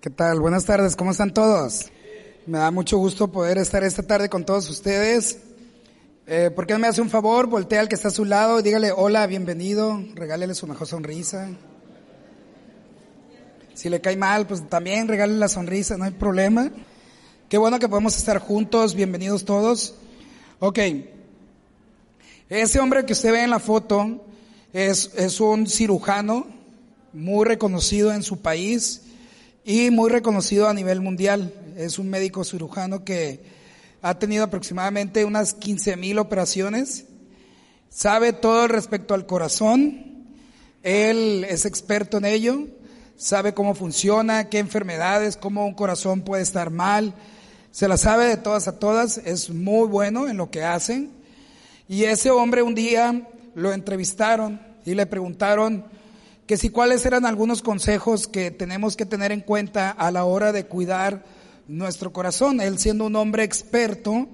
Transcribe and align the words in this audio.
¿Qué 0.00 0.10
tal? 0.10 0.38
Buenas 0.38 0.64
tardes, 0.64 0.94
¿cómo 0.94 1.10
están 1.10 1.34
todos? 1.34 1.86
Me 2.46 2.58
da 2.58 2.70
mucho 2.70 2.98
gusto 2.98 3.32
poder 3.32 3.58
estar 3.58 3.82
esta 3.82 4.04
tarde 4.04 4.28
con 4.28 4.46
todos 4.46 4.70
ustedes. 4.70 5.40
Eh, 6.28 6.52
¿Por 6.54 6.68
qué 6.68 6.74
no 6.74 6.78
me 6.78 6.86
hace 6.86 7.00
un 7.00 7.10
favor? 7.10 7.48
Voltea 7.48 7.80
al 7.80 7.88
que 7.88 7.96
está 7.96 8.06
a 8.06 8.12
su 8.12 8.24
lado 8.24 8.60
y 8.60 8.62
dígale 8.62 8.92
hola, 8.92 9.26
bienvenido, 9.26 10.00
regálele 10.14 10.54
su 10.54 10.68
mejor 10.68 10.86
sonrisa. 10.86 11.50
Si 13.74 13.88
le 13.88 14.00
cae 14.00 14.16
mal, 14.16 14.46
pues 14.46 14.68
también 14.68 15.08
regálele 15.08 15.40
la 15.40 15.48
sonrisa, 15.48 15.96
no 15.96 16.04
hay 16.04 16.12
problema. 16.12 16.70
Qué 17.48 17.58
bueno 17.58 17.80
que 17.80 17.88
podemos 17.88 18.16
estar 18.16 18.38
juntos, 18.38 18.94
bienvenidos 18.94 19.44
todos. 19.44 19.96
Ok, 20.60 20.78
ese 22.48 22.78
hombre 22.78 23.04
que 23.04 23.14
usted 23.14 23.32
ve 23.32 23.42
en 23.42 23.50
la 23.50 23.58
foto 23.58 24.24
es, 24.72 25.10
es 25.16 25.40
un 25.40 25.66
cirujano 25.66 26.46
muy 27.12 27.44
reconocido 27.44 28.12
en 28.12 28.22
su 28.22 28.40
país 28.40 29.02
y 29.68 29.90
muy 29.90 30.08
reconocido 30.08 30.66
a 30.66 30.72
nivel 30.72 31.02
mundial. 31.02 31.52
Es 31.76 31.98
un 31.98 32.08
médico 32.08 32.42
cirujano 32.42 33.04
que 33.04 33.42
ha 34.00 34.18
tenido 34.18 34.44
aproximadamente 34.44 35.26
unas 35.26 35.52
15 35.52 35.98
mil 35.98 36.18
operaciones. 36.18 37.04
Sabe 37.90 38.32
todo 38.32 38.66
respecto 38.66 39.12
al 39.12 39.26
corazón. 39.26 40.24
Él 40.82 41.44
es 41.46 41.66
experto 41.66 42.16
en 42.16 42.24
ello. 42.24 42.66
Sabe 43.18 43.52
cómo 43.52 43.74
funciona, 43.74 44.48
qué 44.48 44.58
enfermedades, 44.58 45.36
cómo 45.36 45.66
un 45.66 45.74
corazón 45.74 46.22
puede 46.22 46.44
estar 46.44 46.70
mal. 46.70 47.12
Se 47.70 47.88
la 47.88 47.98
sabe 47.98 48.24
de 48.24 48.38
todas 48.38 48.68
a 48.68 48.78
todas. 48.78 49.18
Es 49.18 49.50
muy 49.50 49.86
bueno 49.86 50.28
en 50.28 50.38
lo 50.38 50.50
que 50.50 50.64
hace. 50.64 51.10
Y 51.90 52.04
ese 52.04 52.30
hombre 52.30 52.62
un 52.62 52.74
día 52.74 53.28
lo 53.54 53.74
entrevistaron 53.74 54.62
y 54.86 54.94
le 54.94 55.04
preguntaron, 55.04 55.84
que 56.48 56.56
si 56.56 56.70
cuáles 56.70 57.04
eran 57.04 57.26
algunos 57.26 57.60
consejos 57.60 58.26
que 58.26 58.50
tenemos 58.50 58.96
que 58.96 59.04
tener 59.04 59.32
en 59.32 59.42
cuenta 59.42 59.90
a 59.90 60.10
la 60.10 60.24
hora 60.24 60.50
de 60.50 60.64
cuidar 60.64 61.22
nuestro 61.68 62.10
corazón. 62.10 62.62
Él 62.62 62.78
siendo 62.78 63.04
un 63.04 63.16
hombre 63.16 63.44
experto, 63.44 64.26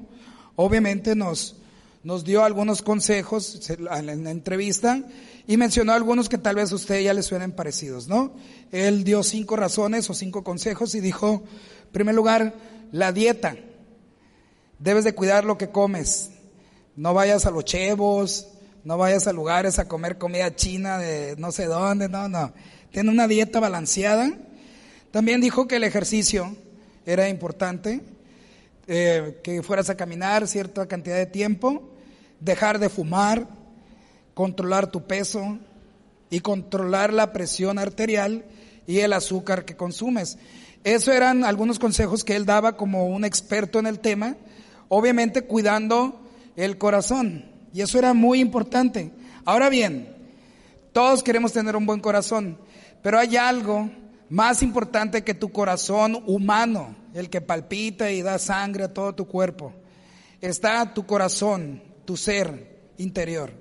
obviamente 0.55 1.17
nos, 1.17 1.57
nos 2.05 2.23
dio 2.25 2.45
algunos 2.45 2.83
consejos 2.83 3.69
en 3.69 4.25
la 4.25 4.31
entrevista 4.31 5.03
y 5.49 5.57
mencionó 5.57 5.93
algunos 5.93 6.29
que 6.29 6.39
tal 6.39 6.55
vez 6.55 6.71
a 6.71 6.77
usted 6.77 7.03
ya 7.03 7.15
le 7.15 7.25
suenen 7.25 7.51
parecidos, 7.51 8.07
¿no? 8.07 8.37
Él 8.71 9.03
dio 9.03 9.25
cinco 9.25 9.57
razones 9.57 10.09
o 10.09 10.15
cinco 10.15 10.45
consejos 10.45 10.95
y 10.95 11.01
dijo, 11.01 11.43
en 11.87 11.93
primer 11.93 12.15
lugar, 12.15 12.55
la 12.93 13.11
dieta. 13.11 13.57
Debes 14.79 15.03
de 15.03 15.17
cuidar 15.17 15.45
lo 15.45 15.59
que 15.59 15.71
comes. 15.71 16.31
No 16.95 17.13
vayas 17.13 17.45
a 17.45 17.51
los 17.51 17.65
chevos, 17.65 18.47
no 18.85 18.99
vayas 18.99 19.27
a 19.27 19.33
lugares 19.33 19.79
a 19.79 19.89
comer 19.89 20.19
comida 20.19 20.55
china 20.55 20.99
de 20.99 21.37
no 21.39 21.53
sé 21.53 21.65
dónde, 21.65 22.09
no, 22.09 22.29
no. 22.29 22.53
Tiene 22.91 23.11
una 23.11 23.27
dieta 23.27 23.59
balanceada. 23.59 24.31
También 25.11 25.41
dijo 25.41 25.67
que 25.67 25.77
el 25.77 25.85
ejercicio 25.85 26.55
era 27.07 27.31
importante, 27.31 28.03
eh, 28.87 29.41
que 29.43 29.63
fueras 29.63 29.89
a 29.89 29.97
caminar 29.97 30.47
cierta 30.47 30.87
cantidad 30.87 31.17
de 31.17 31.25
tiempo, 31.25 31.91
dejar 32.41 32.79
de 32.79 32.91
fumar, 32.91 33.49
controlar 34.35 34.91
tu 34.91 35.07
peso 35.07 35.59
y 36.29 36.41
controlar 36.41 37.11
la 37.13 37.33
presión 37.33 37.79
arterial 37.79 38.45
y 38.87 38.99
el 38.99 39.15
azúcar 39.15 39.65
que 39.65 39.77
consumes. 39.77 40.37
Eso 40.83 41.11
eran 41.11 41.45
algunos 41.45 41.79
consejos 41.79 42.23
que 42.23 42.37
él 42.37 42.45
daba 42.45 42.77
como 42.77 43.07
un 43.07 43.25
experto 43.25 43.79
en 43.79 43.87
el 43.87 44.01
tema, 44.01 44.37
obviamente 44.89 45.43
cuidando 45.43 46.21
el 46.57 46.77
corazón. 46.77 47.54
Y 47.75 47.83
eso 47.83 47.99
era 47.99 48.15
muy 48.15 48.41
importante. 48.41 49.11
Ahora 49.45 49.69
bien, 49.69 50.17
todos 50.93 51.25
queremos 51.25 51.53
tener 51.53 51.75
un 51.75 51.85
buen 51.85 51.99
corazón, 51.99 52.57
pero 53.03 53.19
hay 53.19 53.37
algo 53.37 53.91
más 54.31 54.63
importante 54.63 55.25
que 55.25 55.35
tu 55.35 55.51
corazón 55.51 56.23
humano, 56.27 56.95
el 57.15 57.29
que 57.29 57.41
palpita 57.41 58.13
y 58.13 58.23
da 58.23 58.39
sangre 58.39 58.85
a 58.85 58.95
todo 58.95 59.13
tu 59.13 59.27
cuerpo. 59.27 59.73
Está 60.41 60.95
tu 60.95 61.05
corazón, 61.05 61.83
tu 62.05 62.17
ser 62.17 62.93
interior. 62.97 63.53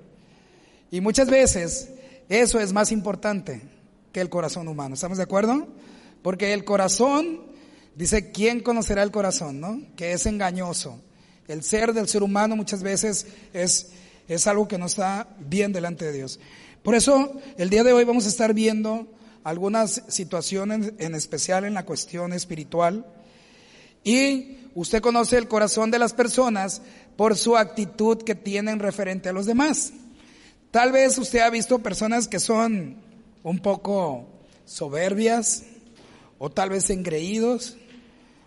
Y 0.92 1.02
muchas 1.02 1.28
veces 1.28 1.90
eso 2.30 2.60
es 2.60 2.72
más 2.72 2.92
importante 2.92 3.64
que 4.12 4.22
el 4.22 4.30
corazón 4.30 4.68
humano. 4.68 4.94
¿Estamos 4.94 5.18
de 5.18 5.24
acuerdo? 5.24 5.68
Porque 6.22 6.54
el 6.54 6.64
corazón, 6.66 7.42
dice, 7.96 8.32
¿quién 8.32 8.60
conocerá 8.60 9.02
el 9.02 9.10
corazón? 9.10 9.60
¿No? 9.60 9.82
Que 9.96 10.14
es 10.14 10.28
engañoso. 10.28 11.02
El 11.48 11.64
ser 11.64 11.94
del 11.94 12.08
ser 12.08 12.22
humano 12.22 12.56
muchas 12.56 12.84
veces 12.84 13.26
es 13.54 13.92
es 14.28 14.48
algo 14.48 14.68
que 14.68 14.78
no 14.78 14.86
está 14.86 15.28
bien 15.40 15.74
delante 15.74 16.06
de 16.06 16.14
Dios. 16.14 16.40
Por 16.84 16.96
eso, 16.96 17.34
el 17.58 17.70
día 17.70 17.84
de 17.84 17.94
hoy 17.94 18.04
vamos 18.04 18.26
a 18.26 18.30
estar 18.30 18.54
viendo 18.54 19.08
algunas 19.44 20.04
situaciones, 20.08 20.94
en 20.98 21.16
especial 21.16 21.66
en 21.66 21.74
la 21.74 21.86
cuestión 21.86 22.34
espiritual. 22.34 23.06
Y 24.04 24.58
usted 24.76 25.02
conoce 25.02 25.38
el 25.38 25.48
corazón 25.48 25.92
de 25.92 26.00
las 26.00 26.14
personas 26.14 26.82
por 27.16 27.38
su 27.38 27.58
actitud 27.58 28.18
que 28.24 28.36
tienen 28.36 28.80
referente 28.80 29.30
a 29.30 29.34
los 29.34 29.46
demás. 29.46 29.94
Tal 30.72 30.92
vez 30.92 31.18
usted 31.18 31.40
ha 31.40 31.50
visto 31.50 31.80
personas 31.80 32.28
que 32.28 32.40
son 32.40 32.98
un 33.44 33.60
poco 33.60 34.28
soberbias, 34.66 35.64
o 36.40 36.50
tal 36.50 36.70
vez 36.70 36.90
engreídos, 36.90 37.78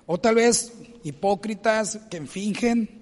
o 0.06 0.18
tal 0.18 0.34
vez 0.34 0.72
hipócritas 1.04 2.00
que 2.10 2.20
fingen, 2.26 2.95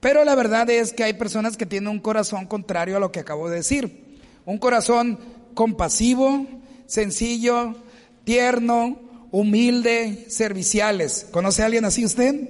pero 0.00 0.24
la 0.24 0.34
verdad 0.34 0.68
es 0.70 0.92
que 0.92 1.04
hay 1.04 1.12
personas 1.12 1.56
que 1.56 1.66
tienen 1.66 1.88
un 1.88 2.00
corazón 2.00 2.46
contrario 2.46 2.96
a 2.96 3.00
lo 3.00 3.12
que 3.12 3.20
acabo 3.20 3.48
de 3.48 3.56
decir. 3.56 4.18
Un 4.46 4.58
corazón 4.58 5.18
compasivo, 5.54 6.46
sencillo, 6.86 7.74
tierno, 8.24 8.98
humilde, 9.30 10.26
serviciales. 10.28 11.26
¿Conoce 11.30 11.62
a 11.62 11.66
alguien 11.66 11.84
así 11.84 12.04
usted? 12.04 12.48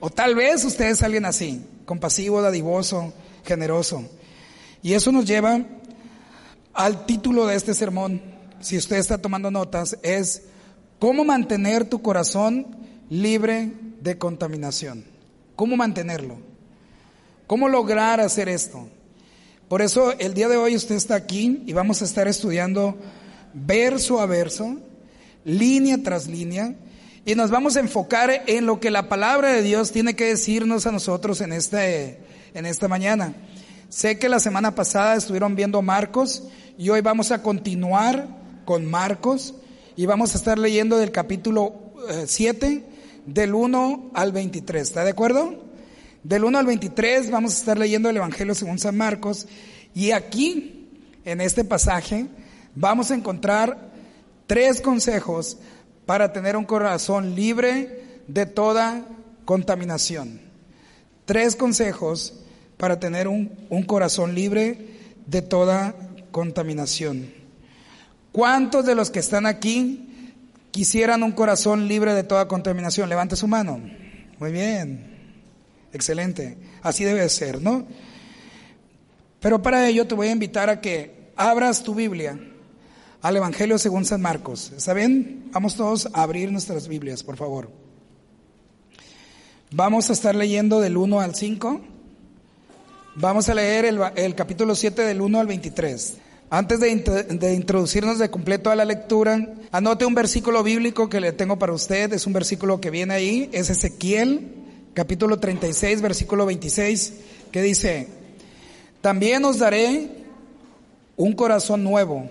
O 0.00 0.10
tal 0.10 0.34
vez 0.34 0.64
usted 0.64 0.86
es 0.86 1.02
alguien 1.02 1.24
así, 1.24 1.64
compasivo, 1.84 2.42
dadivoso, 2.42 3.12
generoso. 3.44 4.04
Y 4.82 4.94
eso 4.94 5.12
nos 5.12 5.24
lleva 5.24 5.60
al 6.74 7.06
título 7.06 7.46
de 7.46 7.56
este 7.56 7.74
sermón, 7.74 8.22
si 8.60 8.76
usted 8.76 8.96
está 8.96 9.18
tomando 9.18 9.50
notas, 9.50 9.98
es 10.02 10.42
cómo 10.98 11.24
mantener 11.24 11.88
tu 11.88 12.02
corazón 12.02 12.66
libre 13.08 13.72
de 14.00 14.18
contaminación. 14.18 15.04
¿Cómo 15.56 15.76
mantenerlo? 15.76 16.47
¿Cómo 17.48 17.70
lograr 17.70 18.20
hacer 18.20 18.46
esto? 18.50 18.90
Por 19.68 19.80
eso 19.80 20.12
el 20.18 20.34
día 20.34 20.48
de 20.48 20.58
hoy 20.58 20.76
usted 20.76 20.96
está 20.96 21.14
aquí 21.14 21.62
y 21.64 21.72
vamos 21.72 22.02
a 22.02 22.04
estar 22.04 22.28
estudiando 22.28 22.98
verso 23.54 24.20
a 24.20 24.26
verso, 24.26 24.76
línea 25.46 25.96
tras 26.04 26.26
línea, 26.26 26.74
y 27.24 27.34
nos 27.36 27.50
vamos 27.50 27.76
a 27.76 27.80
enfocar 27.80 28.42
en 28.46 28.66
lo 28.66 28.80
que 28.80 28.90
la 28.90 29.08
palabra 29.08 29.50
de 29.50 29.62
Dios 29.62 29.92
tiene 29.92 30.14
que 30.14 30.26
decirnos 30.26 30.86
a 30.86 30.92
nosotros 30.92 31.40
en, 31.40 31.54
este, 31.54 32.20
en 32.52 32.66
esta 32.66 32.86
mañana. 32.86 33.32
Sé 33.88 34.18
que 34.18 34.28
la 34.28 34.40
semana 34.40 34.74
pasada 34.74 35.16
estuvieron 35.16 35.56
viendo 35.56 35.80
Marcos 35.80 36.44
y 36.76 36.90
hoy 36.90 37.00
vamos 37.00 37.32
a 37.32 37.42
continuar 37.42 38.28
con 38.66 38.84
Marcos 38.84 39.54
y 39.96 40.04
vamos 40.04 40.34
a 40.34 40.36
estar 40.36 40.58
leyendo 40.58 40.98
del 40.98 41.12
capítulo 41.12 41.94
7 42.26 42.66
eh, 42.66 42.84
del 43.24 43.54
1 43.54 44.10
al 44.12 44.32
23. 44.32 44.82
¿Está 44.82 45.02
de 45.02 45.12
acuerdo? 45.12 45.67
Del 46.22 46.44
1 46.44 46.58
al 46.58 46.66
23 46.66 47.30
vamos 47.30 47.54
a 47.54 47.58
estar 47.58 47.78
leyendo 47.78 48.10
el 48.10 48.16
Evangelio 48.16 48.54
según 48.54 48.78
San 48.78 48.96
Marcos 48.96 49.46
y 49.94 50.10
aquí, 50.10 50.88
en 51.24 51.40
este 51.40 51.64
pasaje, 51.64 52.26
vamos 52.74 53.10
a 53.10 53.14
encontrar 53.14 53.90
tres 54.46 54.80
consejos 54.80 55.58
para 56.06 56.32
tener 56.32 56.56
un 56.56 56.64
corazón 56.64 57.34
libre 57.34 58.20
de 58.26 58.46
toda 58.46 59.06
contaminación. 59.44 60.40
Tres 61.24 61.56
consejos 61.56 62.34
para 62.76 62.98
tener 63.00 63.28
un, 63.28 63.52
un 63.68 63.82
corazón 63.82 64.34
libre 64.34 65.12
de 65.26 65.42
toda 65.42 65.94
contaminación. 66.30 67.32
¿Cuántos 68.32 68.86
de 68.86 68.94
los 68.94 69.10
que 69.10 69.18
están 69.18 69.46
aquí 69.46 70.34
quisieran 70.70 71.22
un 71.22 71.32
corazón 71.32 71.88
libre 71.88 72.14
de 72.14 72.24
toda 72.24 72.48
contaminación? 72.48 73.08
Levante 73.08 73.36
su 73.36 73.48
mano. 73.48 73.80
Muy 74.38 74.52
bien. 74.52 75.17
Excelente. 75.92 76.56
Así 76.82 77.04
debe 77.04 77.28
ser, 77.28 77.62
¿no? 77.62 77.86
Pero 79.40 79.62
para 79.62 79.88
ello 79.88 80.06
te 80.06 80.14
voy 80.14 80.28
a 80.28 80.32
invitar 80.32 80.68
a 80.68 80.80
que 80.80 81.30
abras 81.36 81.82
tu 81.82 81.94
Biblia 81.94 82.38
al 83.22 83.36
Evangelio 83.36 83.78
según 83.78 84.04
San 84.04 84.20
Marcos. 84.20 84.72
¿Está 84.76 84.94
bien? 84.94 85.48
Vamos 85.52 85.76
todos 85.76 86.08
a 86.12 86.22
abrir 86.22 86.50
nuestras 86.50 86.88
Biblias, 86.88 87.22
por 87.22 87.36
favor. 87.36 87.70
Vamos 89.70 90.10
a 90.10 90.12
estar 90.12 90.34
leyendo 90.34 90.80
del 90.80 90.96
1 90.96 91.20
al 91.20 91.34
5. 91.34 91.80
Vamos 93.16 93.48
a 93.48 93.54
leer 93.54 93.84
el, 93.84 94.34
capítulo 94.34 94.74
7 94.74 95.02
del 95.02 95.20
1 95.20 95.40
al 95.40 95.46
23. 95.46 96.18
Antes 96.50 96.80
de, 96.80 96.96
de, 96.96 97.54
introducirnos 97.54 98.18
de 98.18 98.30
completo 98.30 98.70
a 98.70 98.76
la 98.76 98.86
lectura, 98.86 99.54
anote 99.70 100.06
un 100.06 100.14
versículo 100.14 100.62
bíblico 100.62 101.08
que 101.08 101.20
le 101.20 101.32
tengo 101.32 101.58
para 101.58 101.72
usted. 101.72 102.12
Es 102.12 102.26
un 102.26 102.32
versículo 102.32 102.80
que 102.80 102.90
viene 102.90 103.14
ahí. 103.14 103.50
Es 103.52 103.70
Ezequiel 103.70 104.57
capítulo 104.98 105.38
36, 105.38 106.02
versículo 106.02 106.44
26, 106.44 107.12
que 107.52 107.62
dice, 107.62 108.08
también 109.00 109.44
os 109.44 109.60
daré 109.60 110.08
un 111.16 111.34
corazón 111.34 111.84
nuevo 111.84 112.28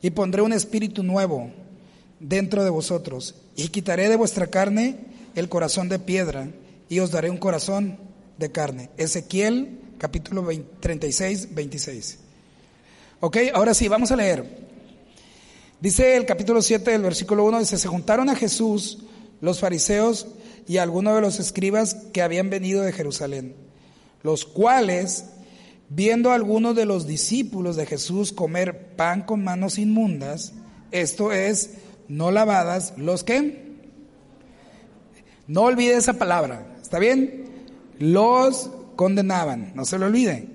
y 0.00 0.10
pondré 0.10 0.40
un 0.40 0.52
espíritu 0.52 1.02
nuevo 1.02 1.50
dentro 2.20 2.62
de 2.62 2.70
vosotros, 2.70 3.34
y 3.56 3.70
quitaré 3.70 4.08
de 4.08 4.14
vuestra 4.14 4.46
carne 4.46 4.98
el 5.34 5.48
corazón 5.48 5.88
de 5.88 5.98
piedra, 5.98 6.48
y 6.88 7.00
os 7.00 7.10
daré 7.10 7.28
un 7.28 7.38
corazón 7.38 7.98
de 8.38 8.52
carne. 8.52 8.90
Ezequiel 8.98 9.80
capítulo 9.98 10.46
36, 10.78 11.56
26. 11.56 12.18
Ok, 13.18 13.36
ahora 13.52 13.74
sí, 13.74 13.88
vamos 13.88 14.12
a 14.12 14.16
leer. 14.16 14.44
Dice 15.80 16.14
el 16.14 16.24
capítulo 16.24 16.62
7 16.62 16.88
del 16.88 17.02
versículo 17.02 17.44
1, 17.46 17.58
dice, 17.58 17.76
se 17.76 17.88
juntaron 17.88 18.28
a 18.28 18.36
Jesús 18.36 18.98
los 19.40 19.58
fariseos 19.58 20.28
y 20.66 20.78
algunos 20.78 21.14
de 21.14 21.20
los 21.20 21.40
escribas 21.40 21.94
que 22.12 22.22
habían 22.22 22.50
venido 22.50 22.82
de 22.82 22.92
Jerusalén, 22.92 23.54
los 24.22 24.44
cuales, 24.44 25.26
viendo 25.88 26.30
a 26.30 26.34
algunos 26.34 26.74
de 26.74 26.86
los 26.86 27.06
discípulos 27.06 27.76
de 27.76 27.86
Jesús 27.86 28.32
comer 28.32 28.94
pan 28.96 29.22
con 29.22 29.44
manos 29.44 29.78
inmundas, 29.78 30.52
esto 30.90 31.32
es, 31.32 31.74
no 32.08 32.30
lavadas, 32.30 32.94
los 32.96 33.24
que, 33.24 33.66
no 35.46 35.62
olvide 35.62 35.96
esa 35.96 36.14
palabra, 36.14 36.74
¿está 36.82 36.98
bien? 36.98 37.44
Los 37.98 38.70
condenaban, 38.96 39.72
no 39.74 39.84
se 39.84 39.98
lo 39.98 40.06
olvide. 40.06 40.48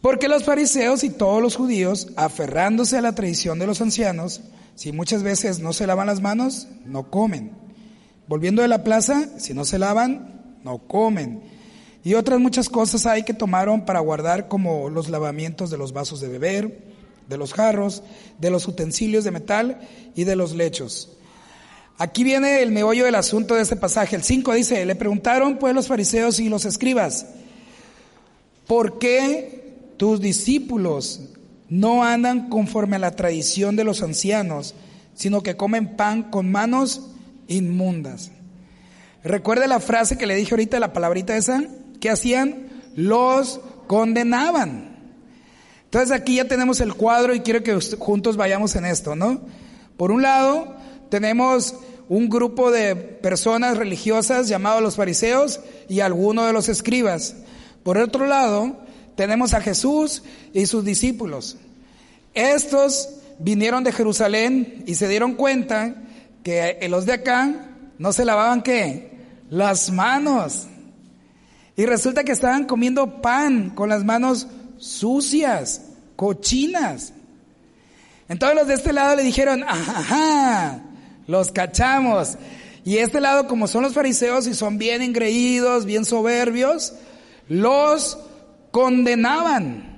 Porque 0.00 0.28
los 0.28 0.44
fariseos 0.44 1.04
y 1.04 1.10
todos 1.10 1.42
los 1.42 1.56
judíos, 1.56 2.08
aferrándose 2.16 2.96
a 2.96 3.00
la 3.00 3.14
tradición 3.14 3.58
de 3.58 3.66
los 3.66 3.80
ancianos, 3.80 4.42
si 4.74 4.92
muchas 4.92 5.22
veces 5.22 5.60
no 5.60 5.72
se 5.72 5.86
lavan 5.86 6.06
las 6.06 6.20
manos, 6.20 6.68
no 6.84 7.10
comen. 7.10 7.65
Volviendo 8.28 8.62
de 8.62 8.68
la 8.68 8.82
plaza, 8.82 9.28
si 9.38 9.54
no 9.54 9.64
se 9.64 9.78
lavan, 9.78 10.58
no 10.64 10.78
comen. 10.78 11.42
Y 12.02 12.14
otras 12.14 12.40
muchas 12.40 12.68
cosas 12.68 13.06
hay 13.06 13.22
que 13.22 13.34
tomaron 13.34 13.84
para 13.84 14.00
guardar 14.00 14.48
como 14.48 14.90
los 14.90 15.08
lavamientos 15.08 15.70
de 15.70 15.78
los 15.78 15.92
vasos 15.92 16.20
de 16.20 16.28
beber, 16.28 16.78
de 17.28 17.36
los 17.36 17.52
jarros, 17.52 18.02
de 18.38 18.50
los 18.50 18.68
utensilios 18.68 19.24
de 19.24 19.30
metal 19.30 19.80
y 20.14 20.24
de 20.24 20.36
los 20.36 20.54
lechos. 20.54 21.10
Aquí 21.98 22.24
viene 22.24 22.62
el 22.62 22.72
meollo 22.72 23.04
del 23.04 23.14
asunto 23.14 23.54
de 23.54 23.62
este 23.62 23.76
pasaje. 23.76 24.16
El 24.16 24.22
5 24.22 24.52
dice, 24.54 24.84
le 24.84 24.96
preguntaron 24.96 25.58
pues 25.58 25.74
los 25.74 25.86
fariseos 25.86 26.38
y 26.40 26.48
los 26.48 26.64
escribas, 26.64 27.26
¿por 28.66 28.98
qué 28.98 29.92
tus 29.96 30.20
discípulos 30.20 31.20
no 31.68 32.04
andan 32.04 32.48
conforme 32.48 32.96
a 32.96 33.00
la 33.00 33.16
tradición 33.16 33.76
de 33.76 33.84
los 33.84 34.02
ancianos, 34.02 34.74
sino 35.14 35.42
que 35.42 35.56
comen 35.56 35.96
pan 35.96 36.24
con 36.24 36.50
manos 36.50 37.02
inmundas? 37.48 38.30
Recuerde 39.24 39.66
la 39.66 39.80
frase 39.80 40.16
que 40.16 40.26
le 40.26 40.36
dije 40.36 40.54
ahorita, 40.54 40.78
la 40.78 40.92
palabrita 40.92 41.36
esa, 41.36 41.64
¿qué 42.00 42.10
hacían? 42.10 42.68
Los 42.94 43.60
condenaban. 43.86 44.96
Entonces 45.84 46.10
aquí 46.10 46.36
ya 46.36 46.46
tenemos 46.46 46.80
el 46.80 46.94
cuadro 46.94 47.34
y 47.34 47.40
quiero 47.40 47.62
que 47.62 47.78
juntos 47.98 48.36
vayamos 48.36 48.76
en 48.76 48.84
esto, 48.84 49.16
¿no? 49.16 49.40
Por 49.96 50.10
un 50.10 50.22
lado, 50.22 50.76
tenemos 51.08 51.74
un 52.08 52.28
grupo 52.28 52.70
de 52.70 52.94
personas 52.94 53.76
religiosas 53.76 54.48
llamados 54.48 54.82
los 54.82 54.96
fariseos 54.96 55.60
y 55.88 56.00
algunos 56.00 56.46
de 56.46 56.52
los 56.52 56.68
escribas. 56.68 57.36
Por 57.82 57.98
otro 57.98 58.26
lado, 58.26 58.78
tenemos 59.16 59.54
a 59.54 59.60
Jesús 59.60 60.22
y 60.52 60.66
sus 60.66 60.84
discípulos. 60.84 61.56
Estos 62.34 63.08
vinieron 63.38 63.82
de 63.84 63.92
Jerusalén 63.92 64.84
y 64.86 64.94
se 64.94 65.08
dieron 65.08 65.34
cuenta 65.34 66.02
que 66.46 66.86
los 66.88 67.06
de 67.06 67.12
acá 67.12 67.52
no 67.98 68.12
se 68.12 68.24
lavaban 68.24 68.62
qué? 68.62 69.10
Las 69.50 69.90
manos. 69.90 70.68
Y 71.76 71.86
resulta 71.86 72.22
que 72.22 72.30
estaban 72.30 72.66
comiendo 72.66 73.20
pan 73.20 73.70
con 73.70 73.88
las 73.88 74.04
manos 74.04 74.46
sucias, 74.78 75.82
cochinas. 76.14 77.12
Entonces 78.28 78.56
los 78.56 78.68
de 78.68 78.74
este 78.74 78.92
lado 78.92 79.16
le 79.16 79.24
dijeron, 79.24 79.64
ajá, 79.64 80.84
los 81.26 81.50
cachamos. 81.50 82.38
Y 82.84 82.98
este 82.98 83.20
lado, 83.20 83.48
como 83.48 83.66
son 83.66 83.82
los 83.82 83.94
fariseos 83.94 84.46
y 84.46 84.54
son 84.54 84.78
bien 84.78 85.02
engreídos, 85.02 85.84
bien 85.84 86.04
soberbios, 86.04 86.92
los 87.48 88.18
condenaban. 88.70 89.96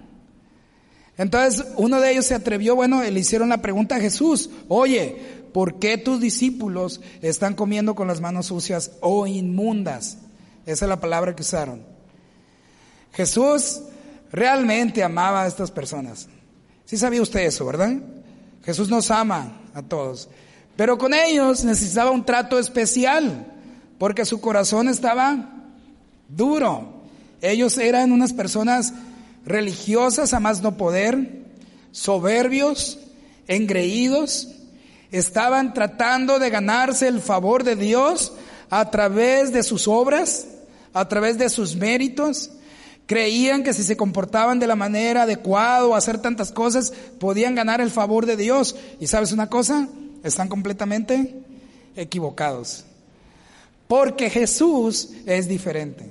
Entonces 1.19 1.67
uno 1.77 2.01
de 2.01 2.13
ellos 2.13 2.25
se 2.25 2.37
atrevió, 2.37 2.75
bueno, 2.75 3.03
le 3.03 3.21
hicieron 3.21 3.51
la 3.51 3.61
pregunta 3.61 3.97
a 3.97 4.01
Jesús, 4.01 4.49
oye, 4.69 5.38
¿por 5.53 5.79
qué 5.79 5.99
tus 5.99 6.21
discípulos 6.21 7.01
están 7.23 7.55
comiendo 7.55 7.95
con 7.95 8.09
las 8.09 8.21
manos 8.21 8.47
sucias 8.47 8.93
o 9.01 9.27
inmundas? 9.27 10.19
Esa 10.67 10.85
es 10.85 10.89
la 10.89 11.01
palabra 11.01 11.35
que 11.35 11.43
usaron. 11.43 11.83
Jesús 13.13 13.81
realmente 14.31 15.03
amaba 15.03 15.43
a 15.43 15.47
estas 15.47 15.71
personas. 15.71 16.29
Sí 16.85 16.97
sabía 16.97 17.23
usted 17.23 17.41
eso, 17.41 17.67
¿verdad? 17.67 17.97
Jesús 18.65 18.89
nos 18.89 19.11
ama 19.11 19.61
a 19.75 19.83
todos. 19.83 20.29
Pero 20.77 20.99
con 20.99 21.15
ellos 21.15 21.65
necesitaba 21.65 22.11
un 22.11 22.25
trato 22.25 22.59
especial, 22.59 23.47
porque 23.99 24.25
su 24.25 24.41
corazón 24.41 24.89
estaba 24.89 25.67
duro. 26.29 27.03
Ellos 27.41 27.79
eran 27.79 28.13
unas 28.13 28.33
personas 28.33 28.93
religiosas 29.45 30.35
a 30.35 30.41
más 30.41 30.63
no 30.63 30.77
poder, 30.77 31.45
soberbios, 31.91 32.99
engreídos, 33.49 34.49
estaban 35.11 35.75
tratando 35.75 36.39
de 36.39 36.51
ganarse 36.51 37.09
el 37.09 37.21
favor 37.21 37.65
de 37.65 37.77
Dios 37.77 38.33
a 38.71 38.91
través 38.91 39.53
de 39.53 39.63
sus 39.63 39.89
obras, 39.89 40.47
a 40.93 41.09
través 41.09 41.39
de 41.39 41.49
sus 41.49 41.77
méritos. 41.77 42.51
Creían 43.07 43.63
que 43.63 43.73
si 43.73 43.83
se 43.83 43.97
comportaban 43.97 44.59
de 44.59 44.67
la 44.67 44.77
manera 44.77 45.23
adecuada 45.23 45.87
o 45.87 45.95
hacer 45.95 46.21
tantas 46.21 46.53
cosas, 46.53 46.93
podían 47.19 47.55
ganar 47.55 47.81
el 47.81 47.91
favor 47.91 48.27
de 48.27 48.37
Dios. 48.37 48.77
¿Y 49.01 49.07
sabes 49.07 49.33
una 49.33 49.49
cosa? 49.49 49.89
Están 50.23 50.49
completamente 50.49 51.35
equivocados. 51.97 52.85
Porque 53.87 54.29
Jesús 54.29 55.11
es 55.25 55.49
diferente. 55.49 56.11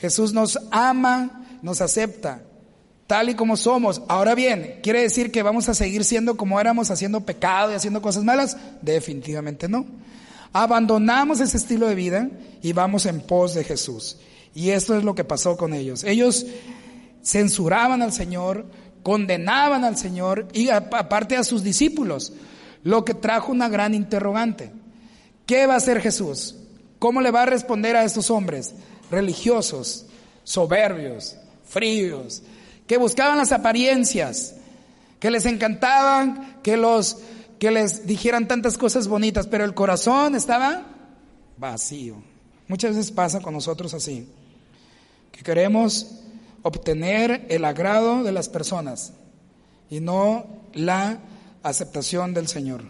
Jesús 0.00 0.32
nos 0.32 0.58
ama, 0.72 1.46
nos 1.62 1.80
acepta, 1.80 2.42
tal 3.06 3.30
y 3.30 3.34
como 3.34 3.56
somos. 3.56 4.02
Ahora 4.08 4.34
bien, 4.34 4.80
¿quiere 4.82 5.02
decir 5.02 5.30
que 5.30 5.42
vamos 5.42 5.68
a 5.68 5.74
seguir 5.74 6.04
siendo 6.04 6.36
como 6.36 6.60
éramos, 6.60 6.90
haciendo 6.90 7.20
pecado 7.20 7.72
y 7.72 7.74
haciendo 7.74 8.02
cosas 8.02 8.24
malas? 8.24 8.56
Definitivamente 8.82 9.68
no. 9.68 9.86
Abandonamos 10.52 11.40
ese 11.40 11.56
estilo 11.56 11.86
de 11.86 11.94
vida 11.94 12.28
y 12.62 12.72
vamos 12.72 13.06
en 13.06 13.20
pos 13.20 13.54
de 13.54 13.64
Jesús. 13.64 14.18
Y 14.54 14.70
esto 14.70 14.96
es 14.96 15.04
lo 15.04 15.14
que 15.14 15.24
pasó 15.24 15.56
con 15.56 15.74
ellos. 15.74 16.02
Ellos 16.04 16.46
censuraban 17.22 18.02
al 18.02 18.12
Señor, 18.12 18.66
condenaban 19.02 19.84
al 19.84 19.96
Señor 19.96 20.48
y 20.52 20.70
aparte 20.70 21.36
a 21.36 21.44
sus 21.44 21.62
discípulos 21.62 22.32
lo 22.82 23.04
que 23.04 23.14
trajo 23.14 23.52
una 23.52 23.68
gran 23.68 23.94
interrogante. 23.94 24.72
¿Qué 25.44 25.66
va 25.66 25.74
a 25.74 25.78
hacer 25.78 26.00
Jesús? 26.00 26.56
¿Cómo 26.98 27.20
le 27.20 27.30
va 27.30 27.42
a 27.42 27.46
responder 27.46 27.94
a 27.94 28.04
estos 28.04 28.30
hombres 28.30 28.74
religiosos, 29.10 30.06
soberbios, 30.42 31.36
fríos, 31.64 32.42
que 32.86 32.96
buscaban 32.96 33.38
las 33.38 33.52
apariencias, 33.52 34.56
que 35.20 35.30
les 35.30 35.46
encantaban 35.46 36.58
que 36.62 36.76
los 36.76 37.18
que 37.58 37.70
les 37.70 38.06
dijeran 38.06 38.48
tantas 38.48 38.76
cosas 38.76 39.08
bonitas, 39.08 39.46
pero 39.46 39.64
el 39.64 39.74
corazón 39.74 40.34
estaba 40.34 40.84
vacío. 41.56 42.16
Muchas 42.68 42.96
veces 42.96 43.10
pasa 43.12 43.40
con 43.40 43.54
nosotros 43.54 43.94
así, 43.94 44.28
que 45.32 45.42
queremos 45.42 46.20
obtener 46.62 47.46
el 47.48 47.64
agrado 47.64 48.24
de 48.24 48.32
las 48.32 48.48
personas 48.48 49.12
y 49.88 50.00
no 50.00 50.46
la 50.74 51.18
aceptación 51.62 52.34
del 52.34 52.48
Señor. 52.48 52.84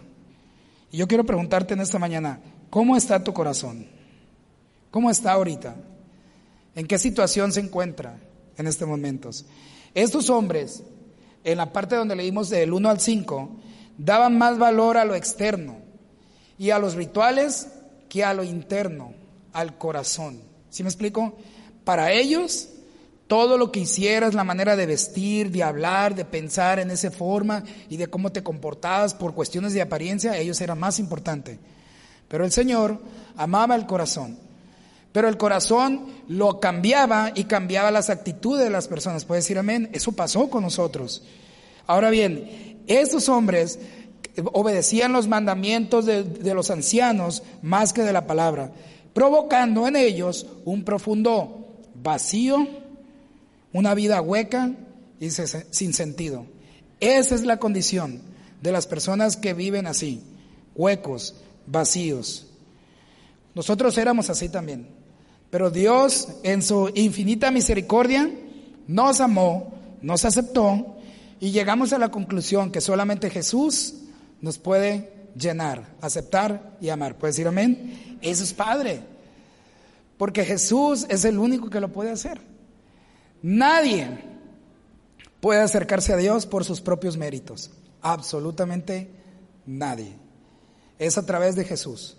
Y 0.91 0.97
yo 0.97 1.07
quiero 1.07 1.25
preguntarte 1.25 1.73
en 1.73 1.81
esta 1.81 1.99
mañana, 1.99 2.39
¿cómo 2.69 2.97
está 2.97 3.23
tu 3.23 3.33
corazón? 3.33 3.87
¿Cómo 4.91 5.11
está 5.11 5.33
ahorita? 5.33 5.75
¿En 6.75 6.87
qué 6.87 6.97
situación 6.97 7.51
se 7.51 7.59
encuentra 7.59 8.19
en 8.57 8.67
estos 8.67 8.87
momentos? 8.87 9.45
Estos 9.97 10.29
hombres, 10.29 10.83
en 11.43 11.57
la 11.57 11.73
parte 11.73 11.95
donde 11.95 12.15
leímos 12.15 12.51
del 12.51 12.71
1 12.71 12.87
al 12.87 12.99
5, 12.99 13.49
daban 13.97 14.37
más 14.37 14.59
valor 14.59 14.95
a 14.95 15.05
lo 15.05 15.15
externo 15.15 15.77
y 16.59 16.69
a 16.69 16.77
los 16.77 16.93
rituales 16.93 17.69
que 18.07 18.23
a 18.23 18.35
lo 18.35 18.43
interno, 18.43 19.15
al 19.53 19.79
corazón. 19.79 20.39
¿Sí 20.69 20.83
me 20.83 20.89
explico? 20.89 21.35
Para 21.83 22.11
ellos 22.11 22.69
todo 23.25 23.57
lo 23.57 23.71
que 23.71 23.79
hicieras, 23.79 24.35
la 24.35 24.43
manera 24.43 24.75
de 24.75 24.85
vestir, 24.85 25.49
de 25.49 25.63
hablar, 25.63 26.13
de 26.13 26.25
pensar 26.25 26.77
en 26.77 26.91
esa 26.91 27.09
forma 27.09 27.63
y 27.89 27.97
de 27.97 28.05
cómo 28.05 28.31
te 28.31 28.43
comportabas 28.43 29.15
por 29.15 29.33
cuestiones 29.33 29.73
de 29.73 29.81
apariencia, 29.81 30.37
ellos 30.37 30.61
eran 30.61 30.77
más 30.77 30.99
importante. 30.99 31.57
Pero 32.27 32.45
el 32.45 32.51
Señor 32.51 33.01
amaba 33.35 33.75
el 33.75 33.87
corazón. 33.87 34.37
Pero 35.17 35.29
el 35.29 35.37
corazón 35.37 36.05
lo 36.27 36.59
cambiaba 36.59 37.31
y 37.33 37.45
cambiaba 37.45 37.89
las 37.89 38.11
actitudes 38.11 38.63
de 38.63 38.69
las 38.69 38.87
personas. 38.87 39.25
Puede 39.25 39.39
decir 39.41 39.57
amén. 39.57 39.89
Eso 39.91 40.11
pasó 40.11 40.47
con 40.47 40.61
nosotros. 40.61 41.23
Ahora 41.87 42.11
bien, 42.11 42.83
estos 42.85 43.27
hombres 43.27 43.79
obedecían 44.53 45.13
los 45.13 45.27
mandamientos 45.27 46.05
de, 46.05 46.21
de 46.21 46.53
los 46.53 46.69
ancianos 46.69 47.41
más 47.63 47.93
que 47.93 48.03
de 48.03 48.13
la 48.13 48.27
palabra, 48.27 48.71
provocando 49.15 49.87
en 49.87 49.95
ellos 49.95 50.45
un 50.65 50.83
profundo 50.83 51.65
vacío 51.95 52.67
una 53.73 53.95
vida 53.95 54.21
hueca 54.21 54.69
y 55.19 55.31
sin 55.31 55.95
sentido. 55.95 56.45
Esa 56.99 57.33
es 57.33 57.43
la 57.43 57.57
condición 57.57 58.21
de 58.61 58.71
las 58.71 58.85
personas 58.85 59.35
que 59.35 59.55
viven 59.55 59.87
así, 59.87 60.21
huecos, 60.75 61.33
vacíos. 61.65 62.45
Nosotros 63.55 63.97
éramos 63.97 64.29
así 64.29 64.47
también. 64.49 64.95
Pero 65.49 65.71
Dios, 65.71 66.27
en 66.43 66.61
su 66.61 66.91
infinita 66.93 67.51
misericordia, 67.51 68.29
nos 68.87 69.21
amó, 69.21 69.73
nos 70.01 70.25
aceptó 70.25 70.97
y 71.39 71.51
llegamos 71.51 71.93
a 71.93 71.99
la 71.99 72.09
conclusión 72.09 72.71
que 72.71 72.81
solamente 72.81 73.29
Jesús 73.29 73.93
nos 74.41 74.57
puede 74.57 75.11
llenar, 75.35 75.95
aceptar 76.01 76.77
y 76.81 76.89
amar. 76.89 77.17
¿Puedes 77.17 77.35
decir 77.35 77.47
amén? 77.47 78.17
Eso 78.21 78.43
es 78.43 78.53
Padre. 78.53 79.01
Porque 80.17 80.43
Jesús 80.43 81.05
es 81.09 81.25
el 81.25 81.37
único 81.37 81.69
que 81.69 81.79
lo 81.79 81.91
puede 81.91 82.11
hacer. 82.11 82.41
Nadie 83.41 84.07
puede 85.39 85.61
acercarse 85.61 86.13
a 86.13 86.17
Dios 86.17 86.45
por 86.45 86.65
sus 86.65 86.81
propios 86.81 87.17
méritos. 87.17 87.69
Absolutamente 88.01 89.09
nadie. 89.65 90.15
Es 90.97 91.17
a 91.17 91.25
través 91.25 91.55
de 91.55 91.65
Jesús. 91.65 92.17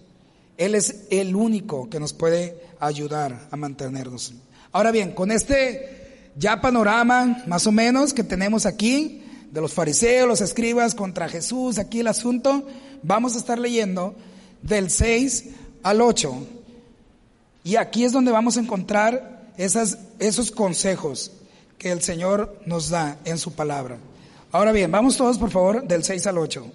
Él 0.56 0.75
es 0.75 1.06
el 1.11 1.35
único 1.35 1.88
que 1.90 2.00
nos 2.00 2.12
puede 2.12 2.61
ayudar 2.80 3.49
a 3.50 3.56
mantenernos. 3.56 4.35
Ahora 4.73 4.90
bien, 4.90 5.12
con 5.12 5.30
este 5.30 6.30
ya 6.37 6.61
panorama 6.61 7.42
más 7.47 7.66
o 7.66 7.73
menos 7.73 8.12
que 8.12 8.25
tenemos 8.25 8.66
aquí, 8.66 9.25
de 9.50 9.61
los 9.61 9.73
fariseos, 9.73 10.28
los 10.28 10.40
escribas 10.40 10.94
contra 10.94 11.28
Jesús, 11.28 11.78
aquí 11.78 12.00
el 12.00 12.06
asunto, 12.06 12.66
vamos 13.02 13.35
a 13.35 13.38
estar 13.38 13.58
leyendo 13.58 14.14
del 14.62 14.90
6 14.90 15.47
al 15.82 16.00
8. 16.02 16.47
Y 17.64 17.76
aquí 17.76 18.04
es 18.04 18.12
donde 18.12 18.30
vamos 18.30 18.56
a 18.56 18.61
encontrar 18.61 19.52
esos 19.56 20.50
consejos 20.50 21.32
que 21.78 21.90
el 21.90 22.02
Señor 22.02 22.61
nos 22.66 22.90
da 22.90 23.18
en 23.25 23.38
su 23.38 23.52
palabra. 23.52 23.99
Ahora 24.52 24.73
bien, 24.73 24.90
vamos 24.90 25.16
todos 25.16 25.38
por 25.38 25.50
favor 25.50 25.87
del 25.87 26.04
6 26.04 26.26
al 26.26 26.38
8. 26.38 26.66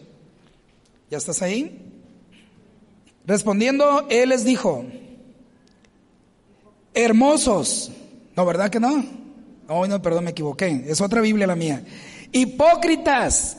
¿Ya 1.10 1.18
estás 1.18 1.42
ahí? 1.42 1.80
Respondiendo, 3.26 4.08
Él 4.10 4.30
les 4.30 4.44
dijo, 4.44 4.86
hermosos, 6.94 7.92
no, 8.36 8.46
¿verdad 8.46 8.70
que 8.70 8.80
no? 8.80 9.04
Oh, 9.68 9.88
no, 9.88 10.02
perdón, 10.02 10.26
me 10.26 10.32
equivoqué, 10.32 10.86
es 10.88 11.02
otra 11.02 11.22
Biblia 11.22 11.48
la 11.48 11.56
mía. 11.56 11.84
Hipócritas, 12.32 13.58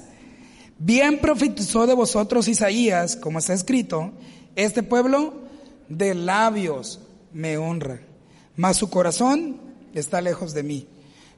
bien 0.79 1.19
profetizó 1.21 1.87
de 1.87 1.95
vosotros 1.95 2.49
Isaías, 2.49 3.17
como 3.17 3.39
está 3.39 3.53
escrito, 3.55 4.13
este 4.57 4.83
pueblo 4.83 5.43
de 5.89 6.15
labios 6.15 7.01
me 7.33 7.57
honra, 7.57 8.01
mas 8.57 8.77
su 8.77 8.91
corazón 8.91 9.61
está 9.95 10.21
lejos 10.21 10.55
de 10.55 10.63
mí. 10.63 10.87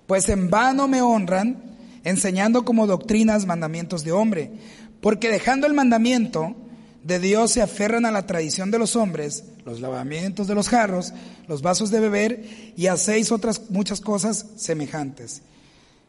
Pues 0.06 0.28
en 0.28 0.50
vano 0.50 0.88
me 0.88 1.02
honran, 1.02 1.76
enseñando 2.04 2.64
como 2.64 2.86
doctrinas 2.86 3.46
mandamientos 3.46 4.04
de 4.04 4.12
hombre, 4.12 4.52
porque 5.00 5.30
dejando 5.30 5.66
el 5.66 5.74
mandamiento 5.74 6.54
de 7.02 7.18
Dios 7.18 7.52
se 7.52 7.62
aferran 7.62 8.06
a 8.06 8.10
la 8.10 8.26
tradición 8.26 8.70
de 8.70 8.78
los 8.78 8.96
hombres, 8.96 9.44
los 9.66 9.80
lavamientos 9.80 10.46
de 10.46 10.54
los 10.54 10.68
jarros, 10.68 11.12
los 11.49 11.61
vasos 11.61 11.90
de 11.90 12.00
beber 12.00 12.73
y 12.76 12.87
hacéis 12.87 13.32
otras 13.32 13.68
muchas 13.68 14.00
cosas 14.00 14.46
semejantes. 14.56 15.42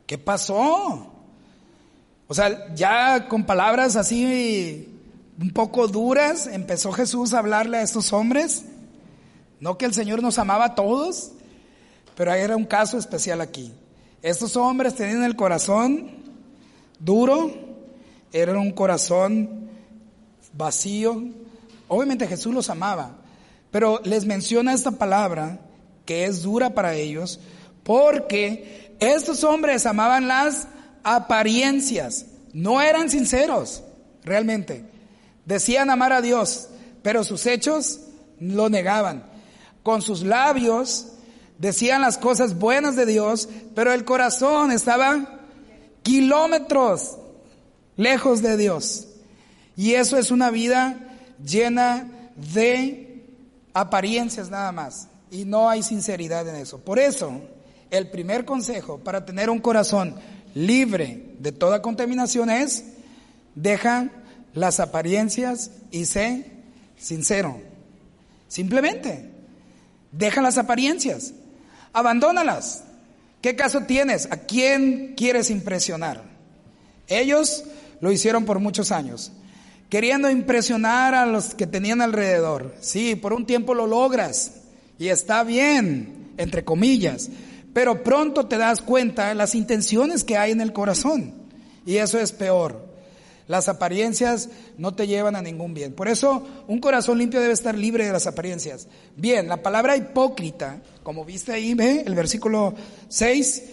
¿Qué 0.06 0.20
pasó? 0.20 1.12
O 2.28 2.34
sea, 2.34 2.74
ya 2.76 3.28
con 3.28 3.46
palabras 3.46 3.96
así 3.96 4.88
un 5.42 5.50
poco 5.50 5.88
duras 5.88 6.46
empezó 6.48 6.92
Jesús 6.92 7.34
a 7.34 7.40
hablarle 7.40 7.78
a 7.78 7.82
estos 7.82 8.14
hombres. 8.14 8.64
No 9.60 9.78
que 9.78 9.86
el 9.86 9.94
Señor 9.96 10.22
nos 10.22 10.38
amaba 10.38 10.66
a 10.66 10.76
todos, 10.76 11.32
pero 12.16 12.34
era 12.34 12.56
un 12.56 12.66
caso 12.66 13.00
especial 13.00 13.42
aquí. 13.42 13.74
Estos 14.22 14.56
hombres 14.56 14.94
tenían 14.94 15.24
el 15.24 15.36
corazón 15.36 16.12
duro, 17.00 17.52
era 18.32 18.58
un 18.60 18.72
corazón 18.72 19.68
vacío. 20.54 21.24
Obviamente 21.88 22.28
Jesús 22.28 22.54
los 22.54 22.70
amaba, 22.70 23.17
pero 23.72 24.02
les 24.04 24.26
menciona 24.26 24.74
esta 24.74 24.92
palabra 24.92 25.60
que 26.06 26.26
es 26.26 26.44
dura 26.44 26.74
para 26.74 26.96
ellos, 26.96 27.40
porque 27.84 28.96
estos 29.00 29.44
hombres 29.44 29.86
amaban 29.86 30.28
las 30.28 30.68
apariencias, 31.04 32.26
no 32.54 32.82
eran 32.82 33.10
sinceros, 33.10 33.84
realmente. 34.24 34.84
Decían 35.46 35.90
amar 35.90 36.14
a 36.14 36.22
Dios, 36.22 36.70
pero 37.02 37.24
sus 37.24 37.46
hechos 37.46 38.02
lo 38.40 38.70
negaban. 38.70 39.24
Con 39.84 40.02
sus 40.02 40.24
labios 40.24 41.08
decían 41.58 42.02
las 42.02 42.18
cosas 42.18 42.58
buenas 42.58 42.96
de 42.96 43.06
Dios, 43.06 43.48
pero 43.74 43.94
el 43.94 44.04
corazón 44.04 44.72
estaba 44.72 45.40
kilómetros 46.04 47.18
lejos 47.96 48.42
de 48.42 48.58
Dios. 48.58 49.08
Y 49.76 49.94
eso 49.94 50.18
es 50.18 50.32
una 50.32 50.50
vida 50.50 50.98
llena 51.44 52.12
de 52.36 53.07
apariencias 53.82 54.50
nada 54.50 54.72
más. 54.72 55.08
Y 55.30 55.46
no 55.46 55.70
hay 55.70 55.84
sinceridad 55.84 56.48
en 56.48 56.56
eso. 56.56 56.80
Por 56.80 57.00
eso, 57.00 57.42
el 57.92 58.10
primer 58.10 58.46
consejo 58.46 59.00
para 59.00 59.26
tener 59.26 59.50
un 59.50 59.60
corazón 59.60 60.16
libre 60.54 61.36
de 61.40 61.52
toda 61.52 61.82
contaminación 61.82 62.50
es, 62.50 62.86
deja 63.56 64.10
las 64.54 64.80
apariencias 64.80 65.72
y 65.92 66.06
sé 66.06 66.52
sincero. 66.98 67.62
Simplemente, 68.48 69.30
deja 70.12 70.42
las 70.42 70.58
apariencias. 70.58 71.34
Abandónalas. 71.94 72.84
¿Qué 73.42 73.56
caso 73.56 73.82
tienes? 73.82 74.28
¿A 74.32 74.38
quién 74.38 75.14
quieres 75.16 75.50
impresionar? 75.50 76.24
Ellos 77.08 77.64
lo 78.02 78.12
hicieron 78.12 78.46
por 78.46 78.60
muchos 78.60 78.92
años, 78.92 79.32
queriendo 79.90 80.30
impresionar 80.30 81.16
a 81.16 81.26
los 81.26 81.56
que 81.56 81.68
tenían 81.68 82.02
alrededor. 82.02 82.76
Sí, 82.82 83.16
por 83.16 83.34
un 83.34 83.46
tiempo 83.46 83.74
lo 83.74 83.88
logras 83.88 84.54
y 85.00 85.08
está 85.10 85.44
bien, 85.44 86.34
entre 86.38 86.64
comillas, 86.64 87.30
pero 87.74 88.04
pronto 88.04 88.48
te 88.48 88.58
das 88.58 88.82
cuenta 88.82 89.30
de 89.30 89.36
las 89.36 89.56
intenciones 89.56 90.24
que 90.24 90.38
hay 90.38 90.52
en 90.52 90.62
el 90.62 90.74
corazón 90.74 91.34
y 91.86 91.98
eso 91.98 92.20
es 92.20 92.32
peor. 92.32 92.86
Las 93.48 93.70
apariencias 93.70 94.50
no 94.78 94.94
te 94.94 95.08
llevan 95.08 95.38
a 95.38 95.42
ningún 95.42 95.74
bien. 95.74 95.94
Por 95.94 96.10
eso 96.10 96.46
un 96.68 96.82
corazón 96.82 97.18
limpio 97.18 97.40
debe 97.40 97.54
estar 97.54 97.78
libre 97.78 98.06
de 98.06 98.12
las 98.12 98.28
apariencias. 98.28 98.90
Bien, 99.16 99.48
la 99.48 99.64
palabra 99.64 99.96
hipócrita, 99.96 100.82
como 101.02 101.24
viste 101.24 101.54
ahí, 101.54 101.74
ve 101.74 102.04
el 102.06 102.14
versículo 102.14 102.74
6, 103.08 103.64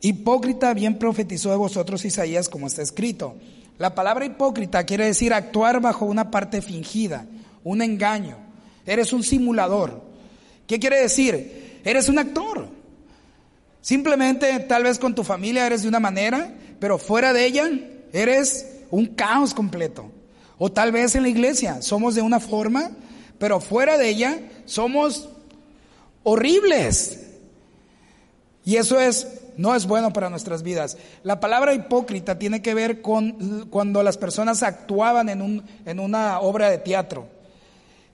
hipócrita 0.00 0.74
bien 0.74 0.98
profetizó 0.98 1.50
de 1.50 1.56
vosotros 1.56 2.04
Isaías 2.04 2.48
como 2.48 2.66
está 2.66 2.82
escrito. 2.82 3.36
La 3.78 3.94
palabra 3.94 4.24
hipócrita 4.24 4.84
quiere 4.84 5.06
decir 5.06 5.34
actuar 5.34 5.80
bajo 5.80 6.04
una 6.04 6.30
parte 6.30 6.62
fingida, 6.62 7.26
un 7.64 7.82
engaño. 7.82 8.36
Eres 8.86 9.12
un 9.12 9.22
simulador. 9.22 10.02
¿Qué 10.66 10.78
quiere 10.78 11.00
decir? 11.00 11.80
Eres 11.84 12.08
un 12.08 12.18
actor. 12.18 12.68
Simplemente 13.80 14.60
tal 14.60 14.84
vez 14.84 14.98
con 14.98 15.14
tu 15.14 15.24
familia 15.24 15.66
eres 15.66 15.82
de 15.82 15.88
una 15.88 16.00
manera, 16.00 16.54
pero 16.78 16.98
fuera 16.98 17.32
de 17.32 17.44
ella 17.44 17.70
eres 18.12 18.66
un 18.90 19.06
caos 19.06 19.52
completo. 19.52 20.10
O 20.56 20.70
tal 20.70 20.92
vez 20.92 21.16
en 21.16 21.22
la 21.22 21.28
iglesia 21.28 21.82
somos 21.82 22.14
de 22.14 22.22
una 22.22 22.38
forma, 22.38 22.92
pero 23.38 23.60
fuera 23.60 23.98
de 23.98 24.08
ella 24.08 24.38
somos 24.66 25.28
horribles. 26.22 27.20
Y 28.64 28.76
eso 28.76 29.00
es 29.00 29.26
no 29.56 29.74
es 29.74 29.86
bueno 29.86 30.12
para 30.12 30.30
nuestras 30.30 30.62
vidas. 30.62 30.96
La 31.22 31.40
palabra 31.40 31.74
hipócrita 31.74 32.38
tiene 32.38 32.62
que 32.62 32.74
ver 32.74 33.02
con 33.02 33.68
cuando 33.70 34.02
las 34.02 34.16
personas 34.16 34.62
actuaban 34.62 35.28
en, 35.28 35.42
un, 35.42 35.64
en 35.84 36.00
una 36.00 36.40
obra 36.40 36.70
de 36.70 36.78
teatro. 36.78 37.28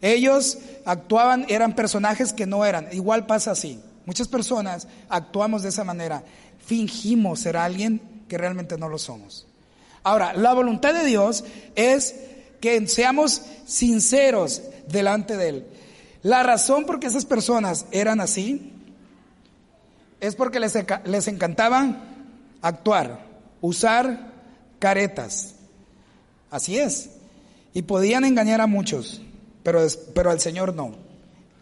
Ellos 0.01 0.59
actuaban, 0.85 1.47
eran 1.49 1.75
personajes 1.75 2.33
que 2.33 2.47
no 2.47 2.65
eran. 2.65 2.89
Igual 2.93 3.27
pasa 3.27 3.51
así. 3.51 3.81
Muchas 4.07 4.29
personas 4.29 4.89
actuamos 5.09 5.63
de 5.63 5.69
esa 5.69 5.85
manera. 5.85 6.23
Fingimos 6.65 7.41
ser 7.41 7.57
alguien 7.57 8.01
que 8.29 8.39
realmente 8.39 8.79
no 8.79 8.89
lo 8.89 8.99
somos. 8.99 9.47
Ahora, 10.03 10.33
la 10.33 10.55
voluntad 10.55 10.95
de 10.95 11.05
Dios 11.05 11.45
es 11.75 12.15
que 12.61 12.87
seamos 12.87 13.43
sinceros 13.67 14.63
delante 14.89 15.37
de 15.37 15.49
Él. 15.49 15.67
La 16.23 16.43
razón 16.43 16.85
por 16.85 17.01
qué 17.01 17.07
esas 17.07 17.25
personas 17.25 17.87
eran 17.93 18.21
así 18.21 18.73
es 20.21 20.37
porque 20.37 20.61
les, 20.61 20.77
les 21.05 21.29
encantaba 21.29 21.97
actuar, 22.63 23.27
usar 23.61 24.33
caretas. 24.79 25.55
Así 26.51 26.79
es. 26.79 27.11
Y 27.73 27.83
podían 27.83 28.25
engañar 28.25 28.61
a 28.61 28.67
muchos, 28.67 29.23
pero, 29.63 29.87
pero 30.15 30.31
al 30.31 30.41
Señor 30.41 30.75
no. 30.75 30.95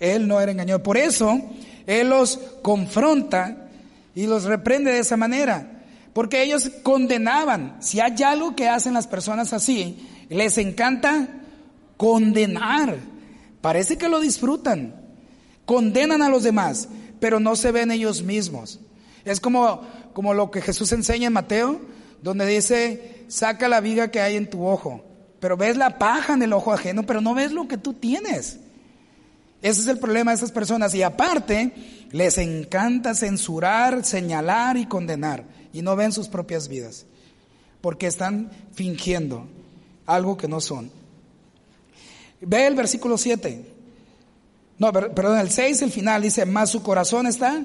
Él 0.01 0.27
no 0.27 0.41
era 0.41 0.53
engañado. 0.53 0.83
Por 0.83 0.97
eso, 0.97 1.41
Él 1.87 2.09
los 2.09 2.39
confronta 2.63 3.69
y 4.15 4.27
los 4.27 4.45
reprende 4.45 4.93
de 4.93 5.01
esa 5.01 5.17
manera. 5.17 5.83
Porque 6.13 6.43
ellos 6.43 6.71
condenaban. 6.83 7.77
Si 7.81 8.01
hay 8.01 8.23
algo 8.23 8.57
que 8.57 8.69
hacen 8.69 8.95
las 8.95 9.07
personas 9.07 9.53
así, 9.53 10.09
les 10.29 10.59
encanta 10.59 11.29
condenar. 11.97 12.97
Parece 13.61 13.99
que 13.99 14.09
lo 14.09 14.21
disfrutan. 14.21 14.95
Condenan 15.65 16.23
a 16.23 16.31
los 16.31 16.45
demás, 16.45 16.89
pero 17.21 17.41
no 17.41 17.57
se 17.57 17.73
ven 17.73 17.91
ellos 17.91 18.23
mismos. 18.23 18.81
Es 19.25 19.41
como, 19.41 19.83
como 20.13 20.35
lo 20.35 20.51
que 20.51 20.63
Jesús 20.63 20.93
enseña 20.93 21.27
en 21.27 21.33
Mateo, 21.33 21.81
donde 22.23 22.47
dice, 22.47 23.25
saca 23.29 23.69
la 23.69 23.81
viga 23.81 24.11
que 24.11 24.21
hay 24.21 24.37
en 24.37 24.49
tu 24.49 24.67
ojo 24.67 25.05
pero 25.41 25.57
ves 25.57 25.77
la 25.77 25.99
paja 25.99 26.35
en 26.35 26.43
el 26.43 26.53
ojo 26.53 26.73
ajeno, 26.73 27.05
pero 27.05 27.21
no 27.21 27.35
ves 27.35 27.53
lo 27.53 27.69
que 27.69 27.79
tú 27.79 27.95
tienes. 27.95 28.59
Ese 29.63 29.81
es 29.83 29.87
el 29.87 29.99
problema 29.99 30.31
de 30.31 30.37
estas 30.37 30.53
personas. 30.53 30.95
Y 30.95 31.03
aparte, 31.03 31.73
les 32.11 32.39
encanta 32.39 33.15
censurar, 33.15 34.05
señalar 34.05 34.77
y 34.77 34.87
condenar. 34.87 35.45
Y 35.73 35.83
no 35.83 35.97
ven 35.97 36.13
sus 36.13 36.29
propias 36.29 36.69
vidas. 36.69 37.07
Porque 37.81 38.07
están 38.07 38.51
fingiendo 38.73 39.47
algo 40.07 40.37
que 40.37 40.49
no 40.49 40.61
son. 40.61 40.91
Ve 42.41 42.67
el 42.67 42.75
versículo 42.75 43.17
7. 43.17 43.78
No, 44.79 44.93
perdón, 44.93 45.39
el 45.39 45.51
6, 45.51 45.83
el 45.83 45.91
final 45.91 46.23
dice, 46.23 46.47
más 46.47 46.71
su 46.71 46.83
corazón 46.83 47.27
está 47.27 47.65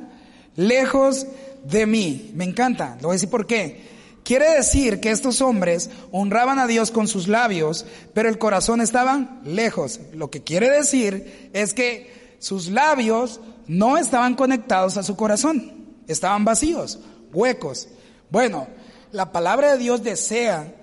lejos 0.56 1.28
de 1.64 1.86
mí. 1.86 2.32
Me 2.34 2.44
encanta. 2.44 2.96
Lo 3.02 3.08
voy 3.08 3.12
a 3.12 3.14
decir 3.14 3.30
por 3.30 3.46
qué. 3.46 3.94
Quiere 4.24 4.56
decir 4.56 5.02
que 5.02 5.12
estos 5.12 5.42
hombres 5.42 5.90
honraban 6.12 6.58
a 6.58 6.66
Dios 6.66 6.92
con 6.92 7.08
sus 7.08 7.28
labios, 7.28 7.86
pero 8.14 8.30
el 8.30 8.38
corazón 8.38 8.80
estaba 8.80 9.42
lejos. 9.44 10.00
Lo 10.14 10.30
que 10.30 10.44
quiere 10.44 10.70
decir 10.70 11.50
es 11.54 11.74
que 11.74 12.36
sus 12.40 12.70
labios 12.70 13.42
no 13.68 13.98
estaban 13.98 14.36
conectados 14.36 14.98
a 14.98 15.04
su 15.04 15.16
corazón, 15.16 15.74
estaban 16.08 16.46
vacíos, 16.46 17.00
huecos. 17.34 17.90
Bueno, 18.30 18.68
la 19.12 19.32
palabra 19.32 19.74
de 19.74 19.78
Dios 19.78 20.04
desea 20.04 20.74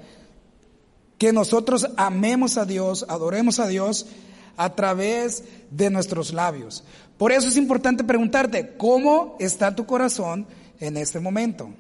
que 1.17 1.33
nosotros 1.33 1.89
amemos 1.97 2.59
a 2.59 2.67
Dios, 2.67 3.07
adoremos 3.09 3.59
a 3.59 3.67
Dios 3.67 4.07
a 4.61 4.75
través 4.75 5.43
de 5.71 5.89
nuestros 5.89 6.35
labios. 6.35 6.85
Por 7.17 7.33
eso 7.33 7.49
es 7.49 7.57
importante 7.57 8.05
preguntarte, 8.05 8.75
¿cómo 8.77 9.39
está 9.41 9.75
tu 9.75 9.87
corazón 9.87 10.47
en 10.81 10.99
este 10.99 11.19
momento? 11.19 11.71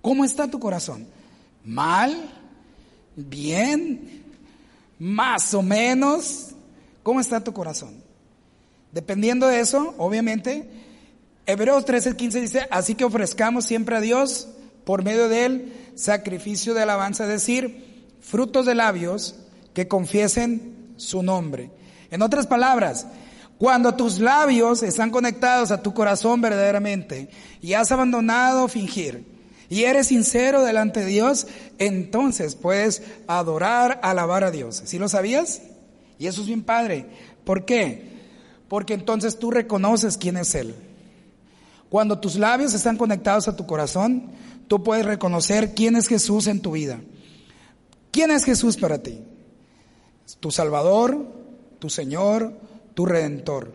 ¿Cómo 0.00 0.24
está 0.24 0.48
tu 0.48 0.58
corazón? 0.58 1.06
¿Mal? 1.62 2.16
¿Bien? 3.14 4.24
¿Más 4.98 5.52
o 5.52 5.60
menos? 5.60 6.52
¿Cómo 7.02 7.20
está 7.20 7.44
tu 7.44 7.52
corazón? 7.52 8.02
Dependiendo 8.90 9.46
de 9.46 9.60
eso, 9.60 9.94
obviamente, 9.98 10.70
Hebreos 11.44 11.84
13:15 11.84 12.40
dice, 12.40 12.66
así 12.70 12.94
que 12.94 13.04
ofrezcamos 13.04 13.66
siempre 13.66 13.94
a 13.94 14.00
Dios 14.00 14.48
por 14.86 15.04
medio 15.04 15.28
de 15.28 15.44
él 15.44 15.72
sacrificio 15.96 16.72
de 16.72 16.80
alabanza, 16.80 17.24
es 17.24 17.30
decir, 17.30 18.06
frutos 18.22 18.64
de 18.64 18.74
labios 18.74 19.34
que 19.74 19.86
confiesen 19.86 20.77
su 20.98 21.22
nombre. 21.22 21.70
En 22.10 22.20
otras 22.20 22.46
palabras, 22.46 23.06
cuando 23.56 23.94
tus 23.94 24.18
labios 24.18 24.82
están 24.82 25.10
conectados 25.10 25.70
a 25.70 25.82
tu 25.82 25.94
corazón 25.94 26.40
verdaderamente 26.40 27.30
y 27.60 27.72
has 27.72 27.90
abandonado 27.90 28.68
fingir, 28.68 29.24
y 29.70 29.84
eres 29.84 30.06
sincero 30.06 30.64
delante 30.64 31.00
de 31.00 31.06
Dios, 31.06 31.46
entonces 31.78 32.54
puedes 32.54 33.02
adorar, 33.26 34.00
alabar 34.02 34.44
a 34.44 34.50
Dios. 34.50 34.82
¿Sí 34.86 34.98
lo 34.98 35.08
sabías? 35.08 35.62
Y 36.18 36.26
eso 36.26 36.40
es 36.40 36.46
bien 36.46 36.62
padre. 36.62 37.06
¿Por 37.44 37.64
qué? 37.64 38.16
Porque 38.68 38.94
entonces 38.94 39.38
tú 39.38 39.50
reconoces 39.50 40.16
quién 40.16 40.38
es 40.38 40.54
Él. 40.54 40.74
Cuando 41.90 42.18
tus 42.18 42.36
labios 42.36 42.74
están 42.74 42.96
conectados 42.96 43.48
a 43.48 43.56
tu 43.56 43.66
corazón, 43.66 44.30
tú 44.68 44.82
puedes 44.82 45.04
reconocer 45.04 45.74
quién 45.74 45.96
es 45.96 46.08
Jesús 46.08 46.46
en 46.46 46.60
tu 46.60 46.72
vida. 46.72 47.00
¿Quién 48.10 48.30
es 48.30 48.44
Jesús 48.44 48.76
para 48.76 49.02
ti? 49.02 49.20
Tu 50.36 50.50
Salvador, 50.50 51.26
tu 51.78 51.90
Señor, 51.90 52.52
tu 52.94 53.06
Redentor. 53.06 53.74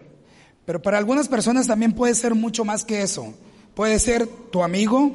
Pero 0.66 0.82
para 0.82 0.98
algunas 0.98 1.28
personas 1.28 1.68
también 1.68 1.94
puede 1.94 2.16
ser 2.16 2.36
mucho 2.36 2.64
más 2.64 2.86
que 2.86 3.02
eso. 3.02 3.34
Puede 3.76 4.00
ser 4.00 4.28
tu 4.28 4.64
amigo, 4.64 5.12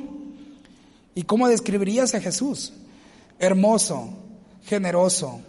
¿Y 1.18 1.24
cómo 1.24 1.48
describirías 1.48 2.14
a 2.14 2.20
Jesús? 2.20 2.72
Hermoso, 3.40 4.10
generoso, 4.66 5.40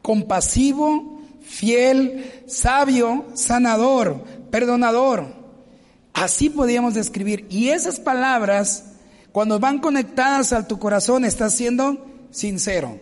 compasivo, 0.00 1.20
fiel, 1.42 2.44
sabio, 2.46 3.26
sanador, 3.34 4.24
perdonador. 4.50 5.26
Así 6.14 6.48
podríamos 6.48 6.94
describir. 6.94 7.46
Y 7.50 7.68
esas 7.68 8.00
palabras, 8.00 8.84
cuando 9.30 9.60
van 9.60 9.78
conectadas 9.78 10.54
a 10.54 10.66
tu 10.66 10.78
corazón, 10.78 11.26
estás 11.26 11.52
siendo 11.54 12.06
sincero. 12.30 12.98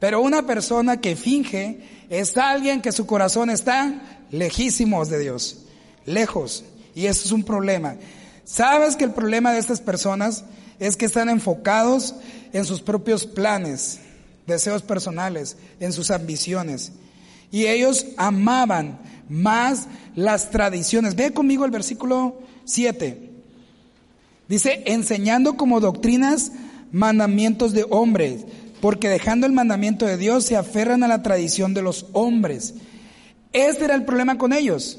Pero 0.00 0.20
una 0.20 0.46
persona 0.46 1.00
que 1.00 1.14
finge 1.14 1.80
es 2.08 2.36
alguien 2.36 2.82
que 2.82 2.90
su 2.90 3.06
corazón 3.06 3.50
está 3.50 4.02
lejísimos 4.32 5.08
de 5.08 5.20
Dios, 5.20 5.58
lejos. 6.06 6.64
Y 6.94 7.06
eso 7.06 7.26
es 7.26 7.32
un 7.32 7.44
problema. 7.44 7.96
¿Sabes 8.44 8.96
que 8.96 9.04
el 9.04 9.12
problema 9.12 9.52
de 9.52 9.60
estas 9.60 9.80
personas 9.80 10.44
es 10.80 10.96
que 10.96 11.04
están 11.04 11.28
enfocados 11.28 12.14
en 12.52 12.64
sus 12.64 12.80
propios 12.80 13.26
planes, 13.26 14.00
deseos 14.46 14.82
personales, 14.82 15.56
en 15.78 15.92
sus 15.92 16.10
ambiciones. 16.10 16.92
Y 17.52 17.66
ellos 17.66 18.06
amaban 18.16 18.98
más 19.28 19.86
las 20.16 20.50
tradiciones. 20.50 21.14
Ve 21.14 21.32
conmigo 21.32 21.64
el 21.64 21.70
versículo 21.70 22.40
7. 22.64 23.30
Dice, 24.48 24.82
enseñando 24.86 25.56
como 25.56 25.80
doctrinas 25.80 26.50
mandamientos 26.90 27.72
de 27.72 27.86
hombres, 27.90 28.46
porque 28.80 29.08
dejando 29.08 29.46
el 29.46 29.52
mandamiento 29.52 30.06
de 30.06 30.16
Dios 30.16 30.44
se 30.44 30.56
aferran 30.56 31.02
a 31.02 31.08
la 31.08 31.22
tradición 31.22 31.74
de 31.74 31.82
los 31.82 32.06
hombres. 32.12 32.74
Este 33.52 33.84
era 33.84 33.94
el 33.94 34.04
problema 34.04 34.38
con 34.38 34.52
ellos. 34.52 34.98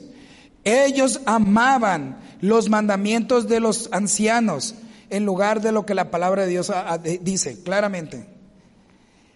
Ellos 0.64 1.22
amaban 1.26 2.20
los 2.42 2.70
mandamientos 2.70 3.48
de 3.48 3.60
los 3.60 3.90
ancianos, 3.92 4.76
en 5.10 5.26
lugar 5.26 5.62
de 5.62 5.72
lo 5.72 5.86
que 5.86 5.96
la 5.96 6.12
palabra 6.12 6.44
de 6.44 6.50
Dios 6.50 6.72
dice 7.22 7.62
claramente. 7.64 8.26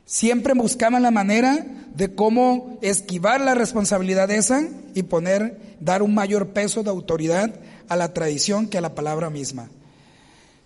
Siempre 0.06 0.54
buscaban 0.54 1.02
la 1.02 1.12
manera 1.12 1.66
de 1.96 2.14
cómo 2.14 2.78
esquivar 2.82 3.42
la 3.42 3.56
responsabilidad 3.56 4.30
esa 4.30 4.68
y 4.94 5.04
poner, 5.04 5.76
dar 5.80 6.04
un 6.04 6.14
mayor 6.14 6.50
peso 6.50 6.84
de 6.84 6.92
autoridad 6.92 7.56
a 7.90 7.96
la 7.96 8.14
tradición 8.14 8.68
que 8.68 8.78
a 8.78 8.82
la 8.82 8.94
palabra 8.94 9.30
misma. 9.30 9.70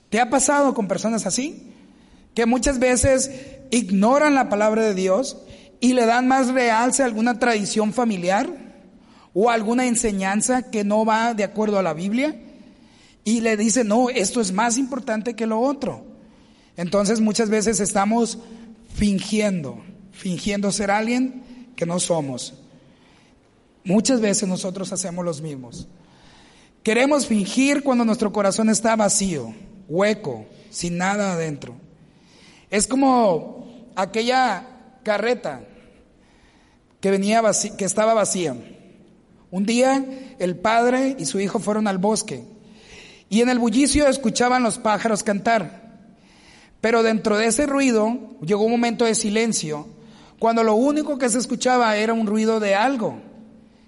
¿Te 0.10 0.20
ha 0.20 0.30
pasado 0.30 0.74
con 0.74 0.88
personas 0.88 1.26
así? 1.26 1.72
Que 2.34 2.46
muchas 2.46 2.80
veces 2.80 3.32
ignoran 3.72 4.36
la 4.36 4.50
palabra 4.50 4.84
de 4.84 4.94
Dios 4.94 5.38
y 5.80 5.94
le 5.94 6.06
dan 6.06 6.28
más 6.28 6.50
realce 6.50 7.04
a 7.04 7.06
alguna 7.06 7.40
tradición 7.40 7.94
familiar 7.94 8.50
o 9.34 9.50
alguna 9.50 9.86
enseñanza 9.88 10.70
que 10.70 10.84
no 10.84 11.06
va 11.06 11.34
de 11.34 11.44
acuerdo 11.44 11.80
a 11.80 11.84
la 11.84 11.94
Biblia 11.94 12.36
y 13.24 13.42
le 13.42 13.58
dice, 13.58 13.84
no, 13.84 14.10
esto 14.10 14.42
es 14.42 14.52
más 14.52 14.78
importante 14.78 15.36
que 15.36 15.46
lo 15.46 15.60
otro. 15.60 16.06
Entonces 16.78 17.20
muchas 17.20 17.50
veces 17.50 17.80
estamos 17.80 18.40
fingiendo, 18.94 19.84
fingiendo 20.12 20.72
ser 20.72 20.92
alguien 20.92 21.44
que 21.76 21.86
no 21.86 22.00
somos. 22.00 22.54
Muchas 23.84 24.20
veces 24.22 24.48
nosotros 24.48 24.92
hacemos 24.92 25.24
los 25.24 25.42
mismos. 25.42 25.88
Queremos 26.84 27.28
fingir 27.28 27.84
cuando 27.84 28.06
nuestro 28.06 28.32
corazón 28.32 28.70
está 28.70 28.96
vacío, 28.96 29.54
hueco, 29.88 30.46
sin 30.70 30.98
nada 30.98 31.34
adentro. 31.34 31.76
Es 32.70 32.88
como 32.88 33.92
aquella 33.96 34.68
carreta 35.04 35.62
que 37.00 37.12
venía 37.12 37.42
que 37.78 37.86
estaba 37.86 38.14
vacía. 38.14 38.56
Un 39.52 39.66
día 39.66 40.06
el 40.38 40.56
padre 40.58 41.16
y 41.18 41.26
su 41.26 41.40
hijo 41.40 41.60
fueron 41.60 41.88
al 41.88 41.98
bosque 41.98 42.44
y 43.30 43.42
en 43.42 43.50
el 43.50 43.60
bullicio 43.60 44.08
escuchaban 44.08 44.64
los 44.64 44.78
pájaros 44.78 45.24
cantar. 45.24 45.90
Pero 46.82 47.04
dentro 47.04 47.38
de 47.38 47.48
ese 47.48 47.66
ruido 47.66 48.18
llegó 48.42 48.64
un 48.64 48.72
momento 48.72 49.06
de 49.06 49.16
silencio, 49.16 49.88
cuando 50.40 50.64
lo 50.64 50.76
único 50.76 51.18
que 51.18 51.30
se 51.30 51.38
escuchaba 51.38 51.96
era 51.98 52.14
un 52.14 52.26
ruido 52.26 52.60
de 52.60 52.76
algo. 52.76 53.20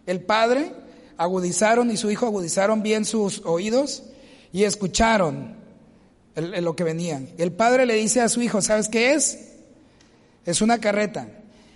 El 0.05 0.21
padre 0.21 0.73
agudizaron 1.17 1.89
y 1.91 1.97
su 1.97 2.11
hijo 2.11 2.25
agudizaron 2.25 2.83
bien 2.83 3.05
sus 3.05 3.41
oídos 3.45 4.03
y 4.51 4.63
escucharon 4.63 5.60
lo 6.35 6.75
que 6.75 6.83
venían. 6.83 7.29
El 7.37 7.51
padre 7.51 7.85
le 7.85 7.95
dice 7.95 8.21
a 8.21 8.29
su 8.29 8.41
hijo, 8.41 8.61
¿sabes 8.61 8.89
qué 8.89 9.13
es? 9.13 9.51
Es 10.45 10.61
una 10.61 10.79
carreta. 10.79 11.27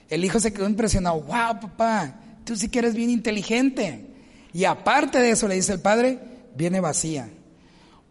El 0.09 0.23
hijo 0.23 0.39
se 0.39 0.53
quedó 0.53 0.67
impresionado, 0.67 1.21
wow 1.21 1.59
papá, 1.59 2.19
tú 2.43 2.55
sí 2.55 2.69
que 2.69 2.79
eres 2.79 2.95
bien 2.95 3.09
inteligente. 3.09 4.05
Y 4.53 4.65
aparte 4.65 5.19
de 5.19 5.31
eso 5.31 5.47
le 5.47 5.55
dice 5.55 5.73
el 5.73 5.81
padre, 5.81 6.19
viene 6.55 6.79
vacía. 6.79 7.29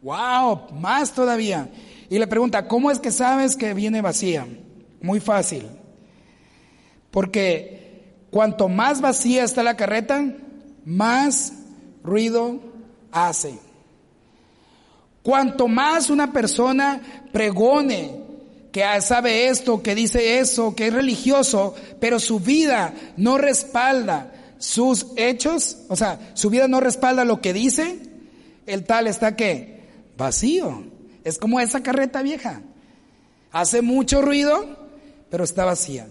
Wow, 0.03 0.73
más 0.73 1.15
todavía. 1.15 1.71
Y 2.11 2.19
le 2.19 2.27
pregunta, 2.27 2.69
¿cómo 2.69 2.91
es 2.91 2.99
que 2.99 3.11
sabes 3.11 3.57
que 3.57 3.73
viene 3.73 4.03
vacía? 4.03 4.47
Muy 5.01 5.21
fácil. 5.21 5.67
Porque 7.11 8.03
cuanto 8.31 8.69
más 8.69 9.01
vacía 9.01 9.45
está 9.45 9.63
la 9.63 9.77
carreta, 9.77 10.23
más 10.85 11.55
ruido 12.03 12.61
hace. 13.11 13.59
Cuanto 15.25 15.69
más 15.69 16.11
una 16.11 16.35
persona 16.35 17.01
pregone 17.33 18.21
que 18.71 18.85
sabe 19.01 19.49
esto, 19.49 19.83
que 19.83 19.95
dice 19.95 20.39
eso, 20.39 20.75
que 20.75 20.89
es 20.89 20.93
religioso, 20.93 21.75
pero 21.99 22.21
su 22.21 22.41
vida 22.41 22.93
no 23.17 23.39
respalda 23.39 24.35
sus 24.59 25.07
hechos, 25.17 25.79
o 25.89 25.97
sea, 25.97 26.33
su 26.35 26.51
vida 26.51 26.69
no 26.69 26.79
respalda 26.79 27.25
lo 27.25 27.41
que 27.41 27.55
dice, 27.55 28.01
el 28.67 28.85
tal 28.85 29.07
está 29.07 29.35
que 29.35 29.85
vacío. 30.19 30.85
Es 31.25 31.39
como 31.39 31.59
esa 31.59 31.83
carreta 31.83 32.21
vieja. 32.21 32.61
Hace 33.51 33.81
mucho 33.81 34.21
ruido, 34.21 34.77
pero 35.31 35.45
está 35.45 35.65
vacía. 35.65 36.07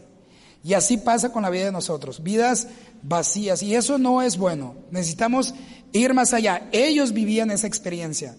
Y 0.63 0.73
así 0.73 0.97
pasa 0.97 1.31
con 1.31 1.43
la 1.43 1.51
vida 1.51 1.65
de 1.65 1.71
nosotros, 1.71 2.23
vidas 2.23 2.67
vacías. 3.03 3.61
Y 3.61 3.75
eso 3.75 3.99
no 3.99 4.23
es 4.23 4.37
bueno. 4.37 4.73
Necesitamos 4.89 5.53
ir 5.91 6.15
más 6.15 6.33
allá. 6.33 6.67
Ellos 6.71 7.13
vivían 7.13 7.51
esa 7.51 7.67
experiencia 7.67 8.35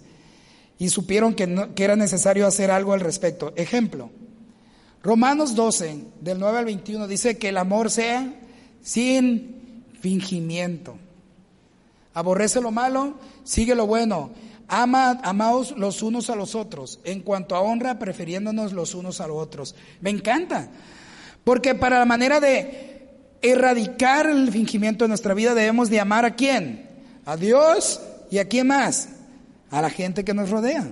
y 0.79 0.89
supieron 0.89 1.35
que, 1.35 1.71
que 1.75 1.85
era 1.85 1.97
necesario 1.97 2.47
hacer 2.47 2.71
algo 2.71 2.93
al 2.93 3.01
respecto. 3.01 3.53
Ejemplo, 3.57 4.11
Romanos 5.03 5.55
12, 5.55 6.05
del 6.21 6.39
9 6.39 6.59
al 6.59 6.65
21, 6.65 7.07
dice 7.07 7.37
que 7.37 7.51
el 7.51 7.59
amor 7.59 7.91
sea 7.91 8.35
sin 8.83 9.85
fingimiento. 10.01 10.97
Aborrece 12.15 12.61
lo 12.61 12.71
malo, 12.71 13.15
sigue 13.45 13.75
lo 13.75 13.87
bueno. 13.87 14.31
Ama, 14.67 15.21
amaos 15.23 15.73
los 15.77 16.03
unos 16.03 16.31
a 16.31 16.37
los 16.37 16.55
otros. 16.55 17.01
En 17.05 17.21
cuanto 17.21 17.55
a 17.55 17.61
honra, 17.61 17.99
prefiriéndonos 17.99 18.73
los 18.73 18.95
unos 18.95 19.21
a 19.21 19.27
los 19.27 19.37
otros. 19.37 19.75
Me 20.01 20.11
encanta. 20.11 20.71
Porque 21.45 21.75
para 21.75 21.99
la 21.99 22.07
manera 22.07 22.41
de 22.41 23.11
erradicar 23.43 24.27
el 24.27 24.51
fingimiento 24.51 25.05
de 25.05 25.09
nuestra 25.09 25.35
vida 25.35 25.55
debemos 25.55 25.91
de 25.91 26.01
amar 26.01 26.25
a 26.25 26.35
quién? 26.35 26.89
A 27.27 27.37
Dios 27.37 28.01
y 28.31 28.39
a 28.39 28.49
quién 28.49 28.69
más? 28.69 29.11
A 29.75 29.83
la 29.83 29.91
gente 29.91 30.25
que 30.25 30.35
nos 30.35 30.51
rodea. 30.51 30.87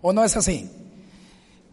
¿O 0.00 0.14
no 0.14 0.24
es 0.24 0.38
así? 0.38 0.70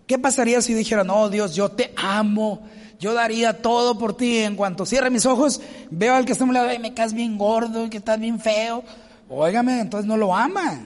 ¿Qué 0.06 0.20
pasaría 0.20 0.62
si 0.62 0.74
dijera, 0.74 1.06
no, 1.06 1.30
Dios, 1.30 1.56
yo 1.56 1.72
te 1.72 1.94
amo, 1.96 2.68
yo 3.00 3.14
daría 3.14 3.62
todo 3.62 3.98
por 3.98 4.18
ti. 4.18 4.40
En 4.40 4.58
cuanto 4.58 4.86
cierre 4.86 5.10
mis 5.10 5.26
ojos, 5.26 5.62
veo 5.90 6.14
al 6.14 6.26
que 6.26 6.34
está 6.34 6.44
a 6.44 6.48
mi 6.48 6.54
lado, 6.54 6.68
me 6.82 6.94
caes 6.94 7.14
bien 7.14 7.38
gordo, 7.38 7.90
que 7.90 7.96
estás 7.96 8.20
bien 8.20 8.42
feo. 8.42 8.84
Óigame, 9.30 9.80
entonces 9.80 10.06
no 10.06 10.18
lo 10.18 10.36
ama. 10.36 10.86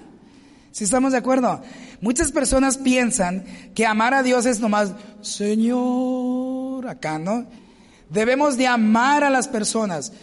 Si 0.71 0.83
estamos 0.83 1.11
de 1.13 1.17
acuerdo? 1.17 1.59
Muchas 2.01 2.31
personas 2.31 2.77
piensan 2.77 3.45
que 3.73 3.87
amar 3.87 4.13
a 4.13 4.21
Dios 4.21 4.45
es 4.45 4.59
nomás, 4.59 4.93
Señor, 5.21 6.87
acá, 6.87 7.17
¿no? 7.17 7.47
Debemos 8.11 8.57
de 8.57 8.67
amar 8.67 9.23
a 9.23 9.31
las 9.31 9.47
personas. 9.47 10.13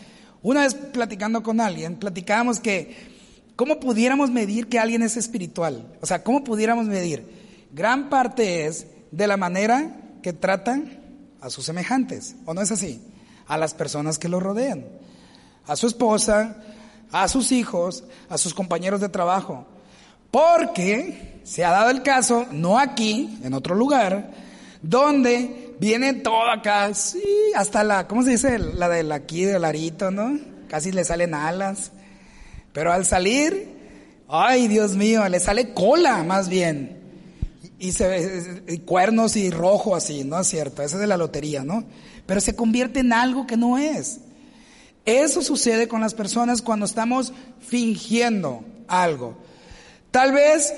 Una 0.43 0.61
vez 0.61 0.77
platicando 0.77 1.43
con 1.43 1.61
alguien, 1.61 1.97
platicábamos 1.97 2.61
que, 2.61 3.16
¿cómo 3.57 3.81
pudiéramos 3.81 4.31
medir 4.31 4.69
que 4.69 4.79
alguien 4.79 5.03
es 5.03 5.17
espiritual? 5.17 5.87
O 6.01 6.07
sea, 6.07 6.23
¿cómo 6.23 6.45
pudiéramos 6.45 6.87
medir? 6.87 7.69
Gran 7.73 8.09
parte 8.09 8.67
es 8.67 8.87
de 9.11 9.27
la 9.27 9.37
manera 9.37 9.97
que 10.23 10.33
tratan 10.33 11.01
a 11.41 11.51
sus 11.51 11.65
semejantes, 11.65 12.37
¿o 12.45 12.55
no 12.55 12.61
es 12.61 12.71
así? 12.71 13.03
A 13.47 13.57
las 13.57 13.75
personas 13.75 14.19
que 14.19 14.29
lo 14.29 14.41
rodean, 14.41 14.87
a 15.67 15.77
su 15.77 15.87
esposa, 15.87 16.57
a 17.13 17.29
sus 17.29 17.53
hijos, 17.53 18.05
a 18.29 18.39
sus 18.39 18.55
compañeros 18.55 19.01
de 19.01 19.09
trabajo. 19.09 19.67
Porque 20.31 21.41
se 21.45 21.65
ha 21.65 21.71
dado 21.71 21.91
el 21.91 22.03
caso, 22.03 22.47
no 22.51 22.79
aquí, 22.79 23.39
en 23.43 23.55
otro 23.55 23.75
lugar, 23.75 24.33
donde 24.83 25.75
viene 25.79 26.15
todo 26.15 26.51
acá, 26.51 26.93
sí, 26.95 27.23
hasta 27.55 27.85
la, 27.85 28.07
¿cómo 28.07 28.23
se 28.23 28.31
dice? 28.31 28.59
La 28.59 28.89
del 28.89 29.13
aquí, 29.13 29.45
del 29.45 29.65
arito, 29.65 30.11
¿no? 30.11 30.39
Casi 30.69 30.93
le 30.93 31.05
salen 31.05 31.35
alas. 31.35 31.93
Pero 32.77 32.93
al 32.93 33.07
salir, 33.07 33.71
ay 34.29 34.69
Dios 34.69 34.97
mío, 34.97 35.27
le 35.31 35.41
sale 35.41 35.73
cola 35.73 36.23
más 36.25 36.51
bien. 36.51 36.99
Y, 37.79 37.91
cuernos 38.81 39.35
y 39.37 39.49
rojo 39.49 39.97
así, 39.97 40.25
¿no 40.25 40.39
es 40.39 40.47
cierto? 40.47 40.83
Esa 40.83 40.97
es 40.97 41.01
de 41.01 41.07
la 41.07 41.17
lotería, 41.17 41.65
¿no? 41.65 41.85
Pero 42.27 42.39
se 42.43 42.55
convierte 42.55 43.01
en 43.01 43.15
algo 43.15 43.47
que 43.47 43.57
no 43.57 43.79
es. 43.79 44.19
Eso 45.07 45.41
sucede 45.41 45.89
con 45.89 46.03
las 46.03 46.13
personas 46.13 46.61
cuando 46.61 46.85
estamos 46.85 47.33
fingiendo 47.67 48.63
algo. 48.89 49.39
Tal 50.11 50.33
vez 50.33 50.75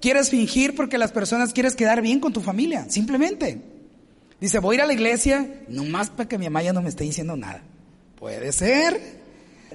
quieres 0.00 0.30
fingir 0.30 0.76
porque 0.76 0.98
las 0.98 1.10
personas 1.10 1.52
quieres 1.52 1.74
quedar 1.74 2.00
bien 2.00 2.20
con 2.20 2.32
tu 2.32 2.42
familia, 2.42 2.86
simplemente. 2.88 3.60
Dice, 4.40 4.60
voy 4.60 4.74
a 4.74 4.78
ir 4.78 4.82
a 4.82 4.86
la 4.86 4.92
iglesia 4.92 5.48
nomás 5.66 6.10
para 6.10 6.28
que 6.28 6.38
mi 6.38 6.44
mamá 6.44 6.62
ya 6.62 6.72
no 6.72 6.80
me 6.80 6.90
esté 6.90 7.02
diciendo 7.02 7.36
nada. 7.36 7.60
Puede 8.20 8.52
ser. 8.52 9.18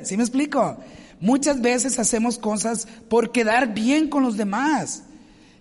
¿Sí 0.04 0.16
me 0.16 0.24
explico? 0.24 0.78
Muchas 1.20 1.62
veces 1.62 1.98
hacemos 2.00 2.38
cosas 2.38 2.88
por 3.10 3.32
quedar 3.32 3.74
bien 3.74 4.10
con 4.10 4.24
los 4.24 4.38
demás 4.38 5.04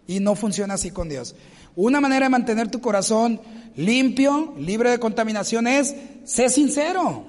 y 0.07 0.21
no 0.21 0.35
funciona 0.35 0.75
así 0.75 0.91
con 0.91 1.09
Dios. 1.09 1.35
Una 1.77 2.01
manera 2.01 2.27
de 2.27 2.31
mantener 2.31 2.71
tu 2.71 2.81
corazón 2.81 3.41
limpio, 3.77 4.55
libre 4.59 4.91
de 4.91 4.99
contaminación 4.99 5.67
es, 5.67 5.95
sé 6.25 6.49
sincero. 6.49 7.25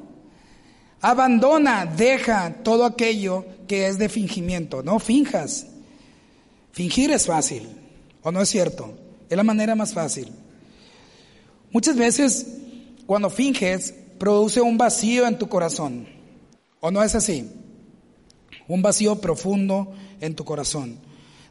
Abandona, 1.02 1.86
deja 1.86 2.64
todo 2.64 2.86
aquello 2.86 3.46
que 3.68 3.88
es 3.88 3.98
de 3.98 4.10
fingimiento. 4.10 4.84
No 4.84 5.00
finjas. 5.00 5.68
Fingir 6.72 7.12
es 7.12 7.26
fácil, 7.26 7.68
¿o 8.22 8.32
no 8.32 8.42
es 8.42 8.50
cierto? 8.50 8.98
Es 9.30 9.38
la 9.38 9.44
manera 9.44 9.76
más 9.76 9.94
fácil. 9.94 10.32
Muchas 11.72 11.96
veces 11.96 12.48
cuando 13.06 13.30
finges 13.30 13.94
produce 14.18 14.62
un 14.62 14.78
vacío 14.78 15.28
en 15.28 15.38
tu 15.38 15.48
corazón, 15.48 16.08
¿o 16.80 16.92
no 16.92 17.02
es 17.04 17.16
así? 17.16 17.50
Un 18.67 18.82
vacío 18.82 19.21
profundo 19.21 19.93
en 20.21 20.36
tu 20.36 20.45
corazón. 20.45 20.97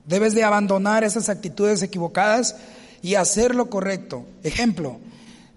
Debes 0.07 0.35
de 0.35 0.44
abandonar 0.44 1.05
esas 1.05 1.29
actitudes 1.29 1.83
equivocadas 1.83 2.57
y 3.03 3.14
hacer 3.14 3.55
lo 3.55 3.70
correcto. 3.70 4.27
Ejemplo, 4.42 4.98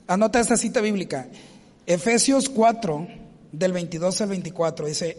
anota 0.08 0.40
esta 0.40 0.58
cita 0.58 0.82
bíblica. 0.82 1.28
Efesios 1.86 2.50
4, 2.50 3.08
del 3.52 3.72
22 3.74 4.22
al 4.22 4.30
24. 4.30 4.88
Dice, 4.88 5.18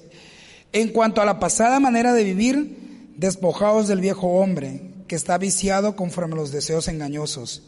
en 0.72 0.88
cuanto 0.90 1.20
a 1.20 1.24
la 1.24 1.40
pasada 1.40 1.80
manera 1.80 2.12
de 2.12 2.24
vivir, 2.24 3.12
despojaos 3.16 3.88
del 3.88 4.00
viejo 4.00 4.28
hombre, 4.28 4.82
que 5.06 5.16
está 5.16 5.38
viciado 5.38 5.96
conforme 5.96 6.34
a 6.34 6.36
los 6.36 6.52
deseos 6.52 6.88
engañosos, 6.88 7.62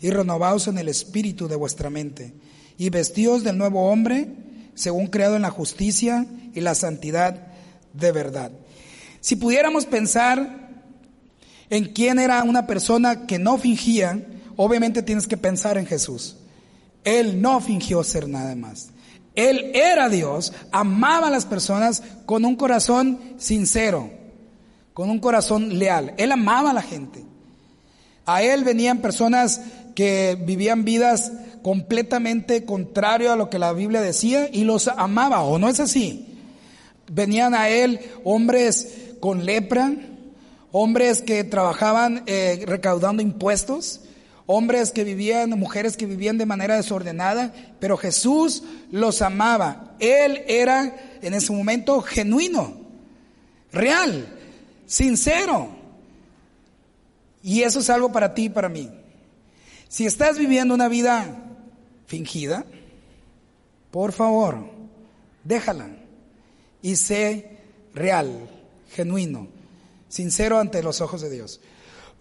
y 0.00 0.10
renovaos 0.10 0.66
en 0.68 0.78
el 0.78 0.88
espíritu 0.88 1.48
de 1.48 1.56
vuestra 1.56 1.90
mente, 1.90 2.32
y 2.78 2.90
vestíos 2.90 3.44
del 3.44 3.58
nuevo 3.58 3.90
hombre, 3.90 4.28
según 4.74 5.06
creado 5.06 5.36
en 5.36 5.42
la 5.42 5.50
justicia 5.50 6.26
y 6.54 6.60
la 6.60 6.74
santidad 6.74 7.46
de 7.96 8.12
verdad. 8.12 8.52
Si 9.20 9.36
pudiéramos 9.36 9.86
pensar 9.86 10.66
en 11.70 11.92
quién 11.92 12.18
era 12.18 12.42
una 12.44 12.66
persona 12.66 13.26
que 13.26 13.38
no 13.38 13.58
fingía, 13.58 14.24
obviamente 14.56 15.02
tienes 15.02 15.26
que 15.26 15.36
pensar 15.36 15.78
en 15.78 15.86
Jesús. 15.86 16.36
Él 17.04 17.40
no 17.40 17.60
fingió 17.60 18.02
ser 18.04 18.28
nada 18.28 18.54
más. 18.54 18.90
Él 19.34 19.72
era 19.74 20.08
Dios, 20.08 20.52
amaba 20.72 21.28
a 21.28 21.30
las 21.30 21.44
personas 21.44 22.02
con 22.24 22.44
un 22.44 22.56
corazón 22.56 23.18
sincero, 23.36 24.10
con 24.94 25.10
un 25.10 25.18
corazón 25.18 25.78
leal. 25.78 26.14
Él 26.16 26.32
amaba 26.32 26.70
a 26.70 26.74
la 26.74 26.82
gente. 26.82 27.24
A 28.24 28.42
él 28.42 28.64
venían 28.64 28.98
personas 28.98 29.60
que 29.94 30.36
vivían 30.40 30.84
vidas 30.84 31.32
completamente 31.62 32.64
contrario 32.64 33.32
a 33.32 33.36
lo 33.36 33.50
que 33.50 33.58
la 33.58 33.72
Biblia 33.72 34.00
decía 34.00 34.48
y 34.52 34.64
los 34.64 34.88
amaba, 34.88 35.42
¿o 35.42 35.58
no 35.58 35.68
es 35.68 35.80
así? 35.80 36.35
Venían 37.08 37.54
a 37.54 37.68
él 37.68 38.00
hombres 38.24 39.14
con 39.20 39.44
lepra, 39.44 39.92
hombres 40.72 41.22
que 41.22 41.44
trabajaban 41.44 42.22
eh, 42.26 42.64
recaudando 42.66 43.22
impuestos, 43.22 44.00
hombres 44.46 44.90
que 44.90 45.04
vivían, 45.04 45.50
mujeres 45.50 45.96
que 45.96 46.06
vivían 46.06 46.38
de 46.38 46.46
manera 46.46 46.76
desordenada, 46.76 47.52
pero 47.80 47.96
Jesús 47.96 48.62
los 48.90 49.22
amaba. 49.22 49.94
Él 49.98 50.42
era 50.48 51.18
en 51.22 51.34
ese 51.34 51.52
momento 51.52 52.00
genuino, 52.02 52.74
real, 53.72 54.26
sincero. 54.86 55.70
Y 57.42 57.62
eso 57.62 57.80
es 57.80 57.90
algo 57.90 58.12
para 58.12 58.34
ti 58.34 58.44
y 58.44 58.50
para 58.50 58.68
mí. 58.68 58.90
Si 59.88 60.04
estás 60.04 60.38
viviendo 60.38 60.74
una 60.74 60.88
vida 60.88 61.42
fingida, 62.06 62.64
por 63.92 64.12
favor, 64.12 64.68
déjala 65.44 65.88
y 66.82 66.96
sé 66.96 67.58
real, 67.94 68.48
genuino, 68.90 69.48
sincero 70.08 70.58
ante 70.58 70.82
los 70.82 71.00
ojos 71.00 71.20
de 71.22 71.30
Dios. 71.30 71.60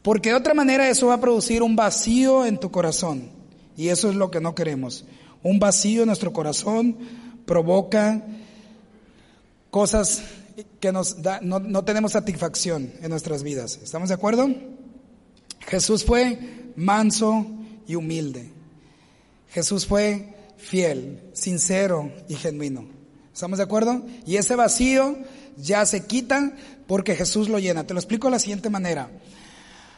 Porque 0.02 0.30
de 0.30 0.36
otra 0.36 0.54
manera 0.54 0.90
eso 0.90 1.08
va 1.08 1.16
a 1.16 1.22
producir 1.22 1.64
un 1.64 1.76
vacío 1.76 2.46
en 2.46 2.60
tu 2.60 2.72
corazón. 2.72 3.30
Y 3.76 3.90
eso 3.90 4.10
es 4.10 4.16
lo 4.16 4.32
que 4.32 4.40
no 4.40 4.56
queremos. 4.56 5.06
Un 5.44 5.60
vacío 5.60 6.04
en 6.04 6.08
nuestro 6.08 6.32
corazón 6.32 6.98
provoca 7.46 8.24
cosas 9.70 10.24
que 10.80 10.92
nos 10.92 11.22
da, 11.22 11.40
no, 11.42 11.60
no 11.60 11.84
tenemos 11.84 12.14
satisfacción 12.14 12.94
en 13.02 13.10
nuestras 13.10 13.44
vidas. 13.44 13.80
¿Estamos 13.84 14.10
de 14.10 14.16
acuerdo? 14.16 14.50
Jesús 15.68 16.06
fue 16.06 16.38
manso 16.76 17.46
y 17.88 17.96
humilde. 17.96 18.52
Jesús 19.50 19.86
fue 19.86 20.34
fiel, 20.58 21.22
sincero 21.34 22.12
y 22.30 22.36
genuino. 22.36 22.86
¿Estamos 23.36 23.58
de 23.58 23.66
acuerdo? 23.66 24.02
Y 24.26 24.38
ese 24.38 24.56
vacío 24.56 25.18
ya 25.58 25.86
se 25.86 26.06
quita 26.06 26.54
porque 26.88 27.18
Jesús 27.18 27.50
lo 27.50 27.60
llena. 27.60 27.86
Te 27.86 27.94
lo 27.94 28.00
explico 28.00 28.28
de 28.28 28.32
la 28.32 28.40
siguiente 28.40 28.70
manera. 28.70 29.10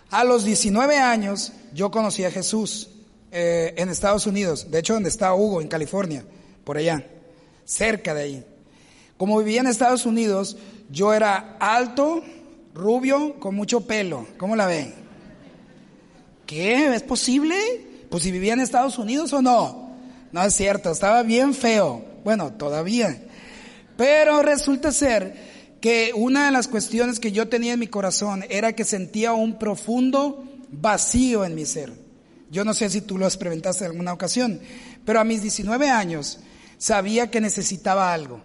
A 0.09 0.23
los 0.23 0.43
19 0.43 0.97
años 0.97 1.53
yo 1.71 1.91
conocí 1.91 2.23
a 2.23 2.31
Jesús 2.31 2.89
eh, 3.31 3.75
en 3.77 3.89
Estados 3.89 4.25
Unidos, 4.25 4.71
de 4.71 4.79
hecho 4.79 4.95
donde 4.95 5.09
está 5.09 5.35
Hugo, 5.35 5.61
en 5.61 5.67
California, 5.67 6.25
por 6.63 6.77
allá, 6.77 7.05
cerca 7.63 8.15
de 8.15 8.23
ahí. 8.23 8.45
Como 9.17 9.37
vivía 9.37 9.61
en 9.61 9.67
Estados 9.67 10.07
Unidos, 10.07 10.57
yo 10.89 11.13
era 11.13 11.57
alto, 11.59 12.23
rubio, 12.73 13.39
con 13.39 13.53
mucho 13.53 13.81
pelo. 13.81 14.25
¿Cómo 14.39 14.55
la 14.55 14.65
ven? 14.65 14.95
¿Qué? 16.47 16.95
¿Es 16.95 17.03
posible? 17.03 17.55
Pues 18.09 18.23
si 18.23 18.31
vivía 18.31 18.53
en 18.53 18.61
Estados 18.61 18.97
Unidos 18.97 19.31
o 19.33 19.43
no. 19.43 19.95
No 20.31 20.41
es 20.41 20.55
cierto, 20.55 20.89
estaba 20.89 21.21
bien 21.21 21.53
feo. 21.53 22.03
Bueno, 22.23 22.51
todavía. 22.53 23.25
Pero 23.97 24.41
resulta 24.43 24.91
ser 24.91 25.35
que 25.81 26.11
una 26.15 26.45
de 26.45 26.51
las 26.51 26.67
cuestiones 26.67 27.19
que 27.19 27.31
yo 27.31 27.47
tenía 27.47 27.73
en 27.73 27.79
mi 27.79 27.87
corazón 27.87 28.45
era 28.49 28.73
que 28.73 28.83
sentía 28.83 29.33
un 29.33 29.59
profundo 29.59 30.43
vacío 30.69 31.43
en 31.45 31.55
mi 31.55 31.65
ser. 31.65 31.91
Yo 32.49 32.63
no 32.63 32.73
sé 32.73 32.89
si 32.89 33.01
tú 33.01 33.17
lo 33.17 33.25
experimentaste 33.25 33.85
en 33.85 33.91
alguna 33.91 34.13
ocasión, 34.13 34.61
pero 35.05 35.19
a 35.19 35.23
mis 35.23 35.41
19 35.41 35.89
años 35.89 36.39
sabía 36.77 37.29
que 37.29 37.41
necesitaba 37.41 38.13
algo. 38.13 38.41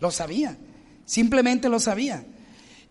Lo 0.00 0.10
sabía. 0.10 0.58
Simplemente 1.06 1.68
lo 1.68 1.80
sabía. 1.80 2.24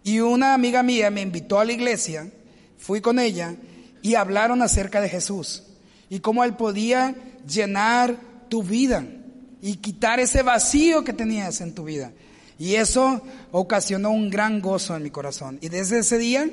Y 0.04 0.20
una 0.20 0.54
amiga 0.54 0.84
mía 0.84 1.10
me 1.10 1.22
invitó 1.22 1.60
a 1.60 1.66
la 1.66 1.74
iglesia, 1.74 2.30
fui 2.78 3.02
con 3.02 3.20
ella 3.20 3.56
y 4.02 4.16
hablaron 4.16 4.62
acerca 4.62 5.02
de 5.02 5.10
Jesús 5.10 5.64
y 6.10 6.20
cómo 6.20 6.44
Él 6.44 6.56
podía 6.56 7.16
llenar 7.48 8.18
tu 8.50 8.64
vida 8.64 9.06
y 9.66 9.78
quitar 9.78 10.20
ese 10.20 10.44
vacío 10.44 11.04
que 11.04 11.12
tenías 11.12 11.60
en 11.60 11.74
tu 11.74 11.86
vida. 11.86 12.12
Y 12.60 12.76
eso 12.76 13.20
ocasionó 13.52 14.12
un 14.12 14.30
gran 14.30 14.62
gozo 14.62 14.96
en 14.96 15.02
mi 15.02 15.10
corazón. 15.10 15.58
Y 15.60 15.70
desde 15.70 15.98
ese 15.98 16.20
día 16.20 16.48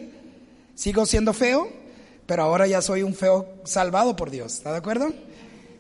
sigo 0.75 1.05
siendo 1.05 1.35
feo, 1.35 1.69
pero 2.25 2.45
ahora 2.45 2.67
ya 2.67 2.81
soy 2.81 3.03
un 3.03 3.15
feo 3.15 3.47
salvado 3.65 4.17
por 4.17 4.31
Dios. 4.31 4.55
¿Está 4.55 4.73
de 4.73 4.79
acuerdo? 4.79 5.13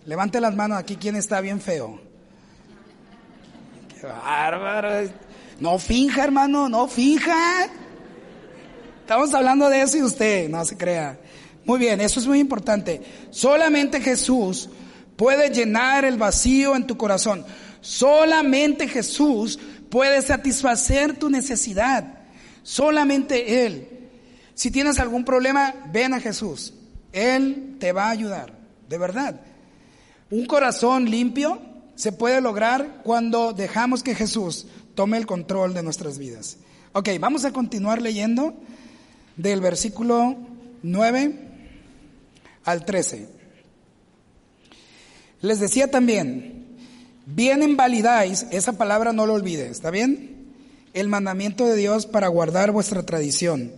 Levante 0.04 0.42
las 0.42 0.54
manos 0.54 0.76
aquí 0.76 0.96
quien 0.96 1.16
está 1.16 1.40
bien 1.40 1.58
feo. 1.58 1.98
Qué 3.98 4.06
bárbaro. 4.06 5.10
No 5.58 5.78
finja, 5.78 6.24
hermano, 6.24 6.68
no 6.68 6.86
finja. 6.86 7.64
Estamos 9.00 9.32
hablando 9.32 9.70
de 9.70 9.80
eso 9.80 9.96
y 9.96 10.02
usted, 10.02 10.50
no 10.50 10.62
se 10.66 10.76
crea. 10.76 11.18
Muy 11.64 11.78
bien, 11.78 11.98
eso 12.02 12.20
es 12.20 12.26
muy 12.26 12.40
importante. 12.40 13.00
Solamente 13.30 14.02
Jesús 14.02 14.68
puede 15.22 15.50
llenar 15.50 16.04
el 16.04 16.16
vacío 16.16 16.74
en 16.74 16.84
tu 16.84 16.96
corazón. 16.96 17.46
Solamente 17.80 18.88
Jesús 18.88 19.56
puede 19.88 20.20
satisfacer 20.20 21.16
tu 21.16 21.30
necesidad. 21.30 22.24
Solamente 22.64 23.64
Él. 23.64 24.08
Si 24.54 24.72
tienes 24.72 24.98
algún 24.98 25.24
problema, 25.24 25.74
ven 25.92 26.12
a 26.12 26.18
Jesús. 26.18 26.74
Él 27.12 27.76
te 27.78 27.92
va 27.92 28.06
a 28.06 28.10
ayudar, 28.10 28.52
de 28.88 28.98
verdad. 28.98 29.40
Un 30.28 30.44
corazón 30.46 31.08
limpio 31.08 31.62
se 31.94 32.10
puede 32.10 32.40
lograr 32.40 33.02
cuando 33.04 33.52
dejamos 33.52 34.02
que 34.02 34.16
Jesús 34.16 34.66
tome 34.96 35.18
el 35.18 35.26
control 35.26 35.72
de 35.72 35.84
nuestras 35.84 36.18
vidas. 36.18 36.56
Ok, 36.94 37.10
vamos 37.20 37.44
a 37.44 37.52
continuar 37.52 38.02
leyendo 38.02 38.54
del 39.36 39.60
versículo 39.60 40.36
9 40.82 41.38
al 42.64 42.84
13. 42.84 43.41
Les 45.42 45.58
decía 45.58 45.90
también, 45.90 46.64
bien 47.26 47.64
invalidáis, 47.64 48.46
esa 48.52 48.74
palabra 48.74 49.12
no 49.12 49.26
lo 49.26 49.34
olvide, 49.34 49.68
¿está 49.68 49.90
bien? 49.90 50.52
El 50.94 51.08
mandamiento 51.08 51.66
de 51.66 51.74
Dios 51.74 52.06
para 52.06 52.28
guardar 52.28 52.70
vuestra 52.70 53.02
tradición. 53.02 53.72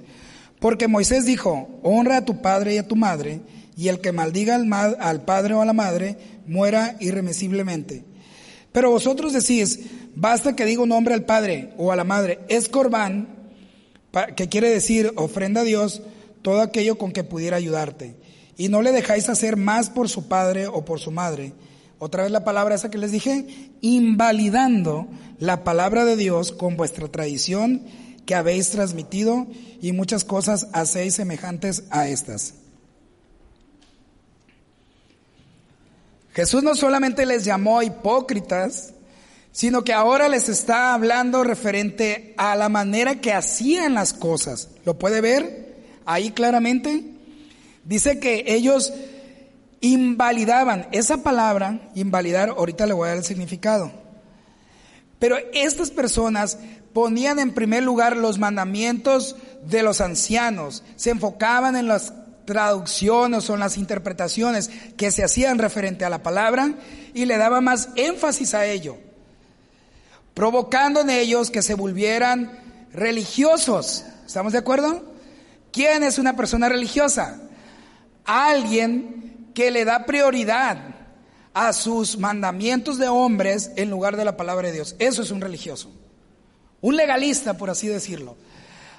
Porque 0.60 0.88
Moisés 0.88 1.24
dijo, 1.24 1.80
honra 1.82 2.18
a 2.18 2.24
tu 2.26 2.42
padre 2.42 2.74
y 2.74 2.78
a 2.78 2.86
tu 2.86 2.96
madre, 2.96 3.40
y 3.78 3.88
el 3.88 4.00
que 4.00 4.12
maldiga 4.12 4.54
al, 4.56 5.24
padre 5.24 5.54
o 5.54 5.62
a 5.62 5.64
la 5.64 5.72
madre, 5.72 6.18
muera 6.46 6.96
irremisiblemente. 7.00 8.04
Pero 8.70 8.90
vosotros 8.90 9.32
decís, 9.32 9.80
basta 10.14 10.54
que 10.54 10.66
diga 10.66 10.82
un 10.82 10.90
nombre 10.90 11.14
al 11.14 11.24
padre 11.24 11.70
o 11.78 11.92
a 11.92 11.96
la 11.96 12.04
madre, 12.04 12.40
es 12.48 12.68
corbán, 12.68 13.28
que 14.36 14.50
quiere 14.50 14.68
decir 14.68 15.12
ofrenda 15.16 15.62
a 15.62 15.64
Dios, 15.64 16.02
todo 16.42 16.60
aquello 16.60 16.98
con 16.98 17.10
que 17.12 17.24
pudiera 17.24 17.56
ayudarte. 17.56 18.16
Y 18.56 18.68
no 18.68 18.82
le 18.82 18.92
dejáis 18.92 19.28
hacer 19.28 19.56
más 19.56 19.90
por 19.90 20.08
su 20.08 20.28
padre 20.28 20.66
o 20.66 20.84
por 20.84 21.00
su 21.00 21.10
madre. 21.10 21.52
Otra 21.98 22.24
vez 22.24 22.32
la 22.32 22.44
palabra 22.44 22.74
esa 22.74 22.90
que 22.90 22.98
les 22.98 23.12
dije, 23.12 23.46
invalidando 23.80 25.08
la 25.38 25.64
palabra 25.64 26.04
de 26.04 26.16
Dios 26.16 26.52
con 26.52 26.76
vuestra 26.76 27.08
tradición 27.08 27.82
que 28.26 28.34
habéis 28.34 28.70
transmitido 28.70 29.46
y 29.80 29.92
muchas 29.92 30.24
cosas 30.24 30.68
hacéis 30.72 31.14
semejantes 31.14 31.84
a 31.90 32.08
estas. 32.08 32.54
Jesús 36.34 36.62
no 36.62 36.74
solamente 36.74 37.26
les 37.26 37.44
llamó 37.44 37.82
hipócritas, 37.82 38.92
sino 39.52 39.84
que 39.84 39.92
ahora 39.92 40.28
les 40.28 40.48
está 40.48 40.92
hablando 40.92 41.44
referente 41.44 42.34
a 42.36 42.56
la 42.56 42.68
manera 42.68 43.20
que 43.20 43.32
hacían 43.32 43.94
las 43.94 44.12
cosas. 44.12 44.68
¿Lo 44.84 44.98
puede 44.98 45.20
ver 45.20 45.76
ahí 46.06 46.32
claramente? 46.32 47.13
Dice 47.84 48.18
que 48.18 48.44
ellos 48.46 48.92
invalidaban. 49.80 50.88
Esa 50.92 51.18
palabra, 51.18 51.80
invalidar, 51.94 52.50
ahorita 52.50 52.86
le 52.86 52.94
voy 52.94 53.06
a 53.06 53.08
dar 53.10 53.18
el 53.18 53.24
significado. 53.24 53.92
Pero 55.18 55.36
estas 55.52 55.90
personas 55.90 56.58
ponían 56.92 57.38
en 57.38 57.52
primer 57.52 57.82
lugar 57.82 58.16
los 58.16 58.38
mandamientos 58.38 59.36
de 59.66 59.82
los 59.82 60.00
ancianos, 60.00 60.82
se 60.96 61.10
enfocaban 61.10 61.76
en 61.76 61.88
las 61.88 62.12
traducciones 62.44 63.48
o 63.48 63.54
en 63.54 63.60
las 63.60 63.76
interpretaciones 63.78 64.70
que 64.96 65.10
se 65.10 65.24
hacían 65.24 65.58
referente 65.58 66.04
a 66.04 66.10
la 66.10 66.22
palabra 66.22 66.74
y 67.14 67.24
le 67.24 67.38
daba 67.38 67.60
más 67.60 67.88
énfasis 67.96 68.54
a 68.54 68.66
ello, 68.66 68.96
provocando 70.34 71.00
en 71.00 71.10
ellos 71.10 71.50
que 71.50 71.62
se 71.62 71.74
volvieran 71.74 72.60
religiosos. 72.92 74.04
¿Estamos 74.26 74.52
de 74.52 74.58
acuerdo? 74.58 75.04
¿Quién 75.72 76.02
es 76.02 76.18
una 76.18 76.36
persona 76.36 76.68
religiosa? 76.68 77.40
Alguien 78.24 79.50
que 79.54 79.70
le 79.70 79.84
da 79.84 80.06
prioridad 80.06 80.78
a 81.54 81.72
sus 81.72 82.18
mandamientos 82.18 82.98
de 82.98 83.08
hombres 83.08 83.70
en 83.76 83.90
lugar 83.90 84.16
de 84.16 84.24
la 84.24 84.36
palabra 84.36 84.68
de 84.68 84.74
Dios. 84.74 84.96
Eso 84.98 85.22
es 85.22 85.30
un 85.30 85.40
religioso. 85.40 85.90
Un 86.80 86.96
legalista, 86.96 87.56
por 87.56 87.70
así 87.70 87.86
decirlo. 87.86 88.36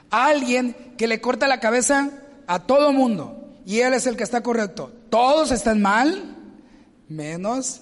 Alguien 0.10 0.76
que 0.98 1.08
le 1.08 1.20
corta 1.22 1.48
la 1.48 1.60
cabeza 1.60 2.12
a 2.48 2.60
todo 2.60 2.94
mundo 2.94 3.46
y 3.66 3.80
él 3.80 3.94
es 3.94 4.08
el 4.08 4.16
que 4.16 4.24
está 4.24 4.42
correcto. 4.42 4.92
Todos 5.10 5.52
están 5.52 5.82
mal, 5.82 6.36
menos 7.10 7.82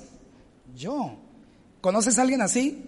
yo. 0.76 1.18
¿Conoces 1.82 2.18
a 2.18 2.24
alguien 2.24 2.42
así? 2.42 2.86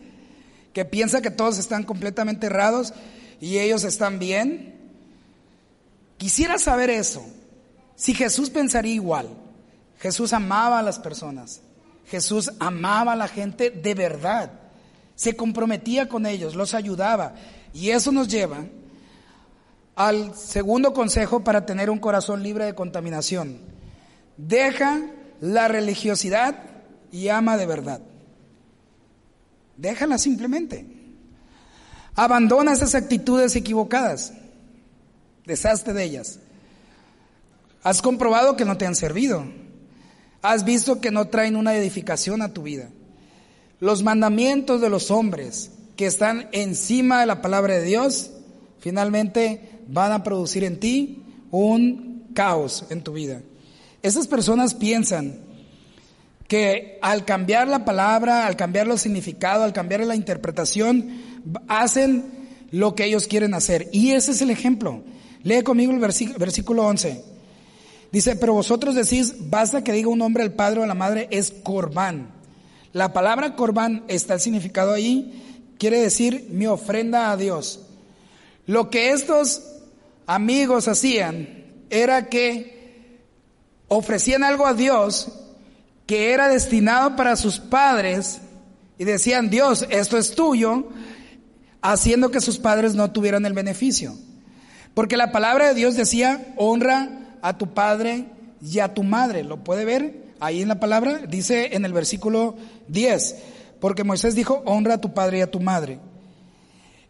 Que 0.74 0.86
piensa 0.86 1.22
que 1.22 1.32
todos 1.32 1.60
están 1.60 1.84
completamente 1.84 2.48
errados 2.48 2.94
y 3.39 3.60
ellos 3.60 3.84
están 3.84 4.20
bien. 4.20 4.76
Quisiera 6.18 6.58
saber 6.58 6.89
eso. 6.89 7.26
Si 7.95 8.13
Jesús 8.13 8.49
pensaría 8.49 8.93
igual. 8.93 9.29
Jesús 9.99 10.34
amaba 10.34 10.79
a 10.79 10.84
las 10.84 10.99
personas. 10.99 11.62
Jesús 12.05 12.51
amaba 12.60 13.13
a 13.13 13.15
la 13.15 13.27
gente 13.27 13.69
de 13.69 13.95
verdad. 13.95 14.51
Se 15.15 15.36
comprometía 15.36 16.10
con 16.10 16.25
ellos, 16.25 16.55
los 16.55 16.73
ayudaba. 16.73 17.36
Y 17.73 17.89
eso 17.89 18.12
nos 18.12 18.27
lleva 18.27 18.65
al 19.95 20.36
segundo 20.36 20.93
consejo 20.93 21.43
para 21.43 21.65
tener 21.65 21.89
un 21.89 21.99
corazón 21.99 22.43
libre 22.43 22.65
de 22.65 22.75
contaminación. 22.75 23.60
Deja 24.38 25.01
la 25.39 25.67
religiosidad 25.67 26.55
y 27.12 27.29
ama 27.29 27.58
de 27.58 27.65
verdad. 27.65 28.01
Déjala 29.77 30.17
simplemente. 30.17 30.86
Abandona 32.15 32.73
esas 32.73 32.95
actitudes 32.95 33.55
equivocadas. 33.55 34.34
Deshazte 35.45 35.93
de 35.93 36.03
ellas. 36.03 36.39
Has 37.86 38.02
comprobado 38.02 38.56
que 38.56 38.65
no 38.65 38.78
te 38.78 38.88
han 38.88 38.95
servido. 38.95 39.45
Has 40.41 40.65
visto 40.65 41.00
que 41.02 41.12
no 41.12 41.28
traen 41.28 41.56
una 41.56 41.76
edificación 41.76 42.41
a 42.41 42.52
tu 42.52 42.63
vida. 42.63 42.89
Los 43.80 44.02
mandamientos 44.02 44.82
de 44.82 44.89
los 44.89 45.12
hombres 45.12 45.69
que 45.95 46.08
están 46.08 46.50
encima 46.52 47.19
de 47.19 47.28
la 47.28 47.43
palabra 47.43 47.76
de 47.76 47.84
Dios, 47.84 48.32
finalmente 48.80 49.69
van 49.88 50.13
a 50.13 50.24
producir 50.24 50.63
en 50.63 50.80
ti 50.80 51.21
un 51.52 52.24
caos 52.34 52.86
en 52.89 53.04
tu 53.04 53.13
vida. 53.13 53.43
Esas 54.02 54.28
personas 54.28 54.74
piensan 54.74 55.41
que 56.48 56.98
al 57.04 57.24
cambiar 57.24 57.67
la 57.67 57.86
palabra, 57.86 58.48
al 58.48 58.56
cambiar 58.56 58.88
el 58.88 58.98
significado, 58.98 59.63
al 59.63 59.74
cambiar 59.74 60.00
la 60.08 60.15
interpretación, 60.15 61.21
hacen 61.67 62.48
lo 62.71 62.95
que 62.95 63.06
ellos 63.06 63.28
quieren 63.28 63.54
hacer. 63.54 63.89
Y 63.91 64.13
ese 64.13 64.32
es 64.32 64.41
el 64.41 64.50
ejemplo. 64.50 65.04
Lee 65.43 65.62
conmigo 65.62 65.91
el 65.91 66.00
versículo 66.00 66.88
11. 66.88 67.35
Dice, 68.15 68.38
pero 68.38 68.54
vosotros 68.54 68.95
decís, 68.95 69.36
basta 69.49 69.84
que 69.84 69.91
diga 69.91 70.08
un 70.08 70.19
nombre 70.19 70.41
al 70.41 70.54
padre 70.54 70.80
o 70.80 70.84
a 70.84 70.88
la 70.88 70.93
madre, 70.93 71.28
es 71.32 71.51
corbán. 71.51 72.30
La 72.93 73.12
palabra 73.12 73.58
corbán 73.58 74.06
está 74.08 74.36
el 74.36 74.39
significado 74.39 74.93
ahí, 74.93 75.73
quiere 75.78 75.99
decir 75.99 76.47
mi 76.49 76.65
ofrenda 76.65 77.30
a 77.30 77.36
Dios. 77.36 77.82
Lo 78.67 78.89
que 78.89 79.12
estos 79.12 79.63
amigos 80.28 80.88
hacían 80.88 81.65
era 81.89 82.30
que 82.30 83.19
ofrecían 83.89 84.45
algo 84.45 84.65
a 84.65 84.73
Dios 84.73 85.34
que 86.06 86.32
era 86.32 86.47
destinado 86.47 87.17
para 87.17 87.36
sus 87.36 87.60
padres 87.60 88.39
y 88.97 89.04
decían, 89.04 89.49
Dios, 89.49 89.86
esto 89.89 90.17
es 90.17 90.36
tuyo, 90.36 90.88
haciendo 91.82 92.32
que 92.32 92.39
sus 92.39 92.60
padres 92.60 92.95
no 92.95 93.12
tuvieran 93.12 93.45
el 93.45 93.51
beneficio. 93.51 94.15
Porque 94.93 95.17
la 95.17 95.34
palabra 95.34 95.67
de 95.67 95.73
Dios 95.73 95.97
decía, 95.97 96.54
honra 96.56 97.23
a 97.47 97.58
tu 97.58 97.73
padre 97.73 98.25
y 98.62 98.79
a 98.79 98.93
tu 98.93 99.03
madre. 99.03 99.43
¿Lo 99.43 99.63
puede 99.63 99.86
ver? 99.86 100.25
ahí 100.39 100.62
en 100.62 100.67
la 100.67 100.79
palabra, 100.79 101.19
dice 101.27 101.75
en 101.75 101.86
el 101.86 101.93
versículo 101.93 102.55
10, 102.88 103.36
porque 103.79 104.03
Moisés 104.03 104.36
dijo, 104.36 104.62
honra 104.65 104.95
a 104.95 105.01
tu 105.01 105.13
padre 105.13 105.39
y 105.39 105.41
a 105.41 105.51
tu 105.51 105.60
madre. 105.60 105.99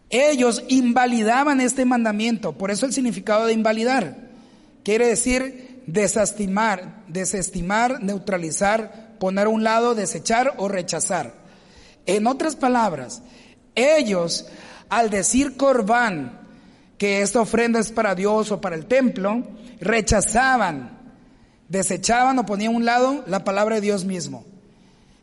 Ellos 0.09 0.63
invalidaban 0.67 1.61
este 1.61 1.85
mandamiento, 1.85 2.53
por 2.53 2.71
eso 2.71 2.85
el 2.85 2.93
significado 2.93 3.47
de 3.47 3.53
invalidar. 3.53 4.29
Quiere 4.83 5.07
decir 5.07 5.83
desestimar, 5.87 7.03
desestimar, 7.07 8.01
neutralizar, 8.01 9.17
poner 9.19 9.47
a 9.47 9.49
un 9.49 9.63
lado, 9.63 9.95
desechar 9.95 10.53
o 10.57 10.67
rechazar. 10.67 11.33
En 12.05 12.27
otras 12.27 12.55
palabras, 12.55 13.23
ellos 13.73 14.45
al 14.89 15.09
decir 15.09 15.57
corbán, 15.57 16.44
que 16.97 17.21
esta 17.21 17.41
ofrenda 17.41 17.79
es 17.79 17.91
para 17.91 18.15
Dios 18.15 18.51
o 18.51 18.61
para 18.61 18.75
el 18.75 18.85
templo, 18.85 19.43
rechazaban, 19.79 20.97
desechaban 21.67 22.39
o 22.39 22.45
ponían 22.45 22.73
a 22.73 22.77
un 22.77 22.85
lado 22.85 23.23
la 23.27 23.43
palabra 23.43 23.75
de 23.75 23.81
Dios 23.81 24.05
mismo. 24.05 24.45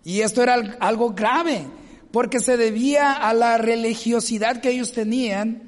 Y 0.05 0.21
esto 0.21 0.43
era 0.43 0.55
algo 0.81 1.11
grave, 1.15 1.65
porque 2.11 2.41
se 2.41 2.57
debía 2.57 3.13
a 3.13 3.33
la 3.33 3.57
religiosidad 3.59 4.61
que 4.61 4.71
ellos 4.71 4.93
tenían 4.93 5.63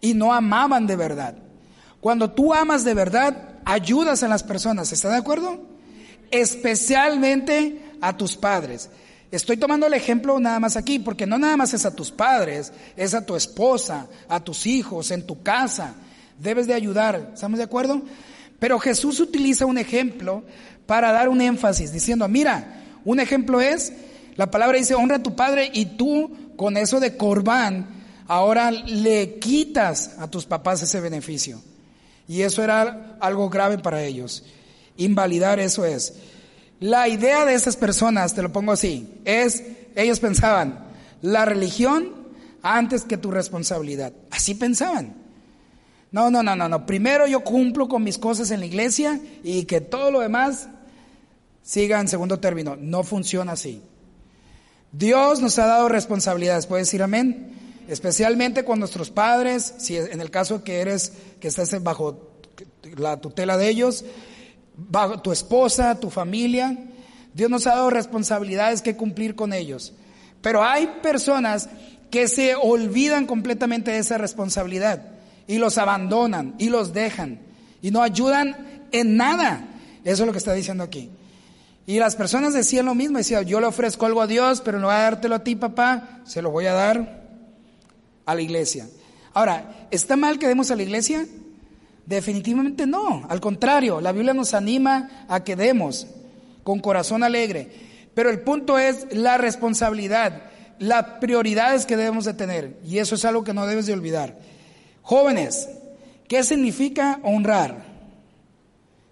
y 0.00 0.14
no 0.14 0.34
amaban 0.34 0.86
de 0.86 0.96
verdad. 0.96 1.36
Cuando 2.00 2.30
tú 2.30 2.52
amas 2.52 2.84
de 2.84 2.92
verdad, 2.92 3.54
ayudas 3.64 4.22
a 4.22 4.28
las 4.28 4.42
personas, 4.42 4.92
¿está 4.92 5.08
de 5.08 5.16
acuerdo? 5.16 5.58
Especialmente 6.30 7.80
a 8.02 8.16
tus 8.16 8.36
padres. 8.36 8.90
Estoy 9.34 9.56
tomando 9.56 9.88
el 9.88 9.94
ejemplo 9.94 10.38
nada 10.38 10.60
más 10.60 10.76
aquí, 10.76 11.00
porque 11.00 11.26
no 11.26 11.38
nada 11.38 11.56
más 11.56 11.74
es 11.74 11.84
a 11.84 11.94
tus 11.96 12.12
padres, 12.12 12.72
es 12.96 13.14
a 13.14 13.26
tu 13.26 13.34
esposa, 13.34 14.06
a 14.28 14.38
tus 14.38 14.64
hijos, 14.64 15.10
en 15.10 15.26
tu 15.26 15.42
casa. 15.42 15.94
Debes 16.38 16.68
de 16.68 16.74
ayudar, 16.74 17.32
¿estamos 17.34 17.58
de 17.58 17.64
acuerdo? 17.64 18.02
Pero 18.60 18.78
Jesús 18.78 19.18
utiliza 19.18 19.66
un 19.66 19.76
ejemplo 19.76 20.44
para 20.86 21.10
dar 21.10 21.28
un 21.28 21.40
énfasis, 21.40 21.92
diciendo, 21.92 22.28
mira, 22.28 22.80
un 23.04 23.18
ejemplo 23.18 23.60
es, 23.60 23.92
la 24.36 24.52
palabra 24.52 24.78
dice, 24.78 24.94
honra 24.94 25.16
a 25.16 25.22
tu 25.24 25.34
padre 25.34 25.68
y 25.72 25.86
tú 25.86 26.30
con 26.56 26.76
eso 26.76 27.00
de 27.00 27.16
corbán, 27.16 27.88
ahora 28.28 28.70
le 28.70 29.40
quitas 29.40 30.14
a 30.20 30.30
tus 30.30 30.46
papás 30.46 30.80
ese 30.82 31.00
beneficio. 31.00 31.60
Y 32.28 32.42
eso 32.42 32.62
era 32.62 33.16
algo 33.18 33.50
grave 33.50 33.78
para 33.78 34.04
ellos. 34.04 34.44
Invalidar 34.96 35.58
eso 35.58 35.84
es. 35.84 36.14
La 36.84 37.08
idea 37.08 37.46
de 37.46 37.54
esas 37.54 37.76
personas, 37.76 38.34
te 38.34 38.42
lo 38.42 38.52
pongo 38.52 38.72
así, 38.72 39.08
es, 39.24 39.64
ellos 39.96 40.20
pensaban, 40.20 40.84
la 41.22 41.46
religión 41.46 42.10
antes 42.60 43.04
que 43.04 43.16
tu 43.16 43.30
responsabilidad. 43.30 44.12
Así 44.30 44.54
pensaban. 44.54 45.14
No, 46.12 46.30
no, 46.30 46.42
no, 46.42 46.54
no, 46.54 46.68
no. 46.68 46.84
Primero 46.84 47.26
yo 47.26 47.40
cumplo 47.40 47.88
con 47.88 48.04
mis 48.04 48.18
cosas 48.18 48.50
en 48.50 48.60
la 48.60 48.66
iglesia 48.66 49.18
y 49.42 49.64
que 49.64 49.80
todo 49.80 50.10
lo 50.10 50.20
demás 50.20 50.68
siga 51.62 51.98
en 52.00 52.08
segundo 52.08 52.38
término. 52.38 52.76
No 52.76 53.02
funciona 53.02 53.52
así. 53.52 53.80
Dios 54.92 55.40
nos 55.40 55.58
ha 55.58 55.64
dado 55.64 55.88
responsabilidades, 55.88 56.66
¿puedes 56.66 56.88
decir 56.88 57.02
amén? 57.02 57.54
Especialmente 57.88 58.66
con 58.66 58.78
nuestros 58.78 59.08
padres, 59.08 59.72
si 59.78 59.96
en 59.96 60.20
el 60.20 60.30
caso 60.30 60.62
que 60.62 60.80
eres, 60.80 61.14
que 61.40 61.48
estás 61.48 61.82
bajo 61.82 62.28
la 62.98 63.22
tutela 63.22 63.56
de 63.56 63.70
ellos, 63.70 64.04
tu 65.22 65.32
esposa, 65.32 65.98
tu 65.98 66.10
familia. 66.10 66.76
Dios 67.32 67.50
nos 67.50 67.66
ha 67.66 67.74
dado 67.74 67.90
responsabilidades 67.90 68.82
que 68.82 68.96
cumplir 68.96 69.34
con 69.34 69.52
ellos. 69.52 69.92
Pero 70.40 70.62
hay 70.62 70.86
personas 71.02 71.68
que 72.10 72.28
se 72.28 72.54
olvidan 72.54 73.26
completamente 73.26 73.90
de 73.90 73.98
esa 73.98 74.18
responsabilidad 74.18 75.02
y 75.46 75.58
los 75.58 75.78
abandonan 75.78 76.54
y 76.58 76.68
los 76.68 76.92
dejan 76.92 77.40
y 77.82 77.90
no 77.90 78.02
ayudan 78.02 78.86
en 78.92 79.16
nada. 79.16 79.66
Eso 80.04 80.22
es 80.22 80.26
lo 80.26 80.32
que 80.32 80.38
está 80.38 80.52
diciendo 80.52 80.84
aquí. 80.84 81.10
Y 81.86 81.98
las 81.98 82.16
personas 82.16 82.54
decían 82.54 82.86
lo 82.86 82.94
mismo, 82.94 83.18
decían, 83.18 83.44
yo 83.44 83.60
le 83.60 83.66
ofrezco 83.66 84.06
algo 84.06 84.22
a 84.22 84.26
Dios, 84.26 84.62
pero 84.62 84.78
no 84.78 84.86
voy 84.86 84.96
a 84.96 85.00
dártelo 85.00 85.34
a 85.34 85.44
ti, 85.44 85.54
papá, 85.54 86.20
se 86.24 86.40
lo 86.40 86.50
voy 86.50 86.66
a 86.66 86.72
dar 86.72 87.24
a 88.24 88.34
la 88.34 88.40
iglesia. 88.40 88.88
Ahora, 89.34 89.88
¿está 89.90 90.16
mal 90.16 90.38
que 90.38 90.48
demos 90.48 90.70
a 90.70 90.76
la 90.76 90.82
iglesia? 90.82 91.26
Definitivamente 92.06 92.86
no, 92.86 93.26
al 93.28 93.40
contrario, 93.40 94.00
la 94.00 94.12
Biblia 94.12 94.34
nos 94.34 94.52
anima 94.52 95.26
a 95.28 95.42
que 95.42 95.56
demos 95.56 96.06
con 96.62 96.80
corazón 96.80 97.22
alegre. 97.22 97.70
Pero 98.14 98.30
el 98.30 98.40
punto 98.40 98.78
es 98.78 99.06
la 99.12 99.38
responsabilidad, 99.38 100.42
las 100.78 101.04
prioridades 101.20 101.86
que 101.86 101.96
debemos 101.96 102.24
de 102.24 102.34
tener. 102.34 102.78
Y 102.84 102.98
eso 102.98 103.14
es 103.14 103.24
algo 103.24 103.44
que 103.44 103.54
no 103.54 103.66
debes 103.66 103.86
de 103.86 103.92
olvidar. 103.92 104.38
Jóvenes, 105.02 105.68
¿qué 106.28 106.42
significa 106.42 107.20
honrar? 107.22 107.84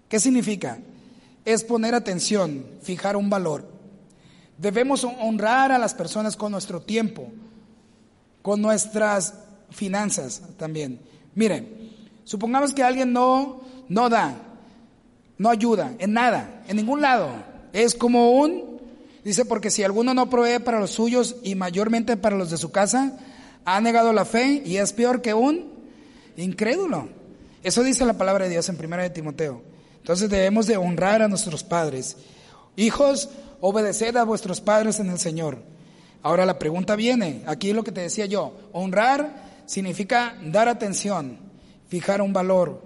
¿Qué 0.07 0.19
significa? 0.19 0.77
Es 1.45 1.63
poner 1.63 1.95
atención, 1.95 2.65
fijar 2.81 3.17
un 3.17 3.29
valor. 3.29 3.67
Debemos 4.57 5.03
honrar 5.03 5.71
a 5.71 5.79
las 5.79 5.93
personas 5.93 6.35
con 6.35 6.51
nuestro 6.51 6.81
tiempo, 6.81 7.27
con 8.41 8.61
nuestras 8.61 9.33
finanzas 9.71 10.41
también. 10.57 10.99
Miren, 11.35 11.82
Supongamos 12.23 12.73
que 12.73 12.83
alguien 12.83 13.13
no, 13.13 13.61
no 13.89 14.09
da, 14.09 14.35
no 15.37 15.49
ayuda 15.49 15.93
en 15.99 16.13
nada, 16.13 16.63
en 16.67 16.77
ningún 16.77 17.01
lado. 17.01 17.29
Es 17.73 17.95
como 17.95 18.31
un, 18.31 18.79
dice, 19.23 19.45
porque 19.45 19.69
si 19.69 19.83
alguno 19.83 20.13
no 20.13 20.29
provee 20.29 20.59
para 20.59 20.79
los 20.79 20.91
suyos 20.91 21.35
y 21.43 21.55
mayormente 21.55 22.17
para 22.17 22.37
los 22.37 22.49
de 22.49 22.57
su 22.57 22.71
casa, 22.71 23.17
ha 23.65 23.81
negado 23.81 24.13
la 24.13 24.25
fe 24.25 24.61
y 24.65 24.77
es 24.77 24.93
peor 24.93 25.21
que 25.21 25.33
un 25.33 25.71
incrédulo. 26.37 27.09
Eso 27.63 27.83
dice 27.83 28.05
la 28.05 28.17
palabra 28.17 28.45
de 28.45 28.51
Dios 28.51 28.67
en 28.69 28.77
primera 28.77 29.03
de 29.03 29.09
Timoteo. 29.09 29.61
Entonces 29.97 30.29
debemos 30.29 30.67
de 30.67 30.77
honrar 30.77 31.21
a 31.21 31.27
nuestros 31.29 31.63
padres. 31.63 32.17
Hijos, 32.75 33.29
obedeced 33.61 34.17
a 34.17 34.25
vuestros 34.25 34.59
padres 34.59 34.99
en 34.99 35.09
el 35.09 35.19
Señor. 35.19 35.59
Ahora 36.21 36.45
la 36.45 36.59
pregunta 36.59 36.95
viene, 36.95 37.43
aquí 37.45 37.69
es 37.69 37.75
lo 37.75 37.83
que 37.83 37.91
te 37.91 38.01
decía 38.01 38.25
yo, 38.25 38.53
honrar 38.71 39.63
significa 39.65 40.35
dar 40.43 40.67
atención, 40.69 41.37
fijar 41.93 42.23
un 42.23 42.33
valor. 42.33 42.81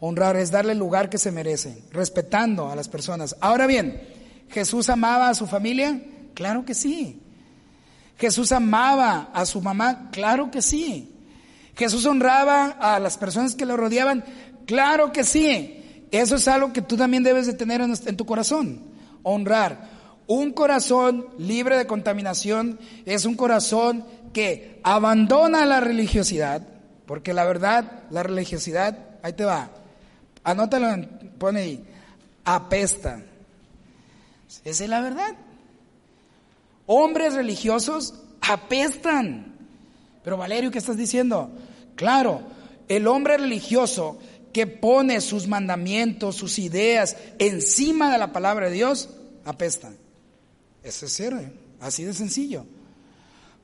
Honrar 0.00 0.34
es 0.36 0.50
darle 0.50 0.72
el 0.72 0.78
lugar 0.78 1.10
que 1.10 1.18
se 1.18 1.30
merece, 1.30 1.84
respetando 1.92 2.70
a 2.70 2.74
las 2.74 2.88
personas. 2.88 3.36
Ahora 3.38 3.66
bien, 3.66 4.00
¿Jesús 4.48 4.88
amaba 4.88 5.28
a 5.28 5.34
su 5.34 5.46
familia? 5.46 6.00
Claro 6.32 6.64
que 6.64 6.72
sí. 6.72 7.20
¿Jesús 8.16 8.50
amaba 8.52 9.28
a 9.34 9.44
su 9.44 9.60
mamá? 9.60 10.08
Claro 10.10 10.50
que 10.50 10.62
sí. 10.62 11.14
¿Jesús 11.76 12.06
honraba 12.06 12.78
a 12.80 12.98
las 12.98 13.18
personas 13.18 13.54
que 13.54 13.66
lo 13.66 13.76
rodeaban? 13.76 14.24
Claro 14.64 15.12
que 15.12 15.22
sí. 15.22 16.06
Eso 16.10 16.36
es 16.36 16.48
algo 16.48 16.72
que 16.72 16.80
tú 16.80 16.96
también 16.96 17.22
debes 17.22 17.46
de 17.46 17.52
tener 17.52 17.82
en, 17.82 17.92
en 18.06 18.16
tu 18.16 18.24
corazón. 18.24 18.80
Honrar. 19.22 20.00
Un 20.26 20.52
corazón 20.52 21.26
libre 21.36 21.76
de 21.76 21.86
contaminación 21.86 22.78
es 23.04 23.26
un 23.26 23.34
corazón 23.34 24.06
que 24.32 24.80
abandona 24.82 25.66
la 25.66 25.80
religiosidad, 25.80 26.69
porque 27.10 27.34
la 27.34 27.44
verdad, 27.44 28.04
la 28.10 28.22
religiosidad, 28.22 28.96
ahí 29.24 29.32
te 29.32 29.44
va. 29.44 29.68
Anótalo, 30.44 31.08
pone 31.38 31.60
ahí. 31.60 31.84
Apesta. 32.44 33.20
Esa 34.64 34.84
es 34.84 34.88
la 34.88 35.00
verdad. 35.00 35.34
Hombres 36.86 37.34
religiosos 37.34 38.14
apestan. 38.40 39.56
Pero 40.22 40.36
Valerio, 40.36 40.70
¿qué 40.70 40.78
estás 40.78 40.96
diciendo? 40.96 41.50
Claro, 41.96 42.42
el 42.86 43.08
hombre 43.08 43.38
religioso 43.38 44.20
que 44.52 44.68
pone 44.68 45.20
sus 45.20 45.48
mandamientos, 45.48 46.36
sus 46.36 46.60
ideas 46.60 47.16
encima 47.40 48.12
de 48.12 48.18
la 48.18 48.32
palabra 48.32 48.66
de 48.66 48.72
Dios, 48.76 49.10
apesta. 49.44 49.90
Eso 50.84 51.06
es 51.06 51.12
cierto, 51.12 51.42
así 51.80 52.04
de 52.04 52.14
sencillo. 52.14 52.66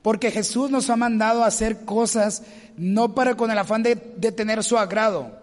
Porque 0.07 0.31
Jesús 0.31 0.71
nos 0.71 0.89
ha 0.89 0.95
mandado 0.95 1.43
hacer 1.43 1.83
cosas 1.83 2.43
no 2.77 3.13
para 3.13 3.35
con 3.35 3.51
el 3.51 3.57
afán 3.57 3.83
de, 3.83 3.97
tener 3.97 4.63
su 4.63 4.77
agrado. 4.77 5.37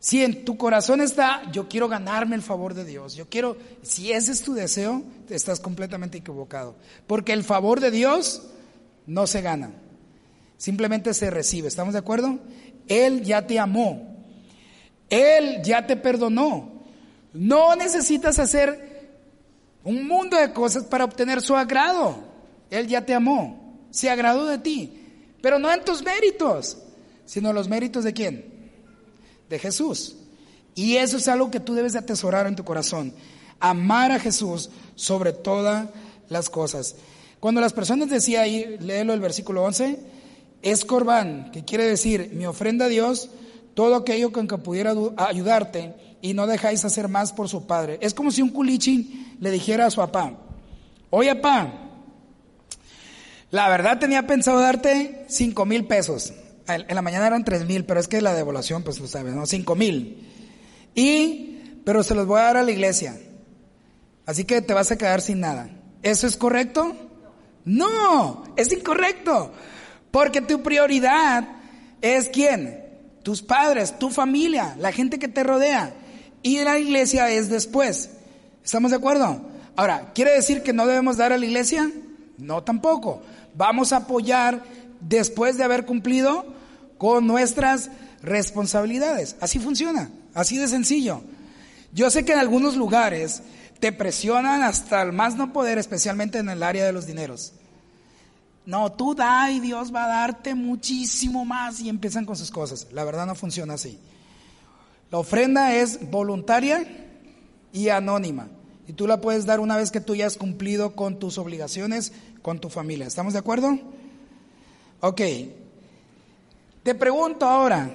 Si 0.00 0.24
en 0.24 0.44
tu 0.44 0.56
corazón 0.56 1.00
está, 1.00 1.48
yo 1.52 1.68
quiero 1.68 1.88
ganarme 1.88 2.34
el 2.34 2.42
favor 2.42 2.74
de 2.74 2.84
Dios, 2.84 3.14
yo 3.14 3.28
quiero, 3.28 3.56
si 3.82 4.10
ese 4.10 4.32
es 4.32 4.42
tu 4.42 4.52
deseo, 4.52 5.04
estás 5.30 5.60
completamente 5.60 6.18
equivocado. 6.18 6.74
Porque 7.06 7.32
el 7.32 7.44
favor 7.44 7.78
de 7.78 7.92
Dios 7.92 8.42
no 9.06 9.28
se 9.28 9.42
gana, 9.42 9.70
simplemente 10.56 11.14
se 11.14 11.30
recibe. 11.30 11.68
¿Estamos 11.68 11.92
de 11.92 12.00
acuerdo? 12.00 12.40
Él 12.88 13.22
ya 13.22 13.46
te 13.46 13.60
amó, 13.60 14.16
Él 15.08 15.62
ya 15.62 15.86
te 15.86 15.94
perdonó. 15.94 16.82
No 17.32 17.76
necesitas 17.76 18.40
hacer 18.40 19.12
un 19.84 20.08
mundo 20.08 20.36
de 20.36 20.52
cosas 20.52 20.82
para 20.82 21.04
obtener 21.04 21.40
su 21.40 21.54
agrado. 21.54 22.16
Él 22.70 22.88
ya 22.88 23.06
te 23.06 23.14
amó, 23.14 23.63
se 23.94 24.10
agradó 24.10 24.46
de 24.46 24.58
ti. 24.58 24.92
Pero 25.40 25.60
no 25.60 25.72
en 25.72 25.84
tus 25.84 26.02
méritos, 26.02 26.78
sino 27.24 27.52
los 27.52 27.68
méritos 27.68 28.02
de 28.02 28.12
quién? 28.12 28.44
De 29.48 29.58
Jesús. 29.58 30.16
Y 30.74 30.96
eso 30.96 31.16
es 31.16 31.28
algo 31.28 31.50
que 31.50 31.60
tú 31.60 31.74
debes 31.74 31.92
de 31.92 32.00
atesorar 32.00 32.48
en 32.48 32.56
tu 32.56 32.64
corazón. 32.64 33.14
Amar 33.60 34.10
a 34.10 34.18
Jesús 34.18 34.70
sobre 34.96 35.32
todas 35.32 35.88
las 36.28 36.50
cosas. 36.50 36.96
Cuando 37.38 37.60
las 37.60 37.72
personas 37.72 38.10
decían 38.10 38.42
ahí, 38.42 38.78
léelo 38.80 39.14
el 39.14 39.20
versículo 39.20 39.62
11, 39.62 40.00
es 40.62 40.84
corbán, 40.84 41.52
que 41.52 41.64
quiere 41.64 41.84
decir 41.84 42.32
mi 42.34 42.46
ofrenda 42.46 42.86
a 42.86 42.88
Dios, 42.88 43.30
todo 43.74 43.94
aquello 43.94 44.32
con 44.32 44.48
que 44.48 44.58
pudiera 44.58 44.92
ayudarte 45.18 45.94
y 46.20 46.34
no 46.34 46.48
dejáis 46.48 46.84
hacer 46.84 47.06
más 47.06 47.32
por 47.32 47.48
su 47.48 47.66
padre. 47.66 47.98
Es 48.00 48.12
como 48.12 48.32
si 48.32 48.42
un 48.42 48.48
culichi 48.48 49.36
le 49.38 49.52
dijera 49.52 49.86
a 49.86 49.90
su 49.90 49.98
papá, 49.98 50.32
oye 51.10 51.34
papá, 51.36 51.83
la 53.54 53.68
verdad 53.68 54.00
tenía 54.00 54.26
pensado 54.26 54.58
darte 54.58 55.26
cinco 55.28 55.64
mil 55.64 55.86
pesos. 55.86 56.32
En 56.66 56.92
la 56.92 57.02
mañana 57.02 57.28
eran 57.28 57.44
tres 57.44 57.64
mil, 57.64 57.84
pero 57.84 58.00
es 58.00 58.08
que 58.08 58.20
la 58.20 58.34
devolución, 58.34 58.82
pues 58.82 58.96
tú 58.96 59.06
sabes, 59.06 59.32
¿no? 59.32 59.46
Cinco 59.46 59.76
mil. 59.76 60.28
Y, 60.92 61.60
pero 61.84 62.02
se 62.02 62.16
los 62.16 62.26
voy 62.26 62.40
a 62.40 62.46
dar 62.46 62.56
a 62.56 62.64
la 62.64 62.72
iglesia. 62.72 63.16
Así 64.26 64.42
que 64.42 64.60
te 64.60 64.74
vas 64.74 64.90
a 64.90 64.98
quedar 64.98 65.20
sin 65.20 65.38
nada. 65.38 65.70
¿Eso 66.02 66.26
es 66.26 66.36
correcto? 66.36 66.96
No, 67.64 68.42
es 68.56 68.72
incorrecto. 68.72 69.52
Porque 70.10 70.40
tu 70.40 70.60
prioridad 70.64 71.46
es 72.00 72.30
quién? 72.30 72.84
Tus 73.22 73.40
padres, 73.40 74.00
tu 74.00 74.10
familia, 74.10 74.74
la 74.80 74.90
gente 74.90 75.20
que 75.20 75.28
te 75.28 75.44
rodea. 75.44 75.94
Y 76.42 76.58
la 76.64 76.76
iglesia 76.80 77.30
es 77.30 77.48
después. 77.50 78.10
¿Estamos 78.64 78.90
de 78.90 78.96
acuerdo? 78.96 79.42
Ahora, 79.76 80.10
¿quiere 80.12 80.32
decir 80.32 80.64
que 80.64 80.72
no 80.72 80.88
debemos 80.88 81.18
dar 81.18 81.32
a 81.32 81.38
la 81.38 81.46
iglesia? 81.46 81.88
No 82.36 82.64
tampoco. 82.64 83.22
Vamos 83.54 83.92
a 83.92 83.98
apoyar 83.98 84.62
después 85.00 85.56
de 85.56 85.64
haber 85.64 85.86
cumplido 85.86 86.46
con 86.98 87.26
nuestras 87.26 87.90
responsabilidades. 88.22 89.36
Así 89.40 89.58
funciona, 89.58 90.10
así 90.34 90.58
de 90.58 90.68
sencillo. 90.68 91.22
Yo 91.92 92.10
sé 92.10 92.24
que 92.24 92.32
en 92.32 92.38
algunos 92.38 92.76
lugares 92.76 93.42
te 93.80 93.92
presionan 93.92 94.62
hasta 94.62 95.02
el 95.02 95.12
más 95.12 95.36
no 95.36 95.52
poder, 95.52 95.78
especialmente 95.78 96.38
en 96.38 96.48
el 96.48 96.62
área 96.62 96.84
de 96.84 96.92
los 96.92 97.06
dineros. 97.06 97.52
No, 98.66 98.90
tú 98.92 99.14
da 99.14 99.50
y 99.50 99.60
Dios 99.60 99.94
va 99.94 100.04
a 100.04 100.08
darte 100.08 100.54
muchísimo 100.54 101.44
más 101.44 101.80
y 101.80 101.88
empiezan 101.88 102.24
con 102.24 102.34
sus 102.34 102.50
cosas. 102.50 102.88
La 102.92 103.04
verdad 103.04 103.26
no 103.26 103.34
funciona 103.34 103.74
así. 103.74 103.98
La 105.10 105.18
ofrenda 105.18 105.74
es 105.74 106.10
voluntaria 106.10 106.86
y 107.72 107.90
anónima. 107.90 108.48
Y 108.88 108.94
tú 108.94 109.06
la 109.06 109.20
puedes 109.20 109.46
dar 109.46 109.60
una 109.60 109.76
vez 109.76 109.90
que 109.90 110.00
tú 110.00 110.14
ya 110.14 110.26
has 110.26 110.36
cumplido 110.36 110.96
con 110.96 111.18
tus 111.18 111.38
obligaciones 111.38 112.12
con 112.44 112.58
tu 112.58 112.68
familia. 112.68 113.06
¿Estamos 113.06 113.32
de 113.32 113.38
acuerdo? 113.38 113.78
Ok. 115.00 115.22
Te 116.82 116.94
pregunto 116.94 117.46
ahora, 117.46 117.90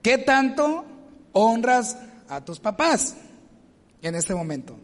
¿qué 0.00 0.16
tanto 0.16 0.84
honras 1.32 1.96
a 2.28 2.40
tus 2.40 2.60
papás 2.60 3.16
en 4.00 4.14
este 4.14 4.32
momento? 4.32 4.76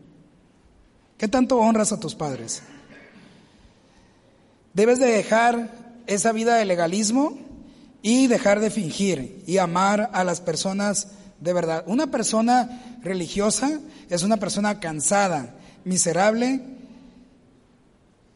¿Qué 1.16 1.28
tanto 1.28 1.56
honras 1.58 1.92
a 1.92 2.00
tus 2.00 2.16
padres? 2.16 2.64
Debes 4.74 4.98
de 4.98 5.06
dejar 5.06 5.70
esa 6.08 6.32
vida 6.32 6.56
de 6.56 6.64
legalismo 6.64 7.38
y 8.02 8.26
dejar 8.26 8.58
de 8.58 8.70
fingir 8.70 9.44
y 9.46 9.58
amar 9.58 10.10
a 10.14 10.24
las 10.24 10.40
personas 10.40 11.12
de 11.38 11.52
verdad. 11.52 11.84
Una 11.86 12.08
persona 12.08 12.98
religiosa 13.04 13.78
es 14.10 14.24
una 14.24 14.38
persona 14.38 14.80
cansada, 14.80 15.54
miserable 15.84 16.75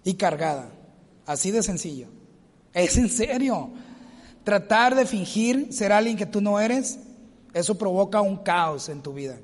y 0.05 0.15
cargada. 0.15 0.71
Así 1.27 1.51
de 1.51 1.63
sencillo. 1.63 2.09
Es 2.73 2.97
en 2.97 3.09
serio. 3.09 3.71
Tratar 4.45 4.95
de 4.95 5.07
fingir 5.07 5.73
ser 5.73 5.93
alguien 5.93 6.17
que 6.17 6.27
tú 6.27 6.41
no 6.41 6.61
eres, 6.61 6.99
eso 7.53 7.77
provoca 7.77 8.21
un 8.21 8.39
caos 8.39 8.89
en 8.89 9.03
tu 9.03 9.13
vida. 9.13 9.39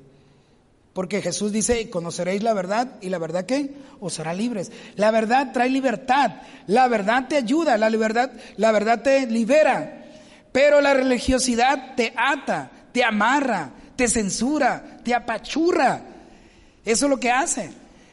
Porque 0.93 1.21
Jesús 1.21 1.51
dice, 1.51 1.89
conoceréis 1.91 2.41
la 2.41 2.53
verdad 2.53 2.95
y 3.01 3.09
la 3.09 3.19
verdad 3.19 3.45
que 3.45 3.75
os 3.99 4.19
hará 4.19 4.33
libres. 4.33 4.71
La 4.95 5.11
verdad 5.11 5.51
trae 5.53 5.69
libertad, 5.69 6.41
la 6.65 6.87
verdad 6.87 7.27
te 7.27 7.37
ayuda, 7.37 7.77
la 7.77 7.89
libertad, 7.89 8.31
la 8.55 8.71
verdad 8.71 9.03
te 9.03 9.27
libera. 9.27 10.05
Pero 10.51 10.81
la 10.81 10.95
religiosidad 10.95 11.93
te 11.95 12.13
ata, 12.17 12.71
te 12.91 13.03
amarra, 13.03 13.73
te 13.95 14.07
censura, 14.07 14.97
te 15.03 15.13
apachurra. 15.13 16.01
Eso 16.83 17.05
es 17.05 17.09
lo 17.09 17.19
que 17.19 17.29
hace. 17.29 17.69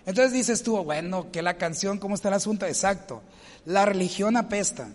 Entonces 0.07 0.33
dices 0.33 0.63
tú, 0.63 0.77
bueno, 0.83 1.31
que 1.31 1.43
la 1.43 1.57
canción, 1.57 1.99
¿cómo 1.99 2.15
está 2.15 2.29
el 2.29 2.35
asunto? 2.35 2.67
Exacto. 2.67 3.23
La 3.65 3.87
religión 3.87 4.37
apesta. 4.37 4.89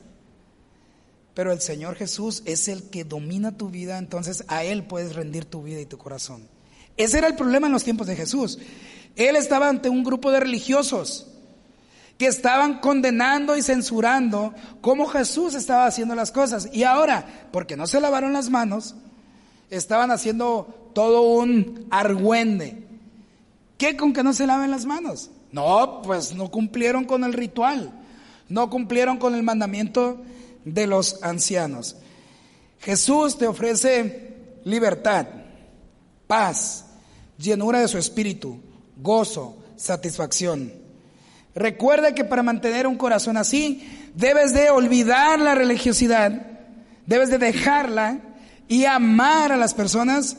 Pero 1.34 1.52
el 1.52 1.62
Señor 1.62 1.96
Jesús 1.96 2.44
es 2.46 2.68
el 2.68 2.90
que 2.90 3.04
domina 3.04 3.56
tu 3.58 3.70
vida, 3.70 3.98
entonces 3.98 4.44
a 4.48 4.64
Él 4.64 4.84
puedes 4.84 5.16
rendir 5.16 5.46
tu 5.46 5.64
vida 5.64 5.80
y 5.80 5.86
tu 5.86 5.98
corazón. 5.98 6.48
Ese 6.98 7.18
era 7.18 7.28
el 7.28 7.36
problema 7.36 7.68
en 7.68 7.74
los 7.74 7.84
tiempos 7.84 8.08
de 8.08 8.16
Jesús. 8.16 8.60
Él 9.16 9.36
estaba 9.36 9.70
ante 9.70 9.90
un 9.90 10.04
grupo 10.04 10.32
de 10.32 10.42
religiosos 10.42 11.28
que 12.18 12.28
estaban 12.28 12.80
condenando 12.82 13.56
y 13.56 13.62
censurando 13.62 14.54
cómo 14.82 15.08
Jesús 15.08 15.56
estaba 15.56 15.86
haciendo 15.86 16.14
las 16.16 16.32
cosas. 16.32 16.68
Y 16.74 16.84
ahora, 16.84 17.48
porque 17.54 17.78
no 17.78 17.88
se 17.88 18.02
lavaron 18.02 18.34
las 18.34 18.50
manos, 18.50 18.96
estaban 19.70 20.12
haciendo 20.12 20.92
todo 20.94 21.22
un 21.22 21.88
argüende. 21.90 22.89
¿Qué 23.80 23.96
con 23.96 24.12
que 24.12 24.24
no 24.24 24.34
se 24.34 24.46
laven 24.46 24.72
las 24.72 24.86
manos? 24.86 25.32
No, 25.54 26.02
pues 26.04 26.36
no 26.36 26.52
cumplieron 26.52 27.06
con 27.06 27.24
el 27.24 27.32
ritual, 27.32 27.94
no 28.50 28.70
cumplieron 28.70 29.18
con 29.18 29.34
el 29.36 29.42
mandamiento 29.42 30.22
de 30.66 30.86
los 30.86 31.24
ancianos. 31.24 31.96
Jesús 32.82 33.38
te 33.38 33.48
ofrece 33.48 34.34
libertad, 34.66 35.28
paz, 36.28 36.88
llenura 37.38 37.80
de 37.80 37.88
su 37.88 37.98
espíritu, 37.98 38.60
gozo, 38.98 39.58
satisfacción. 39.78 40.74
Recuerda 41.56 42.14
que 42.14 42.26
para 42.26 42.44
mantener 42.44 42.86
un 42.86 42.98
corazón 42.98 43.38
así, 43.38 44.12
debes 44.14 44.54
de 44.54 44.72
olvidar 44.72 45.40
la 45.40 45.56
religiosidad, 45.56 46.34
debes 47.06 47.30
de 47.30 47.38
dejarla 47.38 48.20
y 48.68 48.84
amar 48.84 49.54
a 49.54 49.58
las 49.58 49.74
personas 49.74 50.36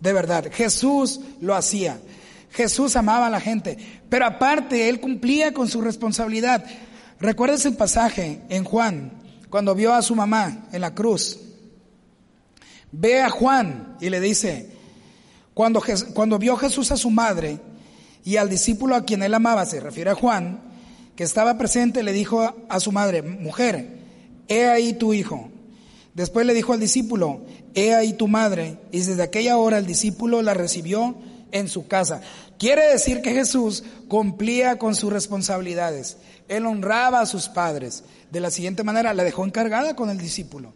de 0.00 0.12
verdad. 0.12 0.44
Jesús 0.52 1.20
lo 1.40 1.56
hacía. 1.56 1.98
Jesús 2.54 2.94
amaba 2.94 3.26
a 3.26 3.30
la 3.30 3.40
gente, 3.40 3.76
pero 4.08 4.26
aparte 4.26 4.88
él 4.88 5.00
cumplía 5.00 5.52
con 5.52 5.68
su 5.68 5.80
responsabilidad. 5.80 6.64
¿Recuerdas 7.18 7.66
el 7.66 7.74
pasaje 7.74 8.42
en 8.48 8.62
Juan, 8.62 9.12
cuando 9.50 9.74
vio 9.74 9.92
a 9.92 10.02
su 10.02 10.14
mamá 10.14 10.68
en 10.72 10.80
la 10.80 10.94
cruz? 10.94 11.40
Ve 12.92 13.20
a 13.20 13.28
Juan 13.28 13.96
y 14.00 14.08
le 14.08 14.20
dice, 14.20 14.70
cuando, 15.52 15.82
cuando 16.14 16.38
vio 16.38 16.56
Jesús 16.56 16.92
a 16.92 16.96
su 16.96 17.10
madre 17.10 17.58
y 18.24 18.36
al 18.36 18.48
discípulo 18.48 18.94
a 18.94 19.04
quien 19.04 19.24
él 19.24 19.34
amaba, 19.34 19.66
se 19.66 19.80
refiere 19.80 20.10
a 20.10 20.14
Juan, 20.14 20.60
que 21.16 21.24
estaba 21.24 21.58
presente, 21.58 22.04
le 22.04 22.12
dijo 22.12 22.54
a 22.68 22.78
su 22.78 22.92
madre, 22.92 23.22
mujer, 23.22 23.98
he 24.46 24.66
ahí 24.66 24.92
tu 24.92 25.12
hijo. 25.12 25.48
Después 26.14 26.46
le 26.46 26.54
dijo 26.54 26.72
al 26.72 26.78
discípulo, 26.78 27.42
he 27.74 27.94
ahí 27.94 28.12
tu 28.12 28.28
madre. 28.28 28.78
Y 28.92 28.98
desde 28.98 29.24
aquella 29.24 29.56
hora 29.56 29.78
el 29.78 29.86
discípulo 29.86 30.40
la 30.42 30.54
recibió 30.54 31.16
en 31.54 31.68
su 31.68 31.86
casa. 31.86 32.20
Quiere 32.58 32.86
decir 32.88 33.20
que 33.20 33.32
Jesús 33.32 33.84
cumplía 34.08 34.78
con 34.78 34.94
sus 34.94 35.12
responsabilidades. 35.12 36.16
Él 36.48 36.66
honraba 36.66 37.20
a 37.20 37.26
sus 37.26 37.48
padres. 37.48 38.04
De 38.30 38.40
la 38.40 38.50
siguiente 38.50 38.84
manera, 38.84 39.14
la 39.14 39.24
dejó 39.24 39.44
encargada 39.44 39.96
con 39.96 40.10
el 40.10 40.18
discípulo. 40.18 40.72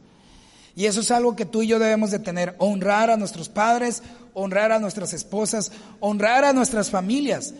Y 0.74 0.87
eso 0.87 1.01
es 1.01 1.11
algo 1.11 1.35
que 1.35 1.45
tú 1.45 1.62
y 1.62 1.66
yo 1.66 1.79
debemos 1.79 2.11
de 2.11 2.20
tener, 2.20 2.55
honrar 2.59 3.11
a 3.11 3.16
nuestros 3.16 3.49
padres, 3.49 4.03
honrar 4.33 4.70
a 4.70 4.79
nuestras 4.79 5.12
esposas, 5.12 5.72
honrar 5.99 6.45
a 6.45 6.53
nuestras 6.53 6.91
familias. 6.91 7.55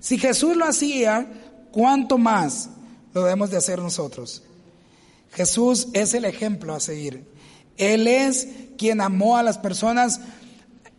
Si 0.00 0.18
Jesús 0.18 0.56
lo 0.56 0.64
hacía, 0.64 1.26
¿cuánto 1.70 2.18
más 2.18 2.70
lo 3.12 3.22
debemos 3.24 3.50
de 3.50 3.58
hacer 3.58 3.78
nosotros? 3.78 4.42
Jesús 5.32 5.88
es 5.92 6.14
el 6.14 6.24
ejemplo 6.24 6.74
a 6.74 6.80
seguir. 6.80 7.26
Él 7.76 8.06
es 8.06 8.48
quien 8.78 9.00
amó 9.00 9.36
a 9.36 9.42
las 9.42 9.58
personas 9.58 10.20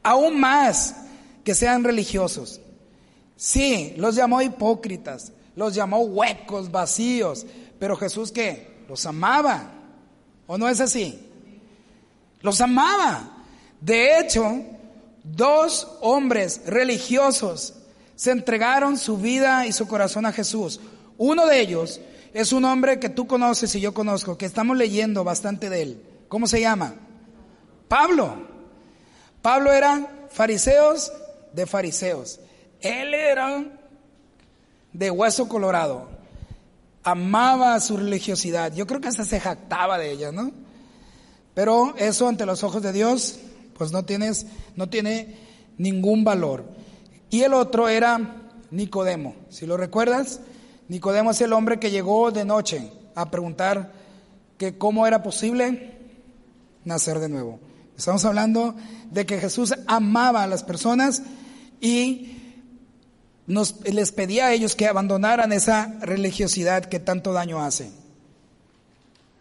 aún 0.03 0.39
más 0.39 0.95
que 1.43 1.55
sean 1.55 1.84
religiosos. 1.84 2.61
Sí, 3.43 3.93
los 3.97 4.15
llamó 4.15 4.41
hipócritas, 4.41 5.33
los 5.57 5.75
llamó 5.75 5.99
huecos, 5.99 6.71
vacíos, 6.71 7.45
pero 7.77 7.97
Jesús 7.97 8.31
qué? 8.31 8.85
Los 8.87 9.05
amaba. 9.05 9.69
¿O 10.47 10.57
no 10.57 10.69
es 10.69 10.79
así? 10.79 11.19
Los 12.39 12.61
amaba. 12.61 13.43
De 13.81 14.17
hecho, 14.17 14.61
dos 15.25 15.89
hombres 15.99 16.61
religiosos 16.65 17.73
se 18.15 18.31
entregaron 18.31 18.95
su 18.97 19.17
vida 19.17 19.67
y 19.67 19.73
su 19.73 19.89
corazón 19.89 20.25
a 20.25 20.31
Jesús. 20.31 20.79
Uno 21.17 21.45
de 21.45 21.59
ellos 21.59 21.99
es 22.33 22.53
un 22.53 22.63
hombre 22.63 22.97
que 22.97 23.09
tú 23.09 23.27
conoces 23.27 23.75
y 23.75 23.81
yo 23.81 23.93
conozco, 23.93 24.37
que 24.37 24.45
estamos 24.45 24.77
leyendo 24.77 25.25
bastante 25.25 25.69
de 25.69 25.81
él. 25.81 26.03
¿Cómo 26.29 26.47
se 26.47 26.61
llama? 26.61 26.95
Pablo. 27.89 28.37
Pablo 29.41 29.73
era 29.73 30.27
fariseos 30.29 31.11
de 31.51 31.65
fariseos. 31.65 32.39
Él 32.84 33.13
era 33.13 33.63
de 34.91 35.09
hueso 35.09 35.47
colorado. 35.47 36.09
Amaba 37.01 37.79
su 37.79 37.97
religiosidad. 37.97 38.73
Yo 38.73 38.86
creo 38.86 39.01
que 39.01 39.07
hasta 39.07 39.25
se 39.25 39.39
jactaba 39.39 39.97
de 39.97 40.11
ella, 40.11 40.31
¿no? 40.31 40.51
Pero 41.53 41.95
eso 41.97 42.27
ante 42.27 42.45
los 42.45 42.63
ojos 42.63 42.84
de 42.84 42.91
Dios, 42.91 43.39
pues 43.77 43.91
no 43.91 44.03
tienes, 44.03 44.45
no 44.75 44.89
tiene 44.89 45.36
ningún 45.77 46.23
valor. 46.25 46.65
Y 47.29 47.43
el 47.43 47.53
otro 47.53 47.88
era 47.88 48.41
Nicodemo. 48.69 49.36
Si 49.49 49.65
lo 49.65 49.77
recuerdas, 49.77 50.41
Nicodemo 50.89 51.31
es 51.31 51.39
el 51.41 51.53
hombre 51.53 51.79
que 51.79 51.89
llegó 51.89 52.31
de 52.31 52.43
noche 52.43 52.91
a 53.15 53.31
preguntar 53.31 53.93
que 54.57 54.77
cómo 54.77 55.07
era 55.07 55.23
posible 55.23 55.97
nacer 56.84 57.19
de 57.19 57.29
nuevo. 57.29 57.59
Estamos 57.97 58.25
hablando 58.25 58.75
de 59.09 59.25
que 59.25 59.39
Jesús 59.39 59.73
amaba 59.88 60.43
a 60.43 60.47
las 60.47 60.63
personas 60.63 61.23
y 61.79 62.42
nos, 63.47 63.81
les 63.81 64.11
pedía 64.11 64.47
a 64.47 64.53
ellos 64.53 64.75
que 64.75 64.87
abandonaran 64.87 65.51
esa 65.51 65.97
religiosidad 66.01 66.85
que 66.85 66.99
tanto 66.99 67.33
daño 67.33 67.61
hace. 67.61 67.91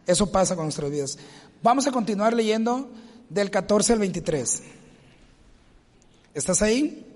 Eso 0.06 0.32
pasa 0.32 0.56
con 0.56 0.64
nuestras 0.64 0.90
vidas. 0.90 1.18
Vamos 1.62 1.86
a 1.86 1.92
continuar 1.92 2.34
leyendo 2.34 2.90
del 3.28 3.50
14 3.50 3.92
al 3.92 3.98
23. 4.00 4.62
¿Estás 6.34 6.62
ahí? 6.62 7.06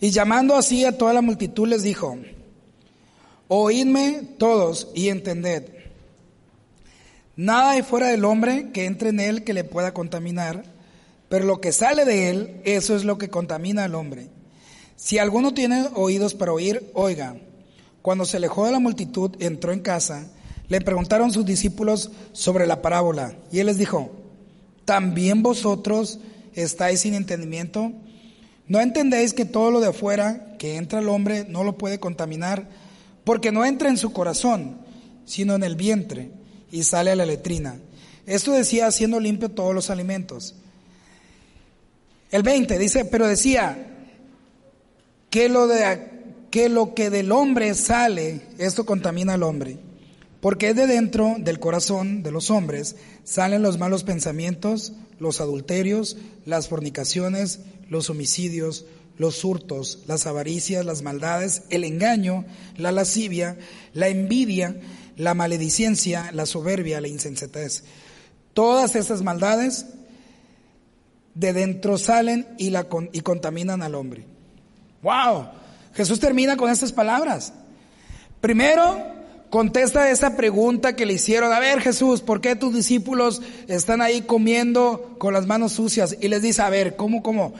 Y 0.00 0.10
llamando 0.10 0.56
así 0.56 0.84
a 0.84 0.96
toda 0.96 1.12
la 1.12 1.22
multitud 1.22 1.68
les 1.68 1.82
dijo, 1.82 2.18
oídme 3.48 4.22
todos 4.38 4.88
y 4.94 5.08
entended. 5.08 5.64
Nada 7.36 7.70
hay 7.70 7.82
fuera 7.82 8.08
del 8.08 8.24
hombre 8.24 8.70
que 8.72 8.84
entre 8.84 9.10
en 9.10 9.20
él 9.20 9.44
que 9.44 9.54
le 9.54 9.64
pueda 9.64 9.94
contaminar, 9.94 10.64
pero 11.28 11.44
lo 11.46 11.60
que 11.60 11.72
sale 11.72 12.04
de 12.04 12.28
él, 12.28 12.60
eso 12.64 12.96
es 12.96 13.04
lo 13.04 13.18
que 13.18 13.30
contamina 13.30 13.84
al 13.84 13.94
hombre. 13.94 14.28
Si 15.00 15.16
alguno 15.16 15.54
tiene 15.54 15.88
oídos 15.94 16.34
para 16.34 16.52
oír, 16.52 16.90
oiga. 16.92 17.34
Cuando 18.02 18.26
se 18.26 18.36
alejó 18.36 18.66
de 18.66 18.72
la 18.72 18.80
multitud, 18.80 19.30
entró 19.40 19.72
en 19.72 19.80
casa, 19.80 20.26
le 20.68 20.82
preguntaron 20.82 21.32
sus 21.32 21.46
discípulos 21.46 22.10
sobre 22.32 22.66
la 22.66 22.82
parábola, 22.82 23.34
y 23.50 23.60
él 23.60 23.66
les 23.66 23.78
dijo, 23.78 24.12
¿también 24.84 25.42
vosotros 25.42 26.18
estáis 26.54 27.00
sin 27.00 27.14
entendimiento? 27.14 27.92
¿No 28.68 28.78
entendéis 28.78 29.32
que 29.32 29.46
todo 29.46 29.70
lo 29.70 29.80
de 29.80 29.88
afuera 29.88 30.54
que 30.58 30.76
entra 30.76 30.98
al 30.98 31.08
hombre 31.08 31.46
no 31.48 31.64
lo 31.64 31.78
puede 31.78 31.98
contaminar? 31.98 32.68
Porque 33.24 33.52
no 33.52 33.64
entra 33.64 33.88
en 33.88 33.96
su 33.96 34.12
corazón, 34.12 34.76
sino 35.24 35.54
en 35.54 35.62
el 35.62 35.76
vientre, 35.76 36.30
y 36.70 36.82
sale 36.82 37.10
a 37.10 37.16
la 37.16 37.24
letrina. 37.24 37.80
Esto 38.26 38.52
decía 38.52 38.86
haciendo 38.86 39.18
limpio 39.18 39.48
todos 39.48 39.74
los 39.74 39.88
alimentos. 39.88 40.54
El 42.30 42.42
20 42.42 42.78
dice, 42.78 43.06
pero 43.06 43.26
decía, 43.26 43.86
que 45.30 45.48
lo, 45.48 45.66
de, 45.66 46.10
que 46.50 46.68
lo 46.68 46.94
que 46.94 47.08
del 47.08 47.32
hombre 47.32 47.74
sale, 47.74 48.42
esto 48.58 48.84
contamina 48.84 49.34
al 49.34 49.44
hombre. 49.44 49.78
Porque 50.40 50.74
de 50.74 50.86
dentro 50.86 51.36
del 51.38 51.60
corazón 51.60 52.22
de 52.22 52.32
los 52.32 52.50
hombres 52.50 52.96
salen 53.24 53.62
los 53.62 53.78
malos 53.78 54.04
pensamientos, 54.04 54.92
los 55.18 55.40
adulterios, 55.40 56.16
las 56.46 56.68
fornicaciones, 56.68 57.60
los 57.88 58.10
homicidios, 58.10 58.86
los 59.18 59.44
hurtos, 59.44 59.98
las 60.06 60.26
avaricias, 60.26 60.84
las 60.84 61.02
maldades, 61.02 61.64
el 61.68 61.84
engaño, 61.84 62.46
la 62.78 62.90
lascivia, 62.90 63.58
la 63.92 64.08
envidia, 64.08 64.80
la 65.16 65.34
maledicencia, 65.34 66.32
la 66.32 66.46
soberbia, 66.46 67.02
la 67.02 67.08
insensatez. 67.08 67.84
Todas 68.54 68.96
estas 68.96 69.22
maldades 69.22 69.86
de 71.34 71.52
dentro 71.52 71.98
salen 71.98 72.48
y, 72.58 72.70
la, 72.70 72.88
y 73.12 73.20
contaminan 73.20 73.82
al 73.82 73.94
hombre. 73.94 74.29
Wow. 75.02 75.48
Jesús 75.94 76.20
termina 76.20 76.56
con 76.56 76.70
estas 76.70 76.92
palabras. 76.92 77.52
Primero, 78.40 78.98
contesta 79.50 80.10
esa 80.10 80.36
pregunta 80.36 80.94
que 80.94 81.06
le 81.06 81.14
hicieron. 81.14 81.52
A 81.52 81.58
ver, 81.58 81.80
Jesús, 81.80 82.20
¿por 82.20 82.40
qué 82.40 82.56
tus 82.56 82.74
discípulos 82.74 83.42
están 83.68 84.00
ahí 84.00 84.22
comiendo 84.22 85.16
con 85.18 85.32
las 85.32 85.46
manos 85.46 85.72
sucias? 85.72 86.16
Y 86.20 86.28
les 86.28 86.42
dice, 86.42 86.62
a 86.62 86.70
ver, 86.70 86.96
¿cómo, 86.96 87.22
cómo? 87.22 87.54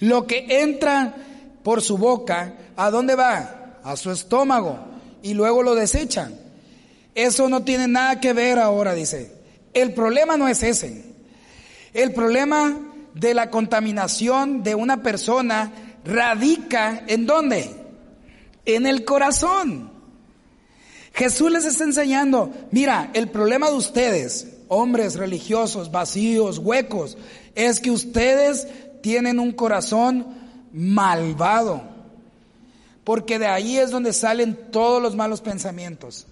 Lo 0.00 0.26
que 0.26 0.46
entra 0.62 1.14
por 1.62 1.82
su 1.82 1.98
boca, 1.98 2.54
¿a 2.76 2.90
dónde 2.90 3.14
va? 3.14 3.78
A 3.84 3.96
su 3.96 4.10
estómago. 4.10 4.78
Y 5.22 5.34
luego 5.34 5.62
lo 5.62 5.74
desechan. 5.74 6.34
Eso 7.14 7.48
no 7.48 7.62
tiene 7.62 7.88
nada 7.88 8.20
que 8.20 8.32
ver 8.32 8.58
ahora, 8.58 8.94
dice. 8.94 9.32
El 9.74 9.92
problema 9.92 10.36
no 10.36 10.48
es 10.48 10.62
ese. 10.62 11.04
El 11.92 12.12
problema 12.12 12.78
de 13.14 13.32
la 13.32 13.50
contaminación 13.50 14.62
de 14.62 14.74
una 14.74 15.02
persona 15.02 15.72
radica 16.06 17.04
en 17.06 17.26
dónde? 17.26 17.70
En 18.64 18.86
el 18.86 19.04
corazón. 19.04 19.90
Jesús 21.12 21.50
les 21.50 21.64
está 21.64 21.84
enseñando, 21.84 22.52
mira, 22.70 23.10
el 23.14 23.28
problema 23.30 23.70
de 23.70 23.76
ustedes, 23.76 24.48
hombres 24.68 25.16
religiosos, 25.16 25.90
vacíos, 25.90 26.58
huecos, 26.58 27.16
es 27.54 27.80
que 27.80 27.90
ustedes 27.90 28.68
tienen 29.02 29.38
un 29.38 29.52
corazón 29.52 30.26
malvado. 30.72 31.82
Porque 33.02 33.38
de 33.38 33.46
ahí 33.46 33.78
es 33.78 33.90
donde 33.90 34.12
salen 34.12 34.58
todos 34.70 35.00
los 35.00 35.16
malos 35.16 35.40
pensamientos. 35.40 36.26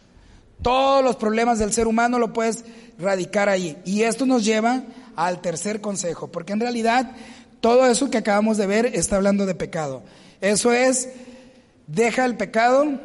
Todos 0.60 1.02
los 1.04 1.16
problemas 1.16 1.58
del 1.58 1.72
ser 1.72 1.86
humano 1.86 2.18
lo 2.18 2.32
puedes 2.32 2.64
radicar 2.98 3.48
ahí. 3.48 3.78
Y 3.84 4.02
esto 4.02 4.26
nos 4.26 4.44
lleva 4.44 4.82
al 5.16 5.40
tercer 5.40 5.80
consejo, 5.80 6.28
porque 6.28 6.52
en 6.52 6.60
realidad 6.60 7.12
todo 7.64 7.86
eso 7.86 8.10
que 8.10 8.18
acabamos 8.18 8.58
de 8.58 8.66
ver 8.66 8.84
está 8.92 9.16
hablando 9.16 9.46
de 9.46 9.54
pecado. 9.54 10.02
Eso 10.42 10.70
es, 10.70 11.08
deja 11.86 12.26
el 12.26 12.36
pecado 12.36 13.00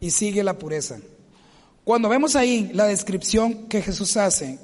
y 0.00 0.12
sigue 0.12 0.42
la 0.42 0.58
pureza. 0.58 1.00
Cuando 1.84 2.08
vemos 2.08 2.34
ahí 2.34 2.70
la 2.72 2.86
descripción 2.86 3.68
que 3.68 3.82
Jesús 3.82 4.16
hace 4.16 4.58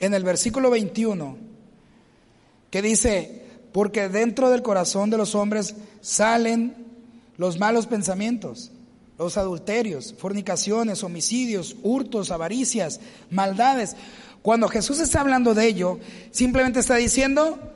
en 0.00 0.14
el 0.14 0.24
versículo 0.24 0.68
21, 0.68 1.36
que 2.70 2.82
dice, 2.82 3.44
porque 3.70 4.08
dentro 4.08 4.50
del 4.50 4.62
corazón 4.62 5.10
de 5.10 5.18
los 5.18 5.36
hombres 5.36 5.76
salen 6.00 6.74
los 7.36 7.60
malos 7.60 7.86
pensamientos, 7.86 8.72
los 9.16 9.36
adulterios, 9.36 10.12
fornicaciones, 10.18 11.04
homicidios, 11.04 11.76
hurtos, 11.84 12.32
avaricias, 12.32 12.98
maldades. 13.30 13.94
Cuando 14.42 14.66
Jesús 14.66 14.98
está 14.98 15.20
hablando 15.20 15.54
de 15.54 15.68
ello, 15.68 16.00
simplemente 16.32 16.80
está 16.80 16.96
diciendo, 16.96 17.71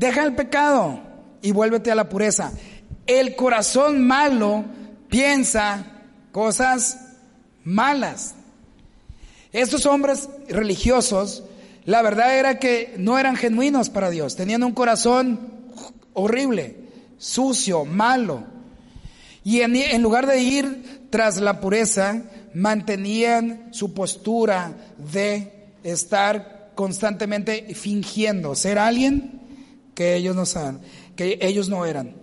Deja 0.00 0.24
el 0.24 0.34
pecado 0.34 0.98
y 1.42 1.52
vuélvete 1.52 1.90
a 1.90 1.94
la 1.94 2.08
pureza. 2.08 2.52
El 3.06 3.36
corazón 3.36 4.00
malo 4.00 4.64
piensa 5.10 5.84
cosas 6.32 7.18
malas. 7.64 8.34
Estos 9.52 9.84
hombres 9.84 10.30
religiosos, 10.48 11.44
la 11.84 12.00
verdad 12.00 12.38
era 12.38 12.58
que 12.58 12.94
no 12.96 13.18
eran 13.18 13.36
genuinos 13.36 13.90
para 13.90 14.08
Dios, 14.08 14.36
tenían 14.36 14.62
un 14.62 14.72
corazón 14.72 15.38
horrible, 16.14 16.76
sucio, 17.18 17.84
malo. 17.84 18.44
Y 19.44 19.60
en, 19.60 19.76
en, 19.76 20.00
lugar 20.00 20.26
de 20.26 20.40
ir 20.40 21.08
tras 21.10 21.36
la 21.42 21.60
pureza, 21.60 22.22
mantenían 22.54 23.68
su 23.70 23.92
postura 23.92 24.72
de 25.12 25.68
estar 25.84 26.70
constantemente 26.74 27.74
fingiendo 27.74 28.54
ser 28.54 28.78
alguien 28.78 29.39
que 29.94 30.14
ellos 30.14 30.36
no 30.36 30.46
saben, 30.46 30.80
que 31.16 31.38
ellos 31.40 31.68
no 31.68 31.84
eran. 31.84 32.14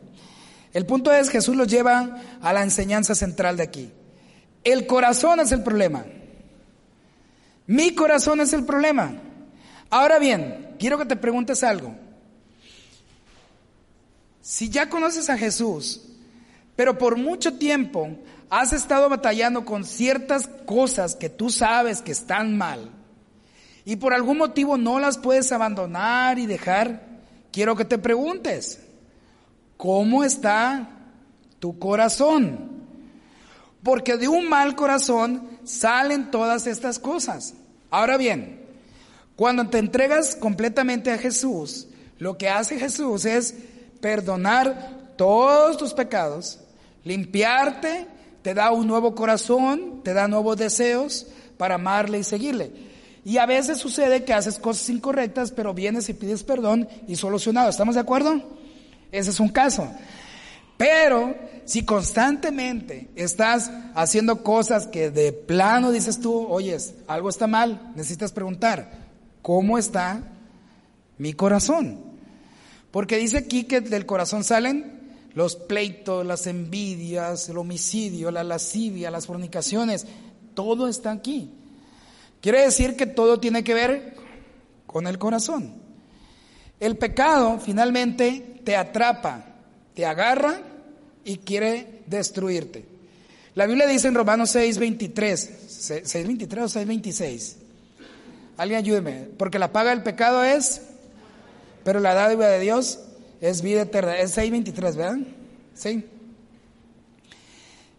El 0.73 0.85
punto 0.85 1.11
es, 1.11 1.29
Jesús 1.29 1.55
los 1.55 1.67
lleva 1.67 2.21
a 2.41 2.53
la 2.53 2.63
enseñanza 2.63 3.15
central 3.15 3.57
de 3.57 3.63
aquí. 3.63 3.91
El 4.63 4.85
corazón 4.85 5.39
es 5.39 5.51
el 5.51 5.63
problema. 5.63 6.05
Mi 7.67 7.95
corazón 7.95 8.41
es 8.41 8.53
el 8.53 8.65
problema. 8.65 9.15
Ahora 9.89 10.19
bien, 10.19 10.75
quiero 10.79 10.97
que 10.97 11.05
te 11.05 11.15
preguntes 11.15 11.63
algo. 11.63 11.95
Si 14.41 14.69
ya 14.69 14.89
conoces 14.89 15.29
a 15.29 15.37
Jesús, 15.37 16.03
pero 16.75 16.97
por 16.97 17.17
mucho 17.17 17.57
tiempo 17.57 18.17
has 18.49 18.71
estado 18.71 19.09
batallando 19.09 19.65
con 19.65 19.83
ciertas 19.83 20.47
cosas 20.65 21.15
que 21.15 21.29
tú 21.29 21.49
sabes 21.49 22.01
que 22.01 22.11
están 22.11 22.57
mal, 22.57 22.91
y 23.83 23.95
por 23.95 24.13
algún 24.13 24.37
motivo 24.37 24.77
no 24.77 24.99
las 24.99 25.17
puedes 25.17 25.51
abandonar 25.51 26.39
y 26.39 26.45
dejar, 26.45 27.07
quiero 27.57 27.75
que 27.75 27.85
te 27.85 27.97
preguntes, 27.97 28.79
¿cómo 29.77 30.23
está 30.23 30.91
tu 31.57 31.79
corazón? 31.79 32.69
Porque 33.81 34.15
de 34.15 34.27
un 34.27 34.47
mal 34.47 34.75
corazón 34.75 35.57
salen 35.63 36.29
todas 36.29 36.67
estas 36.67 36.99
cosas. 36.99 37.55
Ahora 37.89 38.15
bien, 38.15 38.63
cuando 39.35 39.67
te 39.69 39.79
entregas 39.79 40.35
completamente 40.35 41.09
a 41.09 41.17
Jesús, 41.17 41.87
lo 42.19 42.37
que 42.37 42.47
hace 42.47 42.77
Jesús 42.77 43.25
es 43.25 43.55
perdonar 44.01 45.15
todos 45.17 45.77
tus 45.77 45.95
pecados, 45.95 46.59
limpiarte, 47.05 48.05
te 48.43 48.53
da 48.53 48.69
un 48.69 48.85
nuevo 48.85 49.15
corazón, 49.15 50.03
te 50.03 50.13
da 50.13 50.27
nuevos 50.27 50.57
deseos 50.57 51.25
para 51.57 51.73
amarle 51.73 52.19
y 52.19 52.23
seguirle. 52.23 52.71
Y 53.27 53.39
a 53.39 53.45
veces 53.45 53.79
sucede 53.79 54.23
que 54.23 54.31
haces 54.31 54.57
cosas 54.57 54.87
incorrectas, 54.89 55.51
pero 55.51 55.73
vienes 55.73 56.07
y 56.07 56.13
pides 56.13 56.43
perdón 56.43 56.87
y 57.09 57.17
solucionado. 57.17 57.67
¿Estamos 57.67 57.95
de 57.95 57.99
acuerdo? 57.99 58.41
Ese 59.11 59.31
es 59.31 59.41
un 59.41 59.49
caso. 59.49 59.85
Pero 60.77 61.35
si 61.65 61.83
constantemente 61.83 63.09
estás 63.17 63.69
haciendo 63.95 64.43
cosas 64.43 64.87
que 64.87 65.11
de 65.11 65.33
plano 65.33 65.91
dices 65.91 66.21
tú, 66.21 66.47
oyes, 66.47 66.93
algo 67.05 67.27
está 67.27 67.47
mal, 67.47 67.91
necesitas 67.95 68.31
preguntar, 68.31 69.09
¿cómo 69.41 69.77
está 69.77 70.23
mi 71.17 71.33
corazón? 71.33 71.99
Porque 72.91 73.17
dice 73.17 73.39
aquí 73.39 73.65
que 73.65 73.81
del 73.81 74.05
corazón 74.05 74.45
salen 74.45 75.17
los 75.33 75.57
pleitos, 75.57 76.25
las 76.25 76.47
envidias, 76.47 77.49
el 77.49 77.57
homicidio, 77.57 78.31
la 78.31 78.45
lascivia, 78.45 79.11
las 79.11 79.27
fornicaciones, 79.27 80.07
todo 80.53 80.87
está 80.87 81.11
aquí. 81.11 81.56
Quiere 82.47 82.61
decir 82.61 82.95
que 82.95 83.05
todo 83.07 83.41
tiene 83.41 83.61
que 83.61 83.73
ver 83.73 84.13
con 84.85 85.05
el 85.05 85.17
corazón. 85.17 85.73
El 86.79 86.95
pecado 86.95 87.59
finalmente 87.59 88.61
te 88.63 88.77
atrapa, 88.77 89.43
te 89.93 90.05
agarra 90.05 90.61
y 91.25 91.39
quiere 91.39 92.03
destruirte. 92.05 92.85
La 93.53 93.65
Biblia 93.65 93.85
dice 93.85 94.07
en 94.07 94.15
Romanos 94.15 94.51
6, 94.51 94.77
23, 94.77 95.49
6, 95.67 96.13
23 96.25 96.63
o 96.63 96.69
6, 96.69 96.87
26. 96.87 97.57
Alguien 98.55 98.79
ayúdeme, 98.79 99.27
porque 99.37 99.59
la 99.59 99.73
paga 99.73 99.89
del 99.89 100.03
pecado 100.03 100.41
es, 100.45 100.83
pero 101.83 101.99
la 101.99 102.13
dádiva 102.13 102.47
de 102.47 102.61
Dios 102.61 102.99
es 103.41 103.61
vida 103.61 103.81
eterna. 103.81 104.15
Es 104.19 104.31
6, 104.31 104.51
23, 104.51 104.95
¿verdad? 104.95 105.17
Sí. 105.73 106.05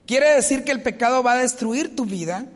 Quiere 0.07 0.37
decir 0.37 0.65
que 0.65 0.73
el 0.73 0.81
pecado 0.81 1.23
va 1.23 1.33
a 1.33 1.43
destruir 1.43 1.95
tu 1.95 2.07
vida 2.07 2.47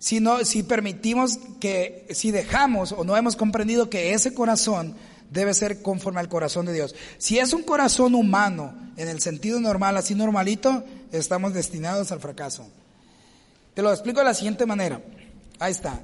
si, 0.00 0.18
no, 0.18 0.44
si 0.46 0.62
permitimos 0.62 1.38
que, 1.60 2.06
si 2.10 2.30
dejamos 2.30 2.90
o 2.92 3.04
no 3.04 3.16
hemos 3.16 3.36
comprendido 3.36 3.90
que 3.90 4.14
ese 4.14 4.32
corazón 4.32 4.96
debe 5.30 5.52
ser 5.52 5.82
conforme 5.82 6.20
al 6.20 6.28
corazón 6.28 6.64
de 6.64 6.72
Dios. 6.72 6.94
Si 7.18 7.38
es 7.38 7.52
un 7.52 7.62
corazón 7.62 8.14
humano, 8.14 8.74
en 8.96 9.08
el 9.08 9.20
sentido 9.20 9.60
normal, 9.60 9.98
así 9.98 10.14
normalito, 10.14 10.82
estamos 11.12 11.52
destinados 11.52 12.10
al 12.12 12.20
fracaso. 12.20 12.66
Te 13.74 13.82
lo 13.82 13.92
explico 13.92 14.20
de 14.20 14.24
la 14.24 14.34
siguiente 14.34 14.64
manera. 14.64 15.02
Ahí 15.58 15.72
está. 15.72 16.00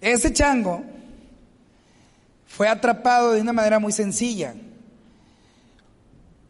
Ese 0.00 0.32
chango 0.32 0.84
fue 2.46 2.68
atrapado 2.68 3.32
de 3.32 3.40
una 3.40 3.52
manera 3.52 3.80
muy 3.80 3.92
sencilla. 3.92 4.54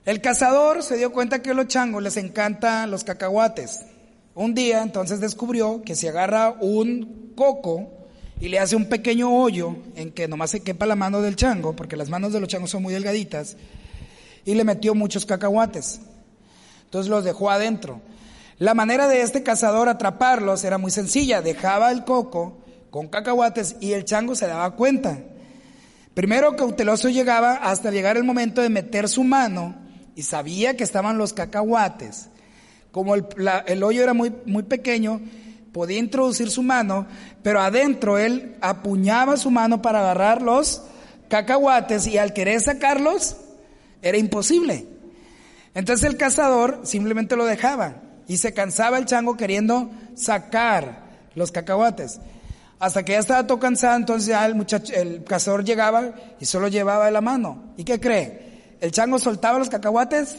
El 0.04 0.20
cazador 0.20 0.82
se 0.82 0.98
dio 0.98 1.12
cuenta 1.12 1.40
que 1.40 1.50
a 1.50 1.54
los 1.54 1.66
changos 1.66 2.02
les 2.02 2.18
encantan 2.18 2.90
los 2.90 3.04
cacahuates. 3.04 3.86
Un 4.36 4.52
día 4.52 4.82
entonces 4.82 5.18
descubrió 5.18 5.80
que 5.80 5.96
si 5.96 6.08
agarra 6.08 6.50
un 6.60 7.32
coco 7.34 7.90
y 8.38 8.50
le 8.50 8.58
hace 8.58 8.76
un 8.76 8.84
pequeño 8.84 9.34
hoyo 9.34 9.76
en 9.94 10.12
que 10.12 10.28
nomás 10.28 10.50
se 10.50 10.60
quepa 10.60 10.84
la 10.84 10.94
mano 10.94 11.22
del 11.22 11.36
chango, 11.36 11.74
porque 11.74 11.96
las 11.96 12.10
manos 12.10 12.34
de 12.34 12.40
los 12.40 12.48
changos 12.50 12.68
son 12.68 12.82
muy 12.82 12.92
delgaditas, 12.92 13.56
y 14.44 14.54
le 14.54 14.62
metió 14.64 14.94
muchos 14.94 15.24
cacahuates. 15.24 16.00
Entonces 16.84 17.08
los 17.08 17.24
dejó 17.24 17.50
adentro. 17.50 18.02
La 18.58 18.74
manera 18.74 19.08
de 19.08 19.22
este 19.22 19.42
cazador 19.42 19.88
atraparlos 19.88 20.64
era 20.64 20.76
muy 20.76 20.90
sencilla. 20.90 21.40
Dejaba 21.40 21.90
el 21.90 22.04
coco 22.04 22.58
con 22.90 23.08
cacahuates 23.08 23.76
y 23.80 23.92
el 23.92 24.04
chango 24.04 24.34
se 24.34 24.46
daba 24.46 24.76
cuenta. 24.76 25.18
Primero 26.12 26.56
cauteloso 26.56 27.08
llegaba 27.08 27.54
hasta 27.54 27.90
llegar 27.90 28.18
el 28.18 28.24
momento 28.24 28.60
de 28.60 28.68
meter 28.68 29.08
su 29.08 29.24
mano 29.24 29.76
y 30.14 30.24
sabía 30.24 30.76
que 30.76 30.84
estaban 30.84 31.16
los 31.16 31.32
cacahuates. 31.32 32.28
Como 32.96 33.14
el, 33.14 33.82
hoyo 33.82 34.02
era 34.02 34.14
muy, 34.14 34.30
pequeño, 34.30 35.20
podía 35.70 35.98
introducir 35.98 36.50
su 36.50 36.62
mano, 36.62 37.06
pero 37.42 37.60
adentro 37.60 38.16
él 38.16 38.56
apuñaba 38.62 39.36
su 39.36 39.50
mano 39.50 39.82
para 39.82 39.98
agarrar 39.98 40.40
los 40.40 40.80
cacahuates 41.28 42.06
y 42.06 42.16
al 42.16 42.32
querer 42.32 42.58
sacarlos, 42.62 43.36
era 44.00 44.16
imposible. 44.16 44.86
Entonces 45.74 46.08
el 46.08 46.16
cazador 46.16 46.80
simplemente 46.84 47.36
lo 47.36 47.44
dejaba 47.44 47.96
y 48.28 48.38
se 48.38 48.54
cansaba 48.54 48.96
el 48.96 49.04
chango 49.04 49.36
queriendo 49.36 49.90
sacar 50.14 51.02
los 51.34 51.52
cacahuates. 51.52 52.18
Hasta 52.78 53.04
que 53.04 53.12
ya 53.12 53.18
estaba 53.18 53.46
todo 53.46 53.58
cansado, 53.58 53.96
entonces 53.98 54.28
ya 54.28 54.46
el 54.46 54.54
muchacho, 54.54 54.94
el 54.94 55.22
cazador 55.22 55.66
llegaba 55.66 56.14
y 56.40 56.46
solo 56.46 56.68
llevaba 56.68 57.10
la 57.10 57.20
mano. 57.20 57.74
¿Y 57.76 57.84
qué 57.84 58.00
cree? 58.00 58.78
¿El 58.80 58.90
chango 58.90 59.18
soltaba 59.18 59.58
los 59.58 59.68
cacahuates? 59.68 60.38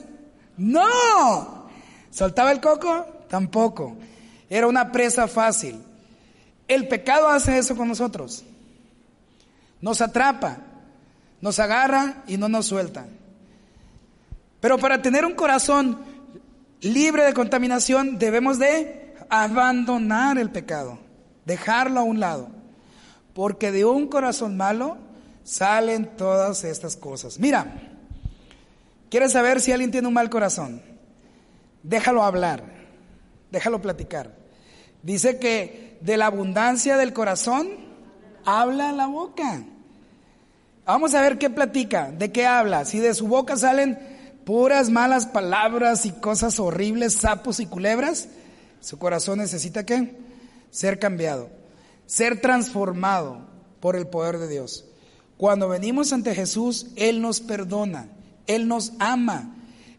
No. 0.58 1.67
¿Soltaba 2.12 2.52
el 2.52 2.62
coco? 2.62 3.06
Tampoco. 3.30 3.98
Era 4.50 4.68
una 4.68 4.92
presa 4.92 5.28
fácil. 5.28 5.82
El 6.68 6.88
pecado 6.88 7.28
hace 7.30 7.58
eso 7.58 7.76
con 7.76 7.88
nosotros. 7.88 8.44
Nos 9.82 10.02
atrapa, 10.02 10.58
nos 11.42 11.60
agarra 11.60 12.24
y 12.28 12.38
no 12.38 12.50
nos 12.50 12.66
suelta. 12.66 13.06
Pero 14.60 14.78
para 14.78 15.02
tener 15.02 15.26
un 15.26 15.36
corazón 15.36 16.00
libre 16.82 17.24
de 17.24 17.34
contaminación 17.34 18.18
debemos 18.18 18.60
de 18.60 19.16
abandonar 19.30 20.38
el 20.38 20.50
pecado, 20.50 21.00
dejarlo 21.46 22.00
a 22.00 22.04
un 22.04 22.20
lado. 22.20 22.50
Porque 23.34 23.72
de 23.72 23.86
un 23.86 24.08
corazón 24.08 24.58
malo 24.58 24.98
salen 25.44 26.18
todas 26.18 26.64
estas 26.64 26.98
cosas. 26.98 27.40
Mira, 27.40 27.88
¿Quieres 29.10 29.32
saber 29.32 29.62
si 29.62 29.72
alguien 29.72 29.92
tiene 29.92 30.08
un 30.08 30.14
mal 30.14 30.30
corazón? 30.30 30.82
Déjalo 31.88 32.24
hablar, 32.24 32.66
déjalo 33.50 33.82
platicar. 33.82 34.36
Dice 35.04 35.40
que 35.40 35.98
de 36.02 36.18
la 36.18 36.26
abundancia 36.26 36.98
del 36.98 37.14
corazón 37.14 37.70
habla 38.44 38.92
la 38.92 39.08
boca. 39.08 39.64
Vamos 40.86 41.14
a 41.14 41.22
ver 41.22 41.38
qué 41.38 41.50
platica, 41.50 42.12
de 42.12 42.30
qué 42.34 42.46
habla. 42.46 42.84
Si 42.84 43.00
de 43.00 43.14
su 43.14 43.30
boca 43.30 43.56
salen 43.56 43.98
puras 44.44 44.90
malas 44.90 45.28
palabras 45.28 46.06
y 46.06 46.12
cosas 46.12 46.60
horribles, 46.60 47.14
sapos 47.14 47.62
y 47.62 47.68
culebras, 47.68 48.28
su 48.82 49.00
corazón 49.00 49.40
necesita 49.40 49.86
qué? 49.86 50.18
Ser 50.70 51.00
cambiado, 51.00 51.50
ser 52.06 52.42
transformado 52.42 53.48
por 53.80 53.96
el 53.96 54.08
poder 54.08 54.40
de 54.40 54.50
Dios. 54.50 54.84
Cuando 55.38 55.70
venimos 55.70 56.12
ante 56.12 56.36
Jesús, 56.36 56.88
Él 56.98 57.22
nos 57.22 57.40
perdona. 57.40 58.10
Él 58.46 58.68
nos 58.68 58.92
ama, 59.00 59.57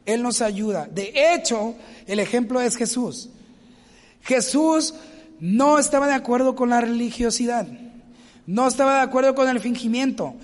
Él 0.08 0.22
nos 0.22 0.40
ayuda. 0.40 0.88
De 0.90 1.12
hecho, 1.14 1.74
el 2.06 2.18
ejemplo 2.18 2.62
es 2.62 2.76
Jesús. 2.76 3.28
Jesús 4.22 4.94
no 5.38 5.78
estaba 5.78 6.06
de 6.06 6.14
acuerdo 6.14 6.56
con 6.56 6.70
la 6.70 6.80
religiosidad, 6.80 7.68
no 8.46 8.66
estaba 8.66 8.96
de 8.96 9.02
acuerdo 9.02 9.34
con 9.34 9.50
el 9.50 9.60
fingimiento, 9.60 10.34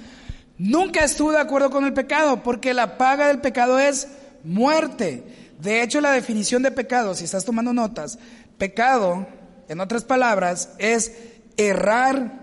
nunca 0.58 1.02
estuvo 1.02 1.32
de 1.32 1.40
acuerdo 1.40 1.70
con 1.70 1.86
el 1.86 1.94
pecado, 1.94 2.42
porque 2.42 2.74
la 2.74 2.98
paga 2.98 3.28
del 3.28 3.40
pecado 3.40 3.78
es 3.78 4.06
muerte. 4.44 5.24
De 5.58 5.82
hecho, 5.82 6.02
la 6.02 6.12
definición 6.12 6.62
de 6.62 6.70
pecado, 6.70 7.14
si 7.14 7.24
estás 7.24 7.46
tomando 7.46 7.72
notas, 7.72 8.18
pecado, 8.58 9.26
en 9.68 9.80
otras 9.80 10.04
palabras, 10.04 10.74
es 10.76 11.10
errar 11.56 12.38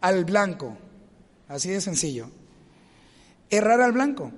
al 0.00 0.24
blanco. 0.24 0.76
Así 1.46 1.70
de 1.70 1.80
sencillo. 1.80 2.30
Errar 3.48 3.80
al 3.80 3.92
blanco. 3.92 4.32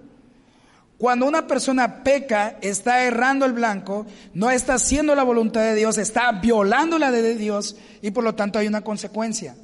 Cuando 0.98 1.26
una 1.26 1.46
persona 1.46 2.02
peca, 2.02 2.56
está 2.62 3.04
errando 3.04 3.44
el 3.44 3.52
blanco, 3.52 4.06
no 4.32 4.50
está 4.50 4.74
haciendo 4.74 5.14
la 5.14 5.24
voluntad 5.24 5.60
de 5.60 5.74
Dios, 5.74 5.98
está 5.98 6.32
violando 6.32 6.98
la 6.98 7.10
de 7.10 7.34
Dios 7.34 7.76
y 8.00 8.12
por 8.12 8.24
lo 8.24 8.34
tanto 8.34 8.58
hay 8.58 8.66
una 8.66 8.80
consecuencia. 8.80 9.56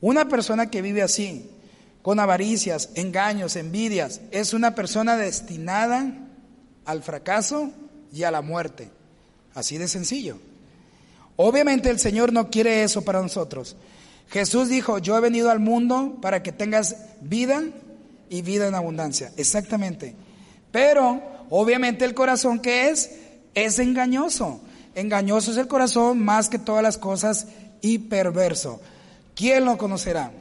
Una 0.00 0.26
persona 0.28 0.70
que 0.70 0.80
vive 0.80 1.02
así, 1.02 1.50
con 2.00 2.18
avaricias, 2.18 2.90
engaños, 2.94 3.56
envidias, 3.56 4.22
es 4.30 4.54
una 4.54 4.74
persona 4.74 5.16
destinada 5.16 6.14
al 6.86 7.02
fracaso 7.02 7.70
y 8.10 8.22
a 8.22 8.30
la 8.30 8.40
muerte. 8.40 8.90
Así 9.54 9.76
de 9.76 9.86
sencillo. 9.86 10.38
Obviamente 11.36 11.90
el 11.90 11.98
Señor 11.98 12.32
no 12.32 12.48
quiere 12.48 12.82
eso 12.82 13.02
para 13.02 13.20
nosotros. 13.20 13.76
Jesús 14.30 14.70
dijo, 14.70 14.98
yo 14.98 15.16
he 15.18 15.20
venido 15.20 15.50
al 15.50 15.58
mundo 15.58 16.18
para 16.22 16.42
que 16.42 16.52
tengas 16.52 16.96
vida 17.20 17.62
y 18.30 18.40
vida 18.40 18.66
en 18.68 18.74
abundancia. 18.74 19.32
Exactamente. 19.36 20.14
Pero 20.72 21.20
obviamente 21.50 22.06
el 22.06 22.14
corazón 22.14 22.60
que 22.60 22.88
es 22.88 23.10
es 23.54 23.78
engañoso. 23.78 24.62
Engañoso 24.94 25.50
es 25.50 25.58
el 25.58 25.68
corazón 25.68 26.20
más 26.20 26.48
que 26.48 26.58
todas 26.58 26.82
las 26.82 26.96
cosas 26.96 27.48
y 27.82 27.98
perverso. 27.98 28.80
¿Quién 29.34 29.64
lo 29.66 29.76
conocerá? 29.76 30.32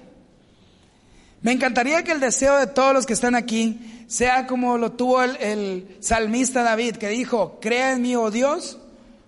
Me 1.41 1.51
encantaría 1.51 2.03
que 2.03 2.11
el 2.11 2.19
deseo 2.19 2.57
de 2.57 2.67
todos 2.67 2.93
los 2.93 3.05
que 3.05 3.13
están 3.13 3.35
aquí 3.35 4.05
sea 4.07 4.47
como 4.47 4.77
lo 4.77 4.91
tuvo 4.91 5.23
el, 5.23 5.35
el 5.37 5.97
salmista 5.99 6.63
David, 6.63 6.97
que 6.97 7.09
dijo, 7.09 7.59
crea 7.61 7.93
en 7.93 8.01
mí, 8.01 8.15
oh 8.15 8.29
Dios, 8.29 8.77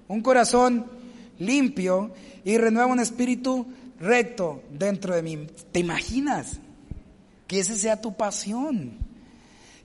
un 0.07 0.21
corazón 0.21 0.85
limpio 1.39 2.11
y 2.43 2.57
renueva 2.57 2.91
un 2.91 2.99
espíritu 2.99 3.65
recto 3.99 4.61
dentro 4.71 5.15
de 5.15 5.21
mí. 5.21 5.47
¿Te 5.71 5.79
imaginas? 5.79 6.60
Que 7.51 7.59
esa 7.59 7.75
sea 7.75 7.99
tu 7.99 8.13
pasión, 8.15 8.93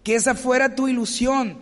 que 0.05 0.15
esa 0.15 0.37
fuera 0.37 0.77
tu 0.77 0.87
ilusión, 0.87 1.59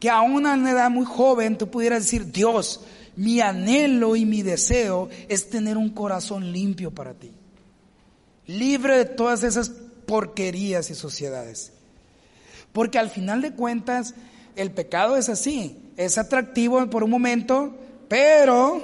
que 0.00 0.08
a 0.08 0.22
una 0.22 0.54
edad 0.54 0.88
muy 0.88 1.04
joven 1.04 1.58
tú 1.58 1.70
pudieras 1.70 2.04
decir, 2.04 2.32
Dios, 2.32 2.80
mi 3.14 3.42
anhelo 3.42 4.16
y 4.16 4.24
mi 4.24 4.40
deseo 4.40 5.10
es 5.28 5.50
tener 5.50 5.76
un 5.76 5.90
corazón 5.90 6.50
limpio 6.50 6.92
para 6.92 7.12
ti, 7.12 7.30
libre 8.46 8.96
de 8.96 9.04
todas 9.04 9.42
esas 9.42 9.68
porquerías 10.06 10.88
y 10.88 10.94
sociedades. 10.94 11.74
Porque 12.72 12.98
al 12.98 13.10
final 13.10 13.42
de 13.42 13.52
cuentas, 13.52 14.14
el 14.56 14.70
pecado 14.70 15.18
es 15.18 15.28
así, 15.28 15.76
es 15.98 16.16
atractivo 16.16 16.88
por 16.88 17.04
un 17.04 17.10
momento, 17.10 17.76
pero 18.08 18.82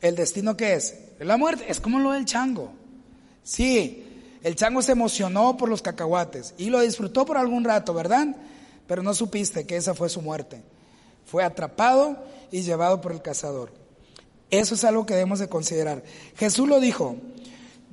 el 0.00 0.14
destino 0.14 0.56
que 0.56 0.74
es? 0.74 1.00
La 1.18 1.36
muerte, 1.36 1.64
es 1.66 1.80
como 1.80 1.98
lo 1.98 2.12
del 2.12 2.26
chango. 2.26 2.72
Sí, 3.42 4.06
el 4.42 4.56
chango 4.56 4.82
se 4.82 4.92
emocionó 4.92 5.56
por 5.56 5.68
los 5.68 5.82
cacahuates 5.82 6.54
y 6.58 6.70
lo 6.70 6.80
disfrutó 6.80 7.24
por 7.24 7.36
algún 7.36 7.64
rato, 7.64 7.94
¿verdad? 7.94 8.34
Pero 8.86 9.02
no 9.02 9.14
supiste 9.14 9.66
que 9.66 9.76
esa 9.76 9.94
fue 9.94 10.08
su 10.08 10.20
muerte. 10.20 10.62
Fue 11.24 11.44
atrapado 11.44 12.16
y 12.50 12.62
llevado 12.62 13.00
por 13.00 13.12
el 13.12 13.22
cazador. 13.22 13.72
Eso 14.50 14.74
es 14.74 14.84
algo 14.84 15.06
que 15.06 15.14
debemos 15.14 15.38
de 15.38 15.48
considerar. 15.48 16.02
Jesús 16.36 16.68
lo 16.68 16.80
dijo, 16.80 17.16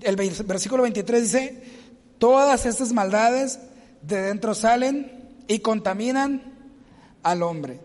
el 0.02 0.16
versículo 0.16 0.84
23 0.84 1.22
dice, 1.22 1.64
todas 2.18 2.66
estas 2.66 2.94
maldades 2.94 3.60
de 4.02 4.22
dentro 4.22 4.54
salen 4.54 5.30
y 5.48 5.60
contaminan 5.60 6.54
al 7.24 7.44
hombre. 7.44 7.80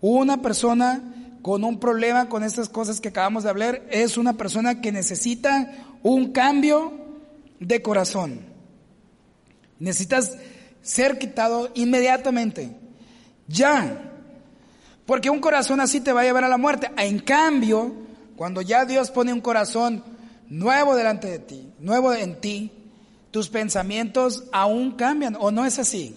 Una 0.00 0.42
persona 0.42 1.02
con 1.42 1.64
un 1.64 1.78
problema 1.78 2.28
con 2.28 2.42
estas 2.42 2.68
cosas 2.68 3.00
que 3.00 3.08
acabamos 3.08 3.44
de 3.44 3.50
hablar 3.50 3.82
es 3.90 4.16
una 4.16 4.34
persona 4.34 4.80
que 4.80 4.90
necesita 4.90 5.72
un 6.02 6.32
cambio 6.32 7.07
de 7.60 7.82
corazón. 7.82 8.40
Necesitas 9.78 10.36
ser 10.82 11.18
quitado 11.18 11.70
inmediatamente. 11.74 12.76
Ya. 13.46 14.12
Porque 15.06 15.30
un 15.30 15.40
corazón 15.40 15.80
así 15.80 16.00
te 16.00 16.12
va 16.12 16.22
a 16.22 16.24
llevar 16.24 16.44
a 16.44 16.48
la 16.48 16.58
muerte. 16.58 16.90
En 16.96 17.18
cambio, 17.20 17.94
cuando 18.36 18.62
ya 18.62 18.84
Dios 18.84 19.10
pone 19.10 19.32
un 19.32 19.40
corazón 19.40 20.04
nuevo 20.48 20.94
delante 20.96 21.28
de 21.28 21.38
ti, 21.38 21.72
nuevo 21.78 22.12
en 22.12 22.40
ti, 22.40 22.72
tus 23.30 23.48
pensamientos 23.48 24.44
aún 24.52 24.92
cambian. 24.92 25.36
¿O 25.38 25.50
no 25.50 25.64
es 25.64 25.78
así? 25.78 26.16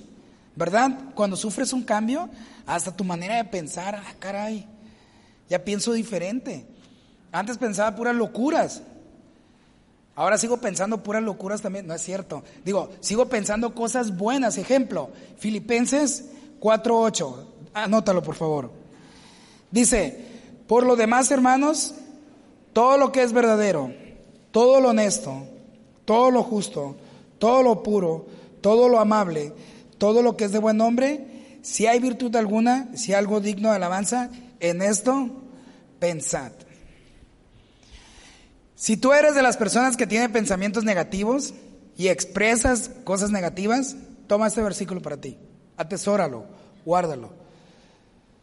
¿Verdad? 0.55 0.91
Cuando 1.15 1.35
sufres 1.35 1.73
un 1.73 1.83
cambio, 1.83 2.29
hasta 2.65 2.95
tu 2.95 3.03
manera 3.03 3.37
de 3.37 3.45
pensar, 3.45 3.95
ah, 3.95 4.13
caray, 4.19 4.67
ya 5.49 5.63
pienso 5.63 5.93
diferente. 5.93 6.65
Antes 7.31 7.57
pensaba 7.57 7.95
puras 7.95 8.15
locuras. 8.15 8.83
Ahora 10.15 10.37
sigo 10.37 10.57
pensando 10.57 11.03
puras 11.03 11.23
locuras 11.23 11.61
también. 11.61 11.87
No 11.87 11.93
es 11.93 12.01
cierto. 12.01 12.43
Digo, 12.65 12.89
sigo 12.99 13.27
pensando 13.27 13.73
cosas 13.73 14.17
buenas. 14.17 14.57
Ejemplo, 14.57 15.09
Filipenses 15.37 16.25
4.8. 16.59 17.45
Anótalo, 17.73 18.21
por 18.21 18.35
favor. 18.35 18.71
Dice, 19.71 20.17
por 20.67 20.85
lo 20.85 20.95
demás, 20.95 21.31
hermanos, 21.31 21.95
todo 22.73 22.97
lo 22.97 23.11
que 23.11 23.23
es 23.23 23.33
verdadero, 23.33 23.93
todo 24.51 24.81
lo 24.81 24.89
honesto, 24.89 25.47
todo 26.05 26.31
lo 26.31 26.43
justo, 26.43 26.95
todo 27.39 27.63
lo 27.63 27.83
puro, 27.83 28.25
todo 28.61 28.89
lo 28.89 28.99
amable, 28.99 29.53
todo 29.97 30.21
lo 30.21 30.35
que 30.35 30.45
es 30.45 30.51
de 30.51 30.59
buen 30.59 30.77
nombre, 30.77 31.57
si 31.61 31.87
hay 31.87 31.99
virtud 31.99 32.35
alguna, 32.35 32.89
si 32.95 33.13
algo 33.13 33.39
digno 33.39 33.69
de 33.69 33.75
alabanza, 33.75 34.29
en 34.59 34.81
esto 34.81 35.29
pensad. 35.99 36.51
Si 38.81 38.97
tú 38.97 39.13
eres 39.13 39.35
de 39.35 39.43
las 39.43 39.57
personas 39.57 39.95
que 39.95 40.07
tienen 40.07 40.31
pensamientos 40.31 40.83
negativos 40.83 41.53
y 41.95 42.07
expresas 42.07 42.89
cosas 43.03 43.29
negativas, 43.29 43.95
toma 44.25 44.47
este 44.47 44.63
versículo 44.63 45.03
para 45.03 45.21
ti, 45.21 45.37
atesóralo, 45.77 46.45
guárdalo. 46.83 47.31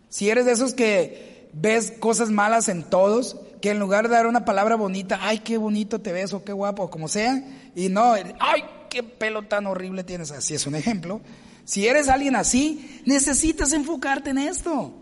Si 0.08 0.30
eres 0.30 0.46
de 0.46 0.52
esos 0.52 0.74
que 0.74 1.50
ves 1.54 1.92
cosas 1.98 2.30
malas 2.30 2.68
en 2.68 2.84
todos, 2.84 3.36
que 3.60 3.70
en 3.70 3.80
lugar 3.80 4.08
de 4.08 4.14
dar 4.14 4.28
una 4.28 4.44
palabra 4.44 4.76
bonita, 4.76 5.18
ay, 5.22 5.40
qué 5.40 5.58
bonito 5.58 6.00
te 6.00 6.12
ves 6.12 6.32
o 6.32 6.44
qué 6.44 6.52
guapo, 6.52 6.84
o 6.84 6.90
como 6.90 7.08
sea, 7.08 7.42
y 7.74 7.88
no, 7.88 8.12
ay, 8.12 8.62
qué 8.90 9.02
pelo 9.02 9.42
tan 9.42 9.66
horrible 9.66 10.04
tienes, 10.04 10.30
así 10.30 10.54
es 10.54 10.68
un 10.68 10.76
ejemplo. 10.76 11.20
Si 11.64 11.88
eres 11.88 12.08
alguien 12.08 12.36
así, 12.36 13.02
necesitas 13.06 13.72
enfocarte 13.72 14.30
en 14.30 14.38
esto, 14.38 14.92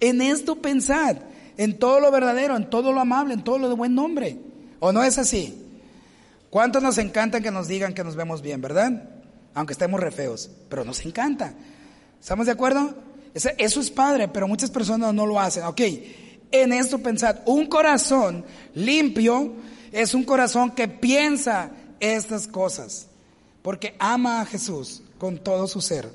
en 0.00 0.22
esto 0.22 0.56
pensar, 0.56 1.20
en 1.58 1.78
todo 1.78 2.00
lo 2.00 2.10
verdadero, 2.10 2.56
en 2.56 2.70
todo 2.70 2.94
lo 2.94 3.00
amable, 3.00 3.34
en 3.34 3.44
todo 3.44 3.58
lo 3.58 3.68
de 3.68 3.74
buen 3.74 3.94
nombre. 3.94 4.48
¿O 4.80 4.92
no 4.92 5.04
es 5.04 5.18
así? 5.18 5.66
¿Cuántos 6.50 6.82
nos 6.82 6.98
encanta 6.98 7.40
que 7.40 7.52
nos 7.52 7.68
digan 7.68 7.94
que 7.94 8.02
nos 8.02 8.16
vemos 8.16 8.42
bien, 8.42 8.60
verdad? 8.60 9.04
Aunque 9.54 9.74
estemos 9.74 10.00
re 10.00 10.10
feos, 10.10 10.50
pero 10.68 10.84
nos 10.84 11.04
encanta. 11.04 11.54
¿Estamos 12.20 12.46
de 12.46 12.52
acuerdo? 12.52 12.94
Eso 13.34 13.80
es 13.80 13.90
padre, 13.90 14.26
pero 14.26 14.48
muchas 14.48 14.70
personas 14.70 15.14
no 15.14 15.26
lo 15.26 15.38
hacen. 15.38 15.62
Ok, 15.64 15.80
en 16.50 16.72
esto 16.72 16.98
pensad, 16.98 17.36
un 17.46 17.66
corazón 17.66 18.44
limpio 18.74 19.52
es 19.92 20.14
un 20.14 20.24
corazón 20.24 20.72
que 20.72 20.88
piensa 20.88 21.70
estas 22.00 22.48
cosas, 22.48 23.06
porque 23.62 23.94
ama 23.98 24.40
a 24.40 24.46
Jesús 24.46 25.02
con 25.18 25.38
todo 25.38 25.68
su 25.68 25.80
ser. 25.80 26.10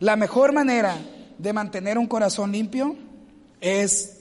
La 0.00 0.16
mejor 0.16 0.52
manera 0.52 0.96
de 1.38 1.52
mantener 1.52 1.96
un 1.96 2.06
corazón 2.06 2.52
limpio 2.52 2.96
es 3.60 4.18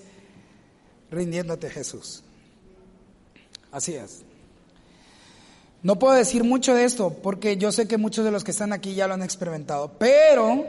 rindiéndote 1.12 1.68
a 1.68 1.72
Jesús. 1.72 2.24
Así 3.72 3.96
es. 3.96 4.24
No 5.84 6.00
puedo 6.00 6.16
decir 6.16 6.44
mucho 6.44 6.74
de 6.74 6.84
esto 6.84 7.16
porque 7.22 7.58
yo 7.58 7.72
sé 7.72 7.88
que 7.88 7.98
muchos 7.98 8.26
de 8.26 8.32
los 8.32 8.44
que 8.44 8.52
están 8.52 8.74
aquí 8.74 8.96
ya 8.96 9.08
lo 9.08 9.14
han 9.14 9.24
experimentado, 9.24 9.94
pero 10.00 10.66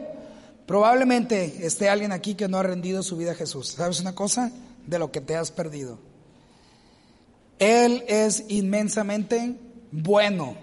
probablemente 0.67 1.67
esté 1.67 1.89
alguien 1.89 2.13
aquí 2.13 2.35
que 2.35 2.49
no 2.49 2.59
ha 2.59 2.63
rendido 2.63 3.03
su 3.03 3.17
vida 3.17 3.33
a 3.33 3.35
Jesús. 3.35 3.69
¿Sabes 3.69 4.01
una 4.01 4.15
cosa? 4.15 4.53
De 4.87 4.99
lo 4.99 5.11
que 5.11 5.21
te 5.21 5.35
has 5.35 5.51
perdido. 5.51 5.99
Él 7.59 8.05
es 8.07 8.45
inmensamente 8.49 9.57
bueno. 9.91 10.57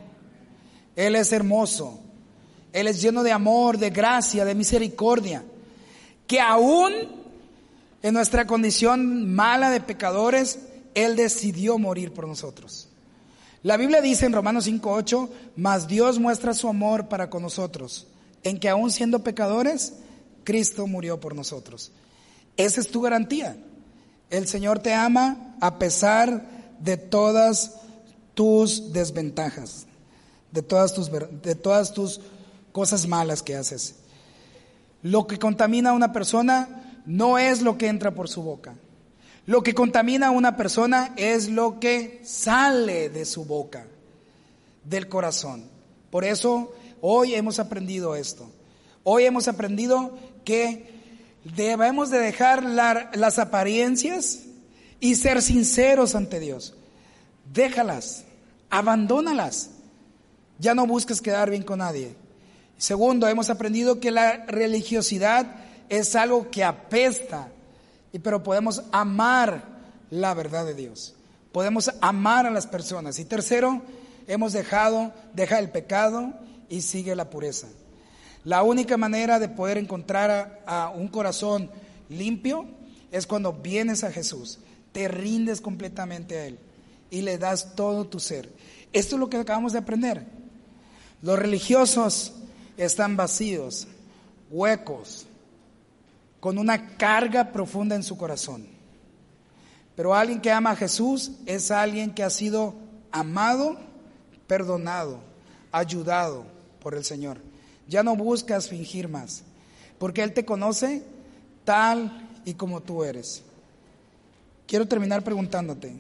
Él 0.96 1.16
es 1.16 1.32
hermoso. 1.34 2.00
Él 2.72 2.88
es 2.88 3.02
lleno 3.02 3.24
de 3.24 3.32
amor, 3.32 3.78
de 3.78 3.90
gracia, 3.90 4.46
de 4.46 4.56
misericordia. 4.56 5.44
Que 6.28 6.40
aún 6.40 6.94
en 8.02 8.14
nuestra 8.14 8.46
condición 8.46 9.34
mala 9.34 9.70
de 9.70 9.82
pecadores, 9.82 10.60
Él 10.96 11.16
decidió 11.16 11.78
morir 11.78 12.12
por 12.14 12.28
nosotros. 12.28 12.88
La 13.62 13.78
Biblia 13.78 14.02
dice 14.02 14.26
en 14.26 14.34
Romanos 14.34 14.68
5.8, 14.68 15.30
mas 15.56 15.88
Dios 15.88 16.20
muestra 16.20 16.54
su 16.54 16.68
amor 16.68 17.08
para 17.08 17.30
con 17.30 17.41
nosotros, 17.43 18.08
en 18.43 18.60
que 18.60 18.70
aún 18.70 18.91
siendo 18.91 19.24
pecadores, 19.24 19.93
Cristo 20.43 20.88
murió 20.88 21.20
por 21.20 21.36
nosotros. 21.36 21.91
Esa 22.58 22.80
es 22.80 22.89
tu 22.89 23.02
garantía. 23.02 23.58
El 24.30 24.48
Señor 24.48 24.80
te 24.80 24.93
ama 24.93 25.56
a 25.60 25.78
pesar 25.78 26.48
de 26.80 26.98
todas 26.98 27.76
tus 28.34 28.93
desventajas, 28.93 29.88
de 30.52 30.62
todas 30.62 30.93
tus, 30.93 31.12
de 31.12 31.56
todas 31.56 31.93
tus 31.93 32.22
cosas 32.72 33.08
malas 33.08 33.41
que 33.41 33.56
haces. 33.56 33.96
Lo 35.02 35.28
que 35.28 35.39
contamina 35.39 35.89
a 35.89 35.93
una 35.93 36.14
persona 36.14 37.02
no 37.06 37.38
es 37.38 37.62
lo 37.62 37.78
que 37.78 37.88
entra 37.88 38.14
por 38.14 38.30
su 38.30 38.43
boca. 38.43 38.76
Lo 39.46 39.62
que 39.62 39.76
contamina 39.76 40.28
a 40.28 40.32
una 40.32 40.58
persona 40.58 41.14
es 41.18 41.50
lo 41.50 41.80
que 41.80 42.22
sale 42.24 43.10
de 43.10 43.26
su 43.26 43.46
boca, 43.46 43.86
del 44.84 45.08
corazón. 45.08 45.70
Por 46.10 46.26
eso 46.26 46.74
hoy 47.02 47.36
hemos 47.36 47.60
aprendido 47.60 48.16
esto. 48.16 48.50
Hoy 49.04 49.26
hemos 49.26 49.48
aprendido 49.48 50.18
que 50.43 50.96
debemos 51.43 52.10
de 52.10 52.20
dejar 52.20 52.64
las 52.64 53.38
apariencias 53.38 54.39
y 55.00 55.16
ser 55.16 55.41
sinceros 55.43 56.16
ante 56.16 56.39
Dios. 56.39 56.74
Déjalas, 57.54 58.26
abandónalas. 58.72 59.70
Ya 60.58 60.74
no 60.74 60.88
busques 60.88 61.22
quedar 61.22 61.52
bien 61.52 61.64
con 61.64 61.80
nadie. 61.80 62.16
Segundo, 62.78 63.28
hemos 63.28 63.50
aprendido 63.50 64.00
que 64.00 64.10
la 64.10 64.46
religiosidad 64.46 65.56
es 65.89 66.16
algo 66.16 66.50
que 66.50 66.64
apesta, 66.64 67.50
pero 68.20 68.43
podemos 68.43 68.84
amar 68.91 69.63
la 70.09 70.34
verdad 70.34 70.66
de 70.66 70.74
Dios. 70.74 71.16
Podemos 71.51 71.91
amar 72.01 72.45
a 72.45 72.51
las 72.51 72.68
personas. 72.68 73.20
Y 73.20 73.26
tercero, 73.26 73.82
hemos 74.28 74.53
dejado, 74.53 75.13
deja 75.34 75.59
el 75.59 75.72
pecado 75.72 76.34
y 76.70 76.82
sigue 76.82 77.16
la 77.16 77.30
pureza. 77.30 77.68
La 78.43 78.63
única 78.63 78.97
manera 78.97 79.39
de 79.39 79.49
poder 79.49 79.78
encontrar 79.78 80.61
a, 80.66 80.84
a 80.84 80.89
un 80.89 81.07
corazón 81.07 81.70
limpio 82.09 82.66
es 83.11 83.26
cuando 83.26 83.53
vienes 83.53 84.03
a 84.03 84.11
Jesús, 84.11 84.59
te 84.91 85.07
rindes 85.07 85.61
completamente 85.61 86.38
a 86.38 86.45
Él 86.45 86.59
y 87.09 87.22
le 87.22 87.38
das 87.38 87.76
todo 87.76 88.05
tu 88.05 88.20
ser. 88.20 88.51
Esto 88.93 89.16
es 89.16 89.20
lo 89.20 89.30
que 89.30 89.38
acabamos 89.38 89.74
de 89.74 89.80
aprender. 89.80 90.26
Los 91.22 91.39
religiosos 91.39 92.34
están 92.78 93.18
vacíos, 93.18 93.88
huecos, 94.51 95.26
con 96.46 96.60
una 96.60 96.96
carga 96.96 97.52
profunda 97.52 97.96
en 97.96 98.04
su 98.04 98.18
corazón. 98.18 98.68
Pero 99.96 100.14
alguien 100.14 100.39
que 100.39 100.52
ama 100.52 100.70
a 100.70 100.76
Jesús 100.76 101.32
es 101.48 101.72
alguien 101.72 102.14
que 102.14 102.22
ha 102.22 102.30
sido 102.30 102.76
amado, 103.12 103.80
perdonado, 104.46 105.22
ayudado 105.72 106.46
por 106.82 106.93
el 106.93 107.04
Señor. 107.04 107.39
Ya 107.88 108.04
no 108.04 108.16
buscas 108.16 108.70
fingir 108.70 109.08
más, 109.08 109.41
porque 109.98 110.22
Él 110.22 110.36
te 110.36 110.46
conoce 110.46 111.04
tal 111.64 112.30
y 112.46 112.54
como 112.54 112.80
tú 112.80 113.04
eres. 113.04 113.41
Quiero 114.68 114.88
terminar 114.88 115.24
preguntándote, 115.24 115.96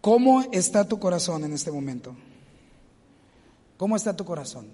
¿cómo 0.00 0.44
está 0.50 0.88
tu 0.88 0.98
corazón 0.98 1.44
en 1.44 1.52
este 1.52 1.70
momento? 1.70 2.16
¿Cómo 3.76 3.96
está 3.96 4.16
tu 4.16 4.24
corazón? 4.24 4.66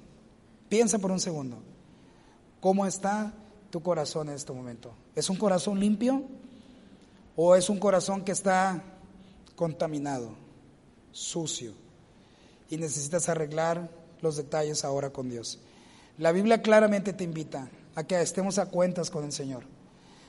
Piensa 0.69 1.01
por 1.01 1.11
un 1.11 1.19
segundo. 1.19 1.59
¿Cómo 2.61 2.87
está 2.87 3.35
tu 3.73 3.83
corazón 3.83 4.29
en 4.29 4.35
este 4.35 4.53
momento? 4.53 4.93
¿Es 5.17 5.31
un 5.31 5.37
corazón 5.37 5.81
limpio 5.81 6.23
o 7.35 7.57
es 7.57 7.71
un 7.71 7.79
corazón 7.79 8.23
que 8.23 8.33
está 8.33 8.85
contaminado, 9.57 10.35
sucio 11.11 11.73
y 12.69 12.77
necesitas 12.77 13.31
arreglar 13.31 13.91
los 14.21 14.37
detalles 14.37 14.85
ahora 14.85 15.11
con 15.11 15.31
Dios? 15.31 15.59
La 16.19 16.33
Biblia 16.33 16.61
claramente 16.61 17.15
te 17.15 17.25
invita 17.25 17.71
a 17.95 18.05
que 18.05 18.21
estemos 18.21 18.59
a 18.59 18.67
cuentas 18.67 19.09
con 19.09 19.25
el 19.25 19.33
Señor. 19.33 19.65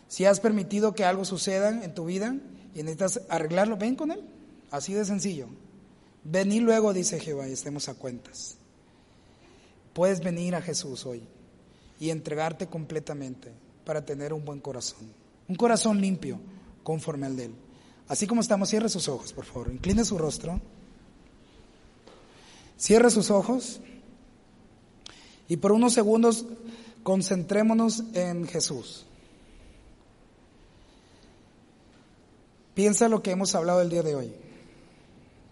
Si 0.08 0.24
has 0.24 0.40
permitido 0.40 0.96
que 0.96 1.04
algo 1.04 1.26
suceda 1.26 1.84
en 1.84 1.94
tu 1.94 2.06
vida 2.06 2.38
y 2.74 2.84
necesitas 2.84 3.22
arreglarlo, 3.28 3.76
ven 3.76 3.98
con 3.98 4.12
Él, 4.12 4.24
Así 4.72 4.94
de 4.94 5.06
sencillo. 5.06 5.50
Vení 6.24 6.60
luego, 6.60 6.94
dice 6.94 7.20
Jehová, 7.20 7.48
y 7.48 7.52
estemos 7.52 7.90
a 7.90 7.94
cuentas. 7.94 8.56
Puedes 9.94 10.22
venir 10.22 10.56
a 10.56 10.62
Jesús 10.62 11.06
hoy 11.06 11.28
y 12.04 12.12
entregarte 12.12 12.68
completamente 12.68 13.54
para 13.86 14.04
tener 14.04 14.34
un 14.34 14.44
buen 14.44 14.60
corazón. 14.60 15.10
Un 15.48 15.56
corazón 15.56 16.02
limpio, 16.02 16.38
conforme 16.84 17.28
al 17.28 17.38
de 17.38 17.46
Él. 17.46 17.56
Así 18.10 18.28
como 18.28 18.42
estamos, 18.42 18.68
cierre 18.68 18.90
sus 18.90 19.08
ojos, 19.08 19.32
por 19.32 19.46
favor. 19.46 19.72
Incline 19.72 20.04
su 20.04 20.18
rostro. 20.18 20.60
Cierre 22.78 23.10
sus 23.10 23.32
ojos. 23.32 23.80
Y 25.48 25.56
por 25.56 25.72
unos 25.72 25.94
segundos 25.94 26.46
concentrémonos 27.04 28.04
en 28.14 28.48
Jesús. 28.48 29.06
Piensa 32.74 33.08
lo 33.08 33.24
que 33.24 33.32
hemos 33.32 33.56
hablado 33.56 33.82
el 33.82 33.90
día 33.90 34.04
de 34.04 34.16
hoy. 34.16 34.34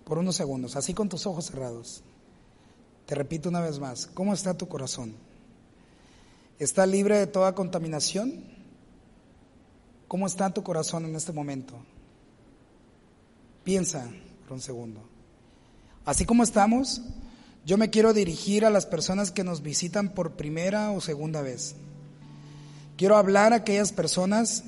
Por 0.03 0.17
unos 0.17 0.35
segundos, 0.35 0.75
así 0.75 0.93
con 0.93 1.07
tus 1.07 1.25
ojos 1.25 1.45
cerrados. 1.45 2.03
Te 3.05 3.15
repito 3.15 3.47
una 3.47 3.61
vez 3.61 3.79
más, 3.79 4.07
¿cómo 4.07 4.33
está 4.33 4.57
tu 4.57 4.67
corazón? 4.67 5.30
¿Está 6.61 6.85
libre 6.85 7.17
de 7.17 7.25
toda 7.25 7.55
contaminación? 7.55 8.35
¿Cómo 10.07 10.27
está 10.27 10.53
tu 10.53 10.61
corazón 10.61 11.05
en 11.05 11.15
este 11.15 11.31
momento? 11.31 11.73
Piensa 13.63 14.07
por 14.43 14.53
un 14.53 14.61
segundo. 14.61 15.01
Así 16.05 16.23
como 16.23 16.43
estamos, 16.43 17.01
yo 17.65 17.79
me 17.79 17.89
quiero 17.89 18.13
dirigir 18.13 18.63
a 18.63 18.69
las 18.69 18.85
personas 18.85 19.31
que 19.31 19.43
nos 19.43 19.63
visitan 19.63 20.09
por 20.09 20.33
primera 20.33 20.91
o 20.91 21.01
segunda 21.01 21.41
vez. 21.41 21.73
Quiero 22.95 23.17
hablar 23.17 23.53
a 23.53 23.55
aquellas 23.55 23.91
personas 23.91 24.63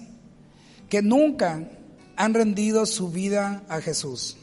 que 0.89 1.03
nunca 1.03 1.69
han 2.15 2.33
rendido 2.33 2.87
su 2.87 3.11
vida 3.11 3.61
a 3.69 3.81
Jesús. 3.81 4.35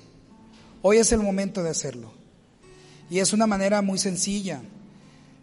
Hoy 0.82 0.98
es 0.98 1.10
el 1.10 1.18
momento 1.18 1.64
de 1.64 1.70
hacerlo. 1.70 2.12
Y 3.10 3.18
es 3.18 3.32
una 3.32 3.48
manera 3.48 3.82
muy 3.82 3.98
sencilla 3.98 4.62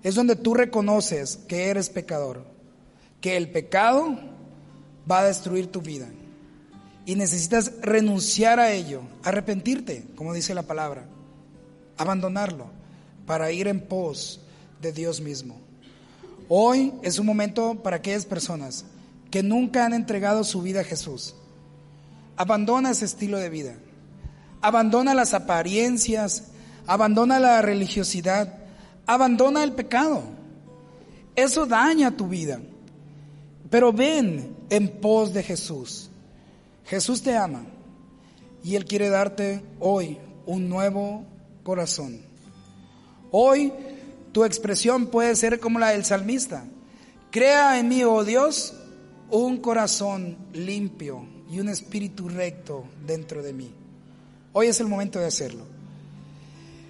es 0.08 0.16
donde 0.16 0.38
tú 0.38 0.53
reconoces 0.53 1.36
que 1.49 1.66
eres 1.66 1.89
pecador, 1.89 2.45
que 3.20 3.36
el 3.36 3.51
pecado 3.51 4.18
va 5.10 5.20
a 5.20 5.26
destruir 5.26 5.70
tu 5.70 5.82
vida 5.82 6.08
y 7.05 7.16
necesitas 7.16 7.74
renunciar 7.82 8.62
a 8.62 8.72
ello, 8.72 9.01
arrepentirte, 9.22 10.05
como 10.16 10.34
dice 10.34 10.55
la 10.55 10.64
palabra, 10.64 11.10
abandonarlo 11.97 12.68
para 13.26 13.51
ir 13.51 13.68
en 13.68 13.82
pos 13.82 14.39
de 14.82 14.93
Dios 14.93 15.20
mismo. 15.20 15.60
Hoy 16.47 16.93
es 17.03 17.20
un 17.20 17.26
momento 17.26 17.84
para 17.84 17.97
aquellas 17.97 18.26
personas 18.26 18.86
que 19.30 19.43
nunca 19.43 19.86
han 19.86 19.93
entregado 19.93 20.45
su 20.45 20.62
vida 20.62 20.80
a 20.80 20.86
Jesús. 20.86 21.36
Abandona 22.38 22.91
ese 22.91 23.03
estilo 23.03 23.39
de 23.39 23.49
vida. 23.49 23.76
Abandona 24.62 25.14
las 25.14 25.34
apariencias, 25.34 26.45
abandona 26.86 27.41
la 27.41 27.62
religiosidad, 27.62 28.66
Abandona 29.08 29.64
el 29.64 29.72
pecado. 29.72 30.22
Eso 31.36 31.66
daña 31.66 32.16
tu 32.16 32.28
vida. 32.28 32.60
Pero 33.70 33.91
ven 33.91 34.55
en 34.70 34.88
pos 34.99 35.34
de 35.34 35.43
Jesús. 35.43 36.10
Jesús 36.86 37.22
te 37.22 37.36
ama 37.36 37.66
y 38.64 38.76
Él 38.76 38.86
quiere 38.86 39.10
darte 39.10 39.64
hoy 39.80 40.18
un 40.45 40.70
nuevo 40.70 41.26
corazón. 41.64 42.22
Hoy 43.32 43.74
tu 44.32 44.45
expresión 44.45 45.08
puede 45.08 45.36
ser 45.36 45.60
como 45.60 45.80
la 45.80 45.89
del 45.89 46.05
salmista. 46.05 46.66
Crea 47.32 47.80
en 47.80 47.89
mí, 47.89 48.03
oh 48.03 48.24
Dios, 48.24 48.74
un 49.30 49.58
corazón 49.58 50.38
limpio 50.53 51.26
y 51.49 51.60
un 51.60 51.70
espíritu 51.70 52.30
recto 52.30 52.86
dentro 53.05 53.43
de 53.43 53.53
mí. 53.53 53.72
Hoy 54.53 54.68
es 54.68 54.80
el 54.80 54.88
momento 54.88 55.20
de 55.20 55.26
hacerlo. 55.26 55.77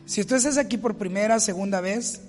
Si 0.07 0.23
tú 0.23 0.35
estás 0.35 0.57
aquí 0.57 0.77
por 0.77 0.95
primera, 0.95 1.37
segunda 1.41 1.81
vez, 1.81 2.21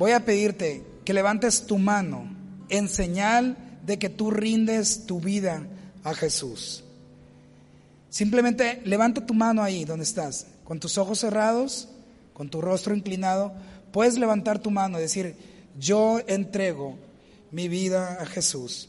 voy 0.00 0.10
a 0.10 0.24
pedirte 0.24 0.84
que 1.04 1.14
levantes 1.14 1.64
tu 1.64 1.78
mano 1.78 2.26
en 2.68 2.88
señal 2.88 3.56
de 3.86 4.00
que 4.00 4.08
tú 4.08 4.32
rindes 4.32 5.06
tu 5.06 5.20
vida 5.20 5.64
a 6.02 6.12
Jesús. 6.12 6.82
Simplemente 8.10 8.82
levanta 8.84 9.24
tu 9.24 9.32
mano 9.32 9.62
ahí 9.62 9.84
donde 9.84 10.02
estás, 10.02 10.48
con 10.64 10.80
tus 10.80 10.98
ojos 10.98 11.20
cerrados, 11.20 11.88
con 12.32 12.48
tu 12.48 12.60
rostro 12.60 12.96
inclinado. 12.96 13.52
Puedes 13.92 14.18
levantar 14.18 14.58
tu 14.58 14.72
mano 14.72 14.98
y 14.98 15.02
decir, 15.02 15.36
yo 15.78 16.18
entrego 16.26 16.96
mi 17.52 17.68
vida 17.68 18.18
a 18.20 18.26
Jesús. 18.26 18.88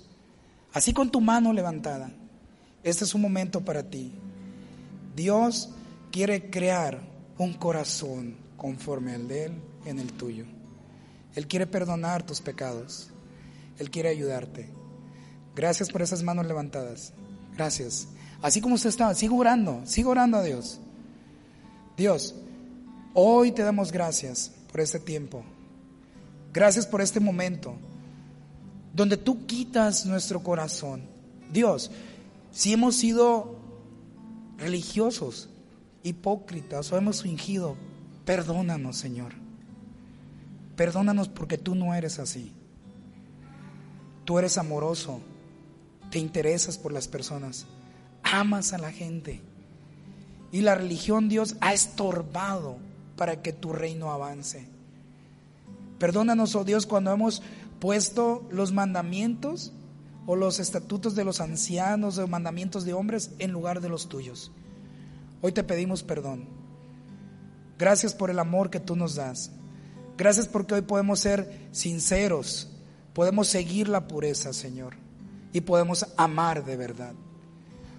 Así 0.73 0.93
con 0.93 1.11
tu 1.11 1.21
mano 1.21 1.53
levantada. 1.53 2.09
Este 2.83 3.03
es 3.03 3.13
un 3.13 3.21
momento 3.21 3.61
para 3.61 3.83
ti. 3.83 4.11
Dios 5.15 5.69
quiere 6.11 6.49
crear 6.49 7.13
un 7.37 7.53
corazón 7.53 8.37
conforme 8.57 9.13
al 9.13 9.27
de 9.27 9.45
Él 9.45 9.53
en 9.85 9.99
el 9.99 10.13
tuyo. 10.13 10.45
Él 11.35 11.47
quiere 11.47 11.67
perdonar 11.67 12.25
tus 12.25 12.41
pecados. 12.41 13.09
Él 13.77 13.91
quiere 13.91 14.09
ayudarte. 14.09 14.69
Gracias 15.55 15.91
por 15.91 16.01
esas 16.01 16.23
manos 16.23 16.45
levantadas. 16.45 17.13
Gracias. 17.53 18.07
Así 18.41 18.61
como 18.61 18.75
usted 18.75 18.89
está, 18.89 19.13
sigo 19.13 19.37
orando, 19.37 19.81
sigo 19.85 20.11
orando 20.11 20.37
a 20.37 20.43
Dios. 20.43 20.79
Dios, 21.97 22.35
hoy 23.13 23.51
te 23.51 23.63
damos 23.63 23.91
gracias 23.91 24.51
por 24.71 24.81
este 24.81 24.99
tiempo. 24.99 25.43
Gracias 26.53 26.85
por 26.87 27.01
este 27.01 27.19
momento 27.19 27.75
donde 28.93 29.17
tú 29.17 29.45
quitas 29.45 30.05
nuestro 30.05 30.41
corazón. 30.41 31.03
Dios, 31.51 31.91
si 32.51 32.71
hemos 32.71 32.95
sido 32.95 33.57
religiosos, 34.57 35.49
hipócritas 36.05 36.91
o 36.91 36.97
hemos 36.97 37.23
fingido, 37.23 37.75
perdónanos, 38.23 38.95
Señor. 38.95 39.33
Perdónanos 40.75 41.27
porque 41.29 41.57
tú 41.57 41.75
no 41.75 41.93
eres 41.93 42.19
así. 42.19 42.53
Tú 44.23 44.39
eres 44.39 44.57
amoroso, 44.57 45.19
te 46.11 46.19
interesas 46.19 46.77
por 46.77 46.91
las 46.91 47.07
personas, 47.07 47.65
amas 48.23 48.73
a 48.73 48.77
la 48.77 48.91
gente. 48.91 49.41
Y 50.51 50.61
la 50.61 50.75
religión, 50.75 51.27
Dios, 51.27 51.57
ha 51.59 51.73
estorbado 51.73 52.77
para 53.17 53.41
que 53.41 53.51
tu 53.53 53.73
reino 53.73 54.11
avance. 54.11 54.67
Perdónanos, 55.99 56.55
oh 56.55 56.63
Dios, 56.63 56.85
cuando 56.85 57.11
hemos 57.11 57.41
puesto 57.79 58.47
los 58.51 58.73
mandamientos 58.73 59.71
o 60.25 60.35
los 60.35 60.59
estatutos 60.59 61.15
de 61.15 61.23
los 61.23 61.39
ancianos 61.39 62.17
o 62.17 62.27
mandamientos 62.27 62.83
de 62.83 62.93
hombres 62.93 63.31
en 63.39 63.51
lugar 63.51 63.81
de 63.81 63.89
los 63.89 64.09
tuyos. 64.09 64.51
Hoy 65.45 65.51
te 65.51 65.63
pedimos 65.63 66.01
perdón. 66.01 66.47
Gracias 67.77 68.15
por 68.15 68.31
el 68.31 68.39
amor 68.39 68.71
que 68.71 68.79
tú 68.79 68.95
nos 68.95 69.13
das. 69.13 69.51
Gracias 70.17 70.47
porque 70.47 70.73
hoy 70.73 70.81
podemos 70.81 71.19
ser 71.19 71.67
sinceros, 71.71 72.71
podemos 73.13 73.47
seguir 73.47 73.87
la 73.87 74.07
pureza, 74.07 74.53
Señor, 74.53 74.95
y 75.53 75.61
podemos 75.61 76.07
amar 76.17 76.65
de 76.65 76.77
verdad. 76.77 77.13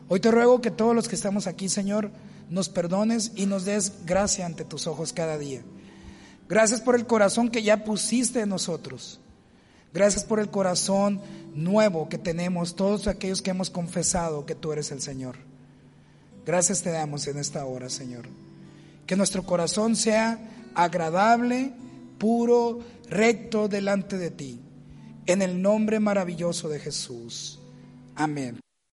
Hoy 0.09 0.18
te 0.18 0.32
ruego 0.32 0.61
que 0.61 0.72
todos 0.72 0.92
los 0.92 1.07
que 1.07 1.14
estamos 1.14 1.47
aquí, 1.47 1.68
Señor, 1.68 2.11
nos 2.51 2.68
perdones 2.68 3.30
y 3.36 3.47
nos 3.47 3.64
des 3.64 4.05
gracia 4.05 4.44
ante 4.44 4.64
tus 4.64 4.88
ojos 4.88 5.12
cada 5.12 5.38
día. 5.38 5.62
Gracias 6.49 6.80
por 6.80 6.97
el 6.97 7.07
corazón 7.07 7.49
que 7.49 7.62
ya 7.62 7.84
pusiste 7.84 8.40
en 8.40 8.49
nosotros. 8.49 9.20
Gracias 9.94 10.24
por 10.24 10.40
el 10.40 10.51
corazón 10.51 11.20
nuevo 11.55 12.09
que 12.09 12.18
tenemos 12.18 12.74
todos 12.74 13.07
aquellos 13.07 13.40
que 13.40 13.51
hemos 13.51 13.70
confesado 13.70 14.47
que 14.47 14.57
tú 14.57 14.72
eres 14.72 14.90
el 14.90 15.01
Señor. 15.01 15.45
Gracias 16.47 16.82
te 16.82 16.90
damos 16.90 17.26
en 17.26 17.38
esta 17.38 17.66
hora, 17.66 17.90
Señor. 17.90 18.28
Que 19.05 19.16
nuestro 19.16 19.42
corazón 19.42 19.97
sea 19.97 20.38
agradable, 20.74 21.72
puro, 22.18 22.80
recto 23.11 23.66
delante 23.66 24.16
de 24.16 24.30
ti. 24.30 24.61
En 25.26 25.42
el 25.42 25.61
nombre 25.61 25.99
maravilloso 25.99 26.68
de 26.68 26.78
Jesús. 26.78 27.59
Amén. 28.14 28.61